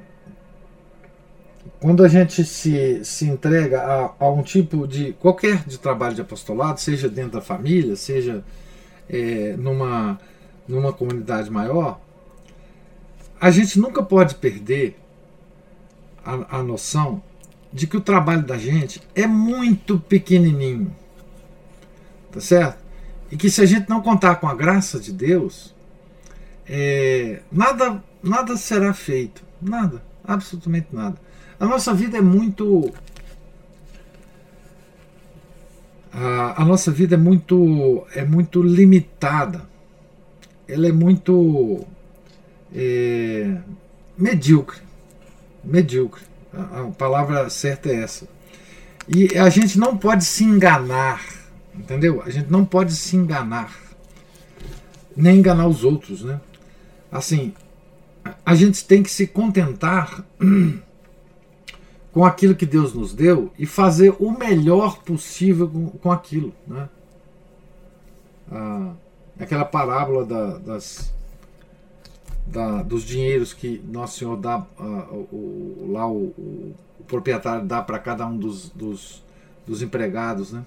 quando 1.78 2.04
a 2.04 2.08
gente 2.08 2.44
se, 2.44 3.04
se 3.04 3.26
entrega 3.26 3.80
a, 3.80 4.14
a, 4.18 4.30
um 4.30 4.42
tipo 4.42 4.86
de 4.86 5.14
qualquer 5.14 5.64
de 5.64 5.78
trabalho 5.78 6.14
de 6.14 6.20
apostolado, 6.20 6.80
seja 6.80 7.08
dentro 7.08 7.32
da 7.32 7.40
família, 7.40 7.96
seja 7.96 8.44
é, 9.08 9.56
numa, 9.56 10.20
numa 10.68 10.92
comunidade 10.92 11.50
maior, 11.50 12.00
a 13.40 13.50
gente 13.50 13.78
nunca 13.78 14.02
pode 14.02 14.34
perder 14.34 14.98
a, 16.24 16.58
a 16.58 16.62
noção 16.62 17.22
de 17.72 17.86
que 17.86 17.96
o 17.96 18.00
trabalho 18.00 18.42
da 18.42 18.58
gente 18.58 19.00
é 19.14 19.26
muito 19.26 19.98
pequenininho, 19.98 20.94
tá 22.30 22.40
certo? 22.40 22.79
E 23.30 23.36
que 23.36 23.50
se 23.50 23.62
a 23.62 23.66
gente 23.66 23.88
não 23.88 24.00
contar 24.02 24.36
com 24.36 24.48
a 24.48 24.54
graça 24.54 24.98
de 24.98 25.12
Deus, 25.12 25.74
é, 26.68 27.40
nada, 27.50 28.02
nada 28.22 28.56
será 28.56 28.92
feito, 28.92 29.42
nada, 29.60 30.02
absolutamente 30.24 30.88
nada. 30.92 31.16
A 31.58 31.66
nossa 31.66 31.92
vida 31.92 32.18
é 32.18 32.20
muito. 32.20 32.92
A, 36.12 36.62
a 36.62 36.64
nossa 36.64 36.90
vida 36.90 37.14
é 37.14 37.18
muito, 37.18 38.06
é 38.14 38.24
muito 38.24 38.62
limitada. 38.62 39.68
Ela 40.66 40.88
é 40.88 40.92
muito 40.92 41.84
é, 42.74 43.58
medíocre. 44.16 44.80
Medíocre. 45.62 46.22
A, 46.52 46.80
a 46.80 46.84
palavra 46.86 47.48
certa 47.50 47.90
é 47.90 48.02
essa. 48.02 48.26
E 49.06 49.36
a 49.36 49.48
gente 49.50 49.78
não 49.78 49.96
pode 49.96 50.24
se 50.24 50.44
enganar, 50.44 51.20
entendeu? 51.74 52.22
A 52.22 52.30
gente 52.30 52.50
não 52.50 52.64
pode 52.64 52.94
se 52.94 53.16
enganar, 53.16 53.76
nem 55.16 55.38
enganar 55.38 55.66
os 55.66 55.84
outros, 55.84 56.22
né? 56.22 56.40
Assim, 57.10 57.52
a 58.44 58.54
gente 58.54 58.84
tem 58.84 59.02
que 59.02 59.10
se 59.10 59.26
contentar 59.26 60.24
com 62.12 62.24
aquilo 62.24 62.54
que 62.54 62.66
Deus 62.66 62.92
nos 62.94 63.14
deu 63.14 63.52
e 63.58 63.66
fazer 63.66 64.14
o 64.18 64.30
melhor 64.30 65.02
possível 65.02 65.68
com, 65.68 65.86
com 65.88 66.12
aquilo. 66.12 66.52
Né? 66.66 66.88
Ah, 68.50 68.92
aquela 69.38 69.64
parábola 69.64 70.24
da, 70.24 70.58
das, 70.58 71.12
da, 72.46 72.82
dos 72.82 73.04
dinheiros 73.04 73.52
que 73.52 73.80
Nosso 73.86 74.18
Senhor 74.18 74.36
dá, 74.36 74.66
ah, 74.78 75.08
o, 75.12 75.88
lá 75.92 76.08
o, 76.08 76.26
o, 76.36 76.74
o, 76.98 77.04
proprietário 77.04 77.64
dá 77.64 77.80
para 77.80 77.98
cada 77.98 78.26
um 78.26 78.36
dos, 78.36 78.70
dos, 78.70 79.22
dos 79.66 79.82
empregados. 79.82 80.52
Né? 80.52 80.64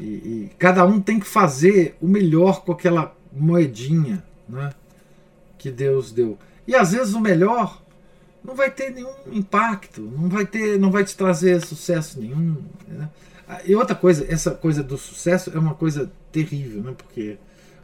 E, 0.00 0.04
e, 0.04 0.50
cada 0.58 0.84
um 0.84 1.00
tem 1.00 1.18
que 1.18 1.26
fazer 1.26 1.96
o 2.00 2.06
melhor 2.06 2.62
com 2.62 2.72
aquela 2.72 3.14
moedinha 3.32 4.22
né, 4.48 4.70
que 5.56 5.70
Deus 5.70 6.12
deu. 6.12 6.38
E 6.66 6.74
às 6.74 6.92
vezes 6.92 7.14
o 7.14 7.20
melhor 7.20 7.82
não 8.44 8.54
vai 8.54 8.70
ter 8.70 8.90
nenhum 8.90 9.12
impacto, 9.32 10.00
não 10.00 10.28
vai 10.28 10.46
ter, 10.46 10.78
não 10.78 10.90
vai 10.90 11.04
te 11.04 11.16
trazer 11.16 11.60
sucesso 11.60 12.20
nenhum. 12.20 12.56
Né? 12.86 13.08
E 13.64 13.74
outra 13.74 13.96
coisa, 13.96 14.24
essa 14.28 14.52
coisa 14.52 14.82
do 14.82 14.96
sucesso 14.96 15.50
é 15.54 15.58
uma 15.58 15.74
coisa 15.74 16.10
terrível, 16.30 16.82
né? 16.82 16.94
porque 16.96 17.38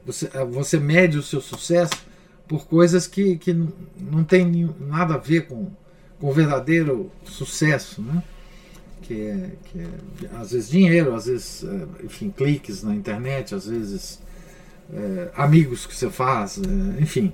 você, 0.06 0.28
você 0.50 0.78
mede 0.78 1.18
o 1.18 1.22
seu 1.22 1.40
sucesso 1.40 1.94
por 2.46 2.66
coisas 2.66 3.06
que, 3.06 3.36
que 3.38 3.52
não 3.98 4.22
tem 4.22 4.70
nada 4.78 5.14
a 5.14 5.18
ver 5.18 5.46
com, 5.46 5.70
com 6.20 6.28
o 6.28 6.32
verdadeiro 6.32 7.10
sucesso, 7.24 8.02
né? 8.02 8.22
Que, 9.04 9.20
é, 9.20 9.50
que 9.66 9.80
é 9.80 10.36
às 10.40 10.52
vezes 10.52 10.70
dinheiro, 10.70 11.14
às 11.14 11.26
vezes 11.26 11.62
é, 11.62 12.04
enfim, 12.04 12.30
cliques 12.30 12.82
na 12.82 12.94
internet, 12.94 13.54
às 13.54 13.66
vezes 13.66 14.20
é, 14.92 15.30
amigos 15.36 15.86
que 15.86 15.94
você 15.94 16.08
faz, 16.10 16.58
é, 16.58 17.02
enfim. 17.02 17.32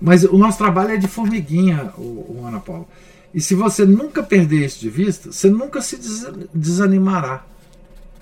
Mas 0.00 0.24
o 0.24 0.36
nosso 0.36 0.58
trabalho 0.58 0.92
é 0.92 0.96
de 0.96 1.08
formiguinha, 1.08 1.92
o, 1.96 2.40
o 2.40 2.44
Ana 2.46 2.60
Paula. 2.60 2.86
E 3.32 3.40
se 3.40 3.54
você 3.54 3.86
nunca 3.86 4.22
perder 4.22 4.66
isso 4.66 4.80
de 4.80 4.90
vista, 4.90 5.32
você 5.32 5.48
nunca 5.48 5.80
se 5.80 5.98
desanimará. 6.52 7.44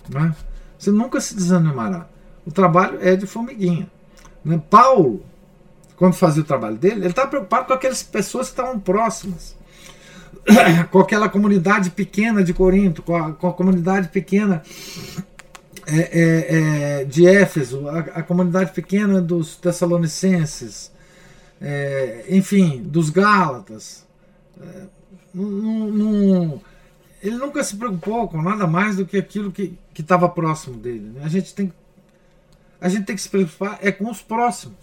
Né? 0.08 0.34
Você 0.78 0.90
nunca 0.90 1.20
se 1.20 1.34
desanimará. 1.34 2.08
O 2.46 2.52
trabalho 2.52 2.98
é 3.00 3.16
de 3.16 3.26
formiguinha. 3.26 3.90
Né? 4.44 4.60
Paulo, 4.70 5.24
quando 5.96 6.14
fazia 6.14 6.42
o 6.42 6.46
trabalho 6.46 6.76
dele, 6.76 7.00
ele 7.00 7.08
estava 7.08 7.28
preocupado 7.28 7.66
com 7.66 7.72
aquelas 7.72 8.02
pessoas 8.02 8.46
que 8.46 8.52
estavam 8.52 8.78
próximas. 8.78 9.56
com 10.90 10.98
aquela 10.98 11.28
comunidade 11.28 11.90
pequena 11.90 12.42
de 12.42 12.52
Corinto, 12.52 13.02
com 13.02 13.16
a, 13.16 13.32
com 13.32 13.48
a 13.48 13.52
comunidade 13.52 14.08
pequena 14.08 14.62
é, 15.86 15.98
é, 15.98 17.00
é, 17.00 17.04
de 17.04 17.26
Éfeso, 17.26 17.88
a, 17.88 17.98
a 17.98 18.22
comunidade 18.22 18.72
pequena 18.72 19.20
dos 19.20 19.56
Tessalonicenses 19.56 20.90
é, 21.60 22.24
enfim, 22.28 22.82
dos 22.82 23.10
Gálatas. 23.10 24.06
É, 24.60 24.86
ele 27.22 27.36
nunca 27.36 27.62
se 27.62 27.76
preocupou 27.76 28.26
com 28.28 28.40
nada 28.40 28.66
mais 28.66 28.96
do 28.96 29.04
que 29.04 29.18
aquilo 29.18 29.52
que 29.52 29.76
estava 29.98 30.28
próximo 30.28 30.76
dele. 30.76 31.12
Né? 31.14 31.20
A, 31.22 31.28
gente 31.28 31.54
tem, 31.54 31.72
a 32.80 32.88
gente 32.88 33.04
tem 33.04 33.14
que 33.14 33.22
se 33.22 33.28
preocupar 33.28 33.78
é 33.82 33.92
com 33.92 34.10
os 34.10 34.22
próximos. 34.22 34.78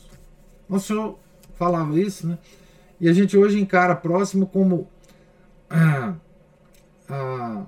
O 0.69 0.79
senhor 0.79 1.17
falava 1.57 1.99
isso, 1.99 2.27
né? 2.27 2.37
E 2.99 3.07
a 3.07 3.13
gente 3.13 3.37
hoje 3.37 3.59
encara 3.59 3.95
próximo 3.95 4.45
como 4.47 4.87
ah, 5.69 6.13
ah, 7.09 7.65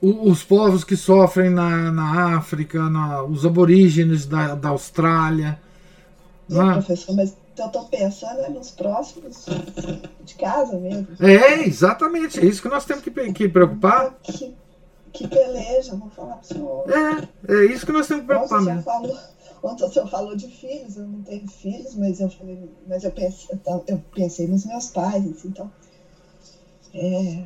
os 0.00 0.42
povos 0.42 0.82
que 0.84 0.96
sofrem 0.96 1.50
na, 1.50 1.92
na 1.92 2.36
África, 2.36 2.88
na, 2.88 3.22
os 3.22 3.44
aborígenes 3.44 4.26
da, 4.26 4.54
da 4.54 4.70
Austrália. 4.70 5.60
É, 6.50 6.72
professor, 6.72 7.14
mas 7.14 7.36
eu 7.56 7.68
tô 7.68 7.84
pensando 7.84 8.50
nos 8.50 8.70
próximos 8.70 9.46
de 10.24 10.34
casa 10.34 10.78
mesmo. 10.78 11.08
É, 11.20 11.62
exatamente. 11.66 12.40
É 12.40 12.44
isso 12.44 12.62
que 12.62 12.68
nós 12.68 12.84
temos 12.84 13.04
que, 13.04 13.10
que 13.32 13.48
preocupar. 13.48 14.14
Que, 14.22 14.56
que 15.12 15.28
peleja, 15.28 15.94
vou 15.94 16.10
falar 16.10 16.36
pro 16.36 16.46
senhor. 16.46 16.84
É, 16.90 17.52
é 17.52 17.66
isso 17.66 17.84
que 17.84 17.92
nós 17.92 18.06
temos 18.06 18.22
que 18.22 18.28
preocupar 18.28 18.62
mesmo. 18.62 18.82
Falou, 18.82 19.16
ontem 19.62 19.84
o 19.84 19.92
senhor 19.92 20.08
falou 20.08 20.34
de 20.34 20.48
filhos, 20.48 20.96
eu 20.96 21.06
não 21.06 21.22
tenho 21.22 21.46
filhos, 21.48 21.94
mas 21.94 22.20
eu 22.20 22.30
falei, 22.30 22.70
mas 22.88 23.04
eu 23.04 23.10
pensei, 23.10 23.60
eu 23.86 24.02
pensei 24.14 24.48
nos 24.48 24.64
meus 24.64 24.88
pais, 24.88 25.26
assim, 25.26 25.48
então. 25.48 25.70
É. 26.94 27.44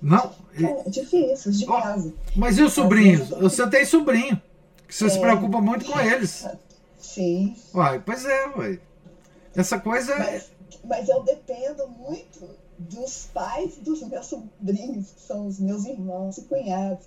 Não. 0.00 0.32
É, 0.54 0.86
é 0.86 0.90
difícil, 0.90 1.52
de 1.52 1.66
casa. 1.66 2.14
Mas 2.34 2.58
e 2.58 2.62
os 2.62 2.72
sobrinhos? 2.72 3.28
Você 3.28 3.66
tem 3.68 3.84
sobrinho. 3.84 4.40
Que 4.86 4.94
você 4.94 5.06
é, 5.06 5.08
se 5.10 5.20
preocupa 5.20 5.60
muito 5.60 5.84
com 5.84 6.00
eles. 6.00 6.46
Sim. 6.98 7.54
Uai, 7.74 8.02
pois 8.04 8.24
é, 8.24 8.46
uai. 8.56 8.80
Essa 9.54 9.78
coisa. 9.78 10.16
Mas, 10.18 10.50
mas 10.84 11.08
eu 11.08 11.22
dependo 11.22 11.86
muito 11.88 12.48
dos 12.78 13.28
pais 13.32 13.76
dos 13.76 14.02
meus 14.02 14.26
sobrinhos, 14.26 15.10
que 15.10 15.20
são 15.20 15.46
os 15.46 15.60
meus 15.60 15.84
irmãos 15.84 16.38
e 16.38 16.42
cunhados. 16.42 17.06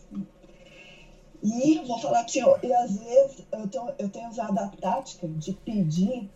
E 1.42 1.84
vou 1.86 2.00
falar 2.00 2.20
para 2.20 2.28
o 2.28 2.32
senhor, 2.32 2.60
e 2.64 2.74
às 2.74 2.98
vezes 2.98 3.44
eu, 3.52 3.94
eu 4.00 4.10
tenho 4.10 4.30
usado 4.30 4.58
a 4.58 4.68
tática 4.68 5.28
de 5.28 5.52
pedir 5.52 6.30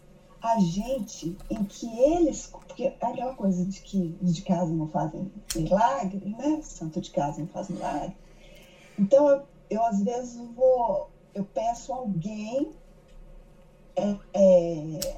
a 0.53 0.59
gente 0.59 1.35
em 1.49 1.63
que 1.63 1.87
eles. 1.99 2.47
Porque 2.47 2.83
é 2.83 2.97
aquela 3.01 3.35
coisa 3.35 3.65
de 3.65 3.81
que 3.81 4.17
os 4.21 4.35
de 4.35 4.41
casa 4.41 4.71
não 4.71 4.87
fazem 4.87 5.31
milagre, 5.55 6.35
né? 6.37 6.61
Santo 6.61 7.01
de 7.01 7.11
casa 7.11 7.39
não 7.39 7.47
faz 7.47 7.69
milagre. 7.69 8.15
Então 8.97 9.29
eu, 9.29 9.43
eu 9.69 9.85
às 9.85 10.01
vezes 10.01 10.37
vou. 10.55 11.09
Eu 11.33 11.45
peço 11.45 11.93
alguém. 11.93 12.71
É, 13.95 14.15
é, 14.33 15.17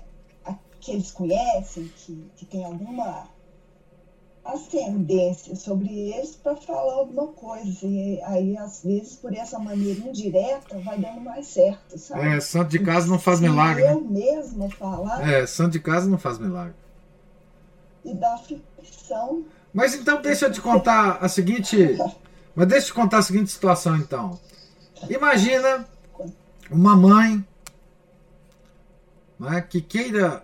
que 0.79 0.91
eles 0.91 1.11
conhecem, 1.11 1.87
que, 1.89 2.31
que 2.37 2.45
tem 2.45 2.63
alguma 2.63 3.27
ascendência 4.53 5.55
sobre 5.55 5.87
eles 6.11 6.35
para 6.35 6.55
falar 6.55 6.93
alguma 6.93 7.27
coisa. 7.27 7.85
E 7.85 8.21
aí, 8.23 8.57
às 8.57 8.83
vezes, 8.83 9.15
por 9.15 9.33
essa 9.33 9.59
maneira 9.59 9.99
indireta, 9.99 10.79
vai 10.79 10.97
dando 10.97 11.21
mais 11.21 11.47
certo, 11.47 11.97
sabe? 11.97 12.27
É, 12.27 12.39
santo 12.39 12.69
de 12.69 12.79
casa 12.79 13.07
não 13.07 13.19
faz 13.19 13.39
milagre. 13.39 13.83
Eu 13.83 14.01
né? 14.01 14.07
mesma 14.09 14.69
falar. 14.69 15.27
É, 15.27 15.45
santo 15.45 15.73
de 15.73 15.79
casa 15.79 16.09
não 16.09 16.17
faz 16.17 16.37
milagre. 16.37 16.75
E 18.03 18.13
dá 18.13 18.37
fricção. 18.37 19.43
Mas 19.73 19.93
então 19.93 20.21
deixa 20.21 20.47
eu 20.47 20.51
te 20.51 20.61
contar 20.61 21.17
a 21.21 21.29
seguinte. 21.29 21.97
Mas 22.55 22.67
deixa 22.67 22.87
eu 22.87 22.87
te 22.87 22.93
contar 22.93 23.19
a 23.19 23.21
seguinte 23.21 23.51
situação 23.51 23.95
então. 23.97 24.39
Imagina 25.09 25.87
uma 26.69 26.95
mãe 26.95 27.45
né, 29.39 29.61
que 29.61 29.81
queira 29.81 30.43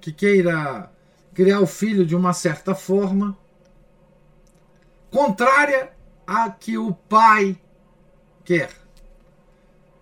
que 0.00 0.12
queira 0.12 0.90
criar 1.34 1.60
o 1.60 1.66
filho 1.66 2.06
de 2.06 2.14
uma 2.14 2.32
certa 2.32 2.74
forma, 2.74 3.36
contrária 5.10 5.92
a 6.26 6.48
que 6.48 6.78
o 6.78 6.94
pai 6.94 7.58
quer. 8.44 8.70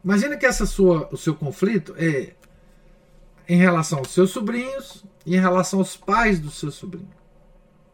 Imagina 0.04 0.36
que 0.36 0.46
essa 0.46 0.66
sua, 0.66 1.08
o 1.12 1.16
seu 1.16 1.34
conflito 1.34 1.94
é 1.96 2.34
em 3.48 3.56
relação 3.56 4.00
aos 4.00 4.10
seus 4.10 4.30
sobrinhos 4.30 5.04
e 5.24 5.36
em 5.36 5.40
relação 5.40 5.78
aos 5.78 5.96
pais 5.96 6.38
do 6.38 6.50
seu 6.50 6.70
sobrinho. 6.70 7.10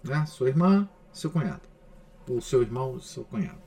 Né? 0.02 0.24
Sua 0.26 0.48
irmã, 0.48 0.88
seu 1.12 1.30
cunhado. 1.30 1.62
Ou 2.28 2.40
seu 2.40 2.62
irmão, 2.62 3.00
seu 3.00 3.24
cunhado. 3.24 3.58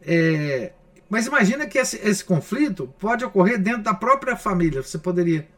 É, 0.00 0.72
mas 1.08 1.26
imagina 1.26 1.66
que 1.66 1.78
esse, 1.78 1.96
esse 1.98 2.24
conflito 2.24 2.88
pode 2.98 3.24
ocorrer 3.24 3.60
dentro 3.60 3.82
da 3.82 3.94
própria 3.94 4.36
família. 4.36 4.82
Você 4.82 4.98
poderia 4.98 5.48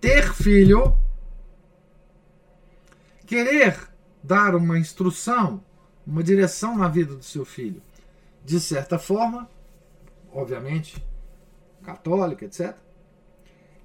ter 0.00 0.32
filho, 0.32 0.96
querer 3.30 3.78
dar 4.20 4.56
uma 4.56 4.76
instrução, 4.76 5.62
uma 6.04 6.20
direção 6.20 6.76
na 6.76 6.88
vida 6.88 7.14
do 7.14 7.22
seu 7.22 7.44
filho, 7.44 7.80
de 8.44 8.58
certa 8.58 8.98
forma, 8.98 9.48
obviamente, 10.32 11.00
católica, 11.80 12.44
etc. 12.44 12.74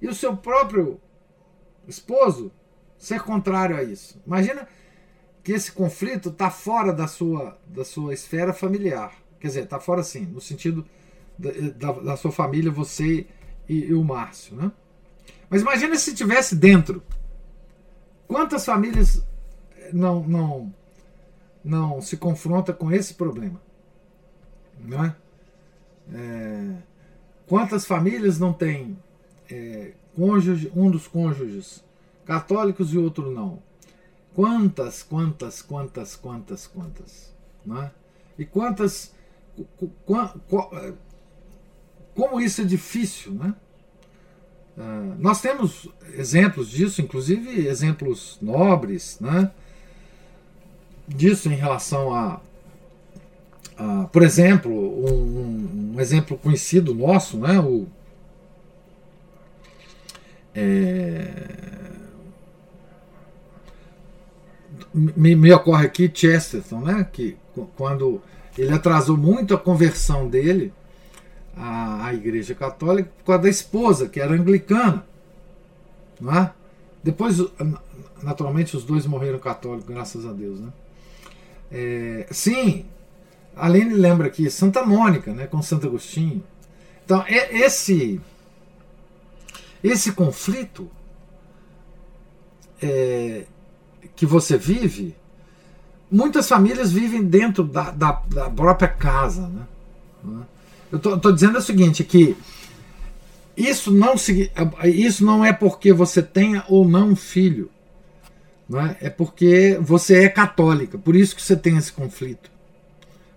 E 0.02 0.08
o 0.08 0.14
seu 0.14 0.36
próprio 0.36 1.00
esposo 1.86 2.50
ser 2.98 3.20
contrário 3.20 3.76
a 3.76 3.84
isso. 3.84 4.20
Imagina 4.26 4.66
que 5.44 5.52
esse 5.52 5.70
conflito 5.70 6.30
está 6.30 6.50
fora 6.50 6.92
da 6.92 7.06
sua, 7.06 7.56
da 7.68 7.84
sua 7.84 8.12
esfera 8.12 8.52
familiar. 8.52 9.14
Quer 9.38 9.46
dizer, 9.46 9.62
está 9.62 9.78
fora 9.78 10.02
sim, 10.02 10.26
no 10.26 10.40
sentido 10.40 10.84
da, 11.38 11.52
da, 11.52 12.00
da 12.00 12.16
sua 12.16 12.32
família, 12.32 12.72
você 12.72 13.28
e, 13.68 13.84
e, 13.84 13.94
o 13.94 14.02
Márcio. 14.02 14.56
Né? 14.56 14.72
Mas 15.48 15.62
imagina 15.62 15.94
se 15.94 16.10
estivesse 16.10 16.56
dentro. 16.56 17.00
Quantas 18.26 18.64
famílias 18.64 19.24
não, 19.92 20.22
não, 20.26 20.74
não 21.64 22.00
se 22.00 22.16
confronta 22.16 22.72
com 22.72 22.90
esse 22.92 23.14
problema? 23.14 23.60
Não 24.80 25.04
é? 25.04 25.16
é 26.12 26.76
quantas 27.46 27.84
famílias 27.84 28.38
não 28.38 28.52
têm 28.52 28.98
é, 29.50 29.92
cônjuge, 30.14 30.70
um 30.74 30.90
dos 30.90 31.06
cônjuges 31.06 31.84
católicos 32.24 32.92
e 32.92 32.98
outro 32.98 33.30
não? 33.30 33.62
Quantas, 34.34 35.02
quantas, 35.02 35.62
quantas, 35.62 36.14
quantas, 36.14 36.66
quantas? 36.66 37.32
Não 37.64 37.82
é? 37.82 37.90
E 38.38 38.44
quantas. 38.44 39.14
É, 39.58 40.92
como 42.14 42.40
isso 42.40 42.60
é 42.60 42.64
difícil, 42.64 43.32
né? 43.32 43.54
Uh, 44.76 45.16
nós 45.18 45.40
temos 45.40 45.88
exemplos 46.12 46.68
disso, 46.68 47.00
inclusive 47.00 47.66
exemplos 47.66 48.36
nobres, 48.42 49.18
né? 49.20 49.50
Disso 51.06 51.48
em 51.48 51.54
relação 51.54 52.14
a, 52.14 52.40
a 53.78 54.04
por 54.04 54.22
exemplo, 54.22 54.72
um, 54.72 55.94
um, 55.94 56.00
exemplo 56.00 56.36
conhecido 56.36 56.94
nosso, 56.94 57.38
né? 57.38 57.58
o, 57.60 57.86
é, 60.54 61.28
me, 64.94 65.36
me, 65.36 65.52
ocorre 65.52 65.86
aqui 65.86 66.10
Chesterton, 66.12 66.80
né? 66.80 67.06
que 67.12 67.36
quando 67.76 68.20
ele 68.56 68.72
atrasou 68.72 69.16
muito 69.16 69.54
a 69.54 69.58
conversão 69.58 70.28
dele, 70.28 70.72
à, 71.56 72.06
à 72.06 72.14
Igreja 72.14 72.54
Católica 72.54 73.10
por 73.18 73.24
causa 73.24 73.42
da 73.42 73.48
esposa, 73.48 74.08
que 74.08 74.20
era 74.20 74.34
anglicana. 74.34 75.04
Não 76.20 76.36
é? 76.36 76.52
Depois, 77.02 77.38
naturalmente, 78.22 78.76
os 78.76 78.84
dois 78.84 79.06
morreram 79.06 79.38
católicos, 79.38 79.88
graças 79.88 80.26
a 80.26 80.32
Deus. 80.32 80.60
Né? 80.60 80.68
É, 81.70 82.26
sim, 82.30 82.86
a 83.54 83.68
Lene 83.68 83.94
lembra 83.94 84.26
aqui 84.26 84.50
Santa 84.50 84.84
Mônica, 84.84 85.32
né, 85.32 85.46
com 85.46 85.62
Santo 85.62 85.86
Agostinho. 85.86 86.42
Então, 87.04 87.24
é 87.26 87.58
esse, 87.58 88.20
esse 89.82 90.12
conflito 90.12 90.90
é, 92.82 93.44
que 94.14 94.26
você 94.26 94.58
vive, 94.58 95.14
muitas 96.10 96.48
famílias 96.48 96.92
vivem 96.92 97.24
dentro 97.24 97.64
da, 97.64 97.90
da, 97.90 98.22
da 98.26 98.50
própria 98.50 98.88
casa. 98.88 99.48
Né? 99.48 100.42
Eu 100.92 100.98
estou 100.98 101.32
dizendo 101.32 101.58
o 101.58 101.62
seguinte, 101.62 102.04
que 102.04 102.36
isso 103.56 103.90
não, 103.90 104.14
isso 104.84 105.24
não 105.24 105.44
é 105.44 105.52
porque 105.52 105.92
você 105.92 106.22
tenha 106.22 106.64
ou 106.68 106.86
não 106.86 107.16
filho. 107.16 107.70
Não 108.68 108.80
é? 108.80 108.96
é 109.00 109.10
porque 109.10 109.78
você 109.80 110.24
é 110.24 110.28
católica, 110.28 110.98
por 110.98 111.14
isso 111.14 111.36
que 111.36 111.42
você 111.42 111.56
tem 111.56 111.76
esse 111.76 111.92
conflito. 111.92 112.50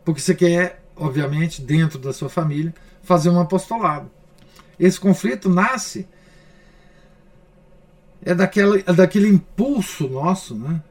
Porque 0.03 0.21
você 0.21 0.33
quer, 0.33 0.81
obviamente, 0.95 1.61
dentro 1.61 1.99
da 1.99 2.11
sua 2.11 2.29
família, 2.29 2.73
fazer 3.03 3.29
um 3.29 3.39
apostolado. 3.39 4.09
Esse 4.79 4.99
conflito 4.99 5.49
nasce 5.49 6.07
é, 8.23 8.33
daquela, 8.33 8.79
é 8.79 8.93
daquele 8.93 9.27
impulso 9.27 10.07
nosso, 10.07 10.55
né? 10.55 10.81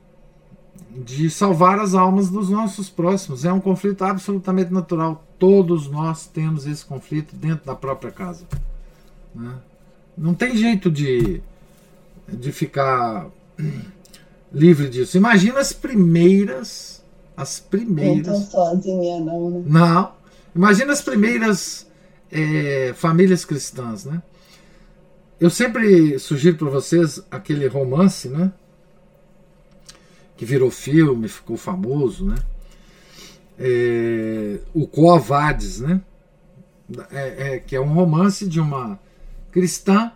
de 0.90 1.30
salvar 1.30 1.78
as 1.78 1.94
almas 1.94 2.28
dos 2.28 2.48
nossos 2.48 2.88
próximos. 2.88 3.44
É 3.44 3.52
um 3.52 3.60
conflito 3.60 4.02
absolutamente 4.04 4.72
natural. 4.72 5.24
Todos 5.38 5.88
nós 5.88 6.26
temos 6.26 6.66
esse 6.66 6.84
conflito 6.84 7.36
dentro 7.36 7.64
da 7.64 7.74
própria 7.74 8.10
casa. 8.10 8.44
Né? 9.34 9.54
Não 10.16 10.34
tem 10.34 10.56
jeito 10.56 10.90
de, 10.90 11.40
de 12.28 12.50
ficar 12.52 13.28
livre 14.52 14.88
disso. 14.88 15.16
Imagina 15.16 15.60
as 15.60 15.72
primeiras. 15.72 17.02
As 17.36 17.60
primeiras. 17.60 18.26
Não 18.26 18.42
sozinha, 18.42 19.20
não, 19.20 19.50
né? 19.50 19.64
Não. 19.66 20.12
Imagina 20.54 20.92
as 20.92 21.02
primeiras 21.02 21.86
é, 22.30 22.92
famílias 22.96 23.44
cristãs, 23.44 24.04
né? 24.04 24.22
Eu 25.40 25.50
sempre 25.50 26.18
sugiro 26.18 26.56
para 26.56 26.68
vocês 26.68 27.22
aquele 27.30 27.66
romance, 27.68 28.28
né? 28.28 28.52
que 30.38 30.44
virou 30.44 30.70
filme, 30.70 31.28
ficou 31.28 31.56
famoso, 31.56 32.24
né? 32.24 32.36
É, 33.58 34.60
o 34.72 34.86
Coavades, 34.86 35.80
né? 35.80 36.00
É, 37.10 37.54
é, 37.54 37.58
que 37.58 37.74
é 37.74 37.80
um 37.80 37.92
romance 37.92 38.48
de 38.48 38.60
uma 38.60 38.98
cristã 39.50 40.12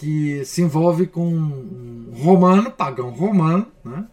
que 0.00 0.42
se 0.46 0.62
envolve 0.62 1.06
com 1.06 1.26
um 1.26 2.10
romano, 2.14 2.70
pagão 2.70 3.10
romano, 3.10 3.66
né? 3.84 4.06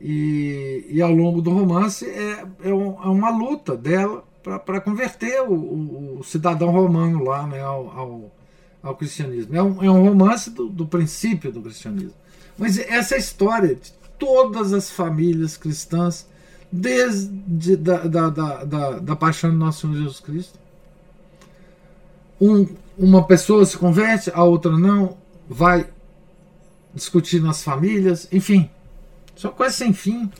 E, 0.00 0.86
e 0.88 1.02
ao 1.02 1.10
longo 1.10 1.42
do 1.42 1.50
romance 1.50 2.08
é, 2.08 2.46
é, 2.62 2.72
um, 2.72 2.92
é 3.02 3.08
uma 3.08 3.30
luta 3.30 3.76
dela 3.76 4.24
para 4.44 4.80
converter 4.80 5.42
o, 5.42 5.52
o, 5.52 6.20
o, 6.20 6.24
cidadão 6.24 6.70
romano 6.70 7.24
lá 7.24 7.48
né, 7.48 7.60
ao, 7.60 7.90
ao, 7.90 8.32
ao 8.80 8.94
cristianismo. 8.94 9.56
É 9.56 9.60
um, 9.60 9.82
é 9.82 9.90
um 9.90 10.08
romance 10.08 10.50
do, 10.50 10.68
do 10.68 10.86
princípio 10.86 11.50
do 11.50 11.60
cristianismo. 11.60 12.14
Mas 12.56 12.78
essa 12.78 13.14
é 13.14 13.16
a 13.16 13.20
história 13.20 13.74
de 13.74 13.92
todas 14.16 14.72
as 14.72 14.88
famílias 14.88 15.56
cristãs, 15.56 16.28
desde 16.70 17.76
da, 17.76 18.06
da, 18.06 18.30
da, 18.30 18.64
da, 18.64 18.90
da 19.00 19.16
paixão 19.16 19.50
do 19.50 19.56
nosso 19.56 19.80
Senhor 19.80 19.96
Jesus 19.96 20.20
Cristo. 20.20 20.58
Um, 22.40 22.68
uma 23.00 23.26
pessoa 23.26 23.64
se 23.64 23.78
converte, 23.78 24.30
a 24.34 24.44
outra 24.44 24.76
não, 24.76 25.16
vai 25.48 25.88
discutir 26.94 27.40
nas 27.40 27.62
famílias, 27.64 28.28
enfim, 28.30 28.68
só 29.34 29.48
coisa 29.48 29.74
sem 29.74 29.92
fim. 29.94 30.30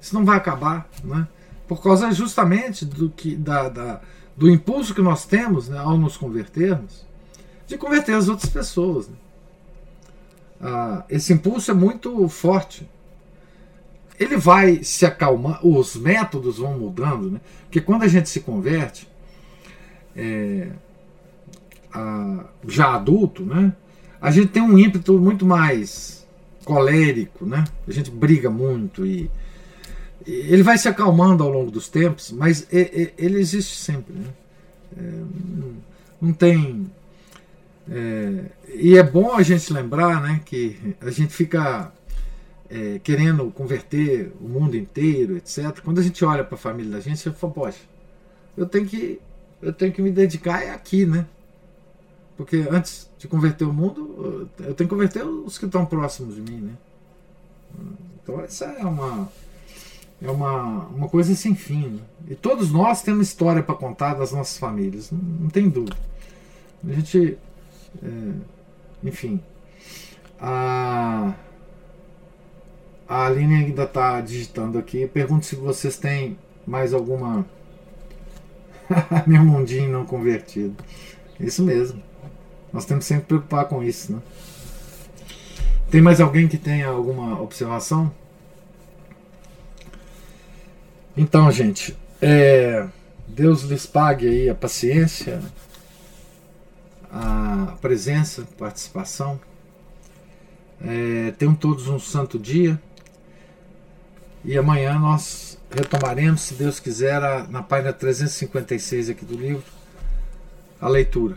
Isso 0.00 0.12
não 0.12 0.24
vai 0.24 0.36
acabar, 0.36 0.88
né? 1.04 1.28
por 1.68 1.80
causa 1.80 2.10
justamente 2.10 2.84
do, 2.84 3.08
que, 3.08 3.36
da, 3.36 3.68
da, 3.68 4.00
do 4.36 4.50
impulso 4.50 4.94
que 4.94 5.00
nós 5.00 5.24
temos 5.24 5.68
né, 5.68 5.78
ao 5.78 5.96
nos 5.96 6.16
convertermos, 6.16 7.06
de 7.68 7.78
converter 7.78 8.14
as 8.14 8.28
outras 8.28 8.50
pessoas. 8.50 9.08
Né? 9.08 9.14
ah, 10.60 11.04
esse 11.08 11.32
impulso 11.32 11.70
é 11.70 11.74
muito 11.74 12.28
forte. 12.28 12.88
Ele 14.18 14.36
vai 14.36 14.82
se 14.82 15.06
acalmar, 15.06 15.64
os 15.64 15.94
métodos 15.94 16.58
vão 16.58 16.76
mudando, 16.78 17.30
né? 17.30 17.40
porque 17.64 17.80
quando 17.80 18.02
a 18.02 18.08
gente 18.08 18.28
se 18.28 18.40
converte, 18.40 19.08
é, 20.16 20.68
já 22.66 22.94
adulto, 22.94 23.44
né? 23.44 23.72
a 24.20 24.30
gente 24.30 24.48
tem 24.48 24.62
um 24.62 24.78
ímpeto 24.78 25.18
muito 25.18 25.44
mais 25.44 26.26
colérico, 26.64 27.44
né? 27.44 27.64
a 27.86 27.90
gente 27.90 28.10
briga 28.10 28.48
muito 28.48 29.04
e, 29.04 29.30
e 30.26 30.32
ele 30.32 30.62
vai 30.62 30.78
se 30.78 30.88
acalmando 30.88 31.42
ao 31.42 31.50
longo 31.50 31.70
dos 31.70 31.88
tempos, 31.88 32.30
mas 32.30 32.66
ele, 32.70 33.12
ele 33.18 33.38
existe 33.38 33.76
sempre. 33.76 34.14
Né? 34.14 34.26
É, 34.96 35.22
não 36.20 36.32
tem 36.32 36.90
é, 37.90 38.44
e 38.74 38.96
é 38.96 39.02
bom 39.02 39.34
a 39.34 39.42
gente 39.42 39.72
lembrar 39.72 40.20
né, 40.20 40.40
que 40.44 40.94
a 41.00 41.10
gente 41.10 41.34
fica 41.34 41.92
é, 42.70 43.00
querendo 43.02 43.50
converter 43.50 44.32
o 44.40 44.48
mundo 44.48 44.76
inteiro, 44.76 45.36
etc. 45.36 45.80
Quando 45.82 45.98
a 45.98 46.02
gente 46.02 46.24
olha 46.24 46.44
para 46.44 46.54
a 46.54 46.58
família 46.58 46.92
da 46.92 47.00
gente, 47.00 47.18
você 47.18 47.30
fala, 47.32 47.52
poxa, 47.52 47.80
eu 48.56 48.66
tenho 48.66 48.86
que, 48.86 49.20
eu 49.60 49.72
tenho 49.72 49.92
que 49.92 50.00
me 50.00 50.10
dedicar 50.10 50.62
é 50.62 50.70
aqui, 50.70 51.04
né? 51.04 51.26
Porque 52.36 52.66
antes 52.70 53.10
de 53.18 53.28
converter 53.28 53.64
o 53.64 53.72
mundo, 53.72 54.48
eu 54.58 54.74
tenho 54.74 54.88
que 54.88 54.94
converter 54.94 55.24
os 55.24 55.58
que 55.58 55.66
estão 55.66 55.84
próximos 55.84 56.34
de 56.34 56.40
mim, 56.40 56.60
né? 56.60 56.72
Então 58.22 58.40
essa 58.40 58.66
é 58.66 58.84
uma, 58.84 59.28
é 60.20 60.30
uma, 60.30 60.86
uma 60.86 61.08
coisa 61.08 61.34
sem 61.34 61.54
fim. 61.54 61.88
Né? 61.88 62.00
E 62.28 62.34
todos 62.34 62.70
nós 62.70 63.02
temos 63.02 63.28
história 63.28 63.62
para 63.62 63.74
contar 63.74 64.14
das 64.14 64.32
nossas 64.32 64.58
famílias, 64.58 65.10
não, 65.10 65.20
não 65.20 65.50
tem 65.50 65.68
dúvida. 65.68 65.96
A 66.88 66.92
gente. 66.92 67.38
É, 68.02 68.32
enfim. 69.04 69.40
A, 70.40 71.34
a 73.08 73.26
Aline 73.26 73.56
ainda 73.56 73.84
está 73.84 74.20
digitando 74.20 74.78
aqui. 74.78 75.06
Pergunto 75.06 75.46
se 75.46 75.54
vocês 75.54 75.96
têm 75.96 76.38
mais 76.66 76.94
alguma. 76.94 77.44
Meu 79.26 79.44
mundinho 79.44 79.90
não 79.90 80.04
convertido. 80.04 80.76
Isso 81.38 81.62
mesmo. 81.62 82.02
Nós 82.72 82.84
temos 82.84 83.04
sempre 83.04 83.22
que 83.22 83.28
preocupar 83.28 83.66
com 83.66 83.82
isso, 83.82 84.12
né? 84.12 84.22
Tem 85.90 86.00
mais 86.00 86.20
alguém 86.20 86.48
que 86.48 86.56
tenha 86.56 86.88
alguma 86.88 87.40
observação? 87.40 88.10
Então, 91.14 91.52
gente, 91.52 91.94
é, 92.20 92.88
Deus 93.28 93.62
lhes 93.64 93.84
pague 93.84 94.26
aí 94.26 94.48
a 94.48 94.54
paciência, 94.54 95.42
a 97.10 97.76
presença, 97.82 98.48
participação. 98.58 99.38
É, 100.82 101.32
tenham 101.32 101.54
todos 101.54 101.88
um 101.88 101.98
santo 101.98 102.38
dia. 102.38 102.80
E 104.42 104.56
amanhã 104.56 104.98
nós 104.98 105.58
retomaremos, 105.70 106.40
se 106.40 106.54
Deus 106.54 106.80
quiser, 106.80 107.22
a, 107.22 107.46
na 107.46 107.62
página 107.62 107.92
356 107.92 109.10
aqui 109.10 109.24
do 109.26 109.34
livro, 109.34 109.64
a 110.80 110.88
leitura. 110.88 111.36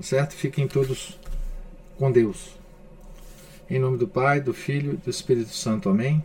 Certo? 0.00 0.34
Fiquem 0.34 0.68
todos 0.68 1.18
com 1.98 2.10
Deus. 2.10 2.56
Em 3.68 3.78
nome 3.78 3.98
do 3.98 4.08
Pai, 4.08 4.40
do 4.40 4.54
Filho 4.54 4.94
e 4.94 4.96
do 4.96 5.10
Espírito 5.10 5.50
Santo. 5.50 5.88
Amém. 5.88 6.24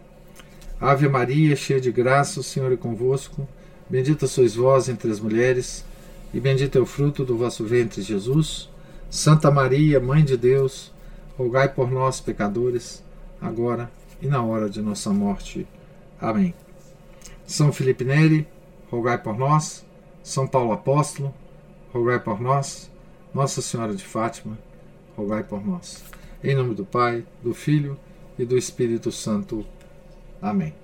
Ave 0.79 1.07
Maria, 1.07 1.55
cheia 1.55 1.79
de 1.81 1.91
graça, 1.91 2.39
o 2.39 2.43
Senhor 2.43 2.71
é 2.71 2.77
convosco. 2.77 3.47
Bendita 3.89 4.27
sois 4.27 4.55
vós 4.55 4.89
entre 4.89 5.11
as 5.11 5.19
mulheres, 5.19 5.85
e 6.33 6.39
bendito 6.39 6.77
é 6.77 6.81
o 6.81 6.85
fruto 6.85 7.23
do 7.23 7.37
vosso 7.37 7.63
ventre, 7.65 8.01
Jesus. 8.01 8.69
Santa 9.09 9.51
Maria, 9.51 9.99
Mãe 9.99 10.23
de 10.23 10.35
Deus, 10.35 10.91
rogai 11.37 11.69
por 11.69 11.91
nós, 11.91 12.19
pecadores, 12.19 13.03
agora 13.39 13.91
e 14.21 14.27
na 14.27 14.41
hora 14.41 14.69
de 14.69 14.81
nossa 14.81 15.11
morte. 15.11 15.67
Amém. 16.19 16.53
São 17.45 17.71
Felipe 17.71 18.03
Neri, 18.05 18.47
rogai 18.89 19.17
por 19.17 19.37
nós. 19.37 19.85
São 20.23 20.47
Paulo 20.47 20.71
Apóstolo, 20.71 21.33
rogai 21.93 22.19
por 22.19 22.39
nós. 22.39 22.89
Nossa 23.33 23.61
Senhora 23.61 23.95
de 23.95 24.03
Fátima, 24.03 24.57
rogai 25.17 25.43
por 25.43 25.65
nós. 25.65 26.03
Em 26.43 26.55
nome 26.55 26.75
do 26.75 26.85
Pai, 26.85 27.25
do 27.41 27.53
Filho 27.53 27.97
e 28.37 28.45
do 28.45 28.57
Espírito 28.57 29.11
Santo. 29.11 29.65
Amém. 30.41 30.82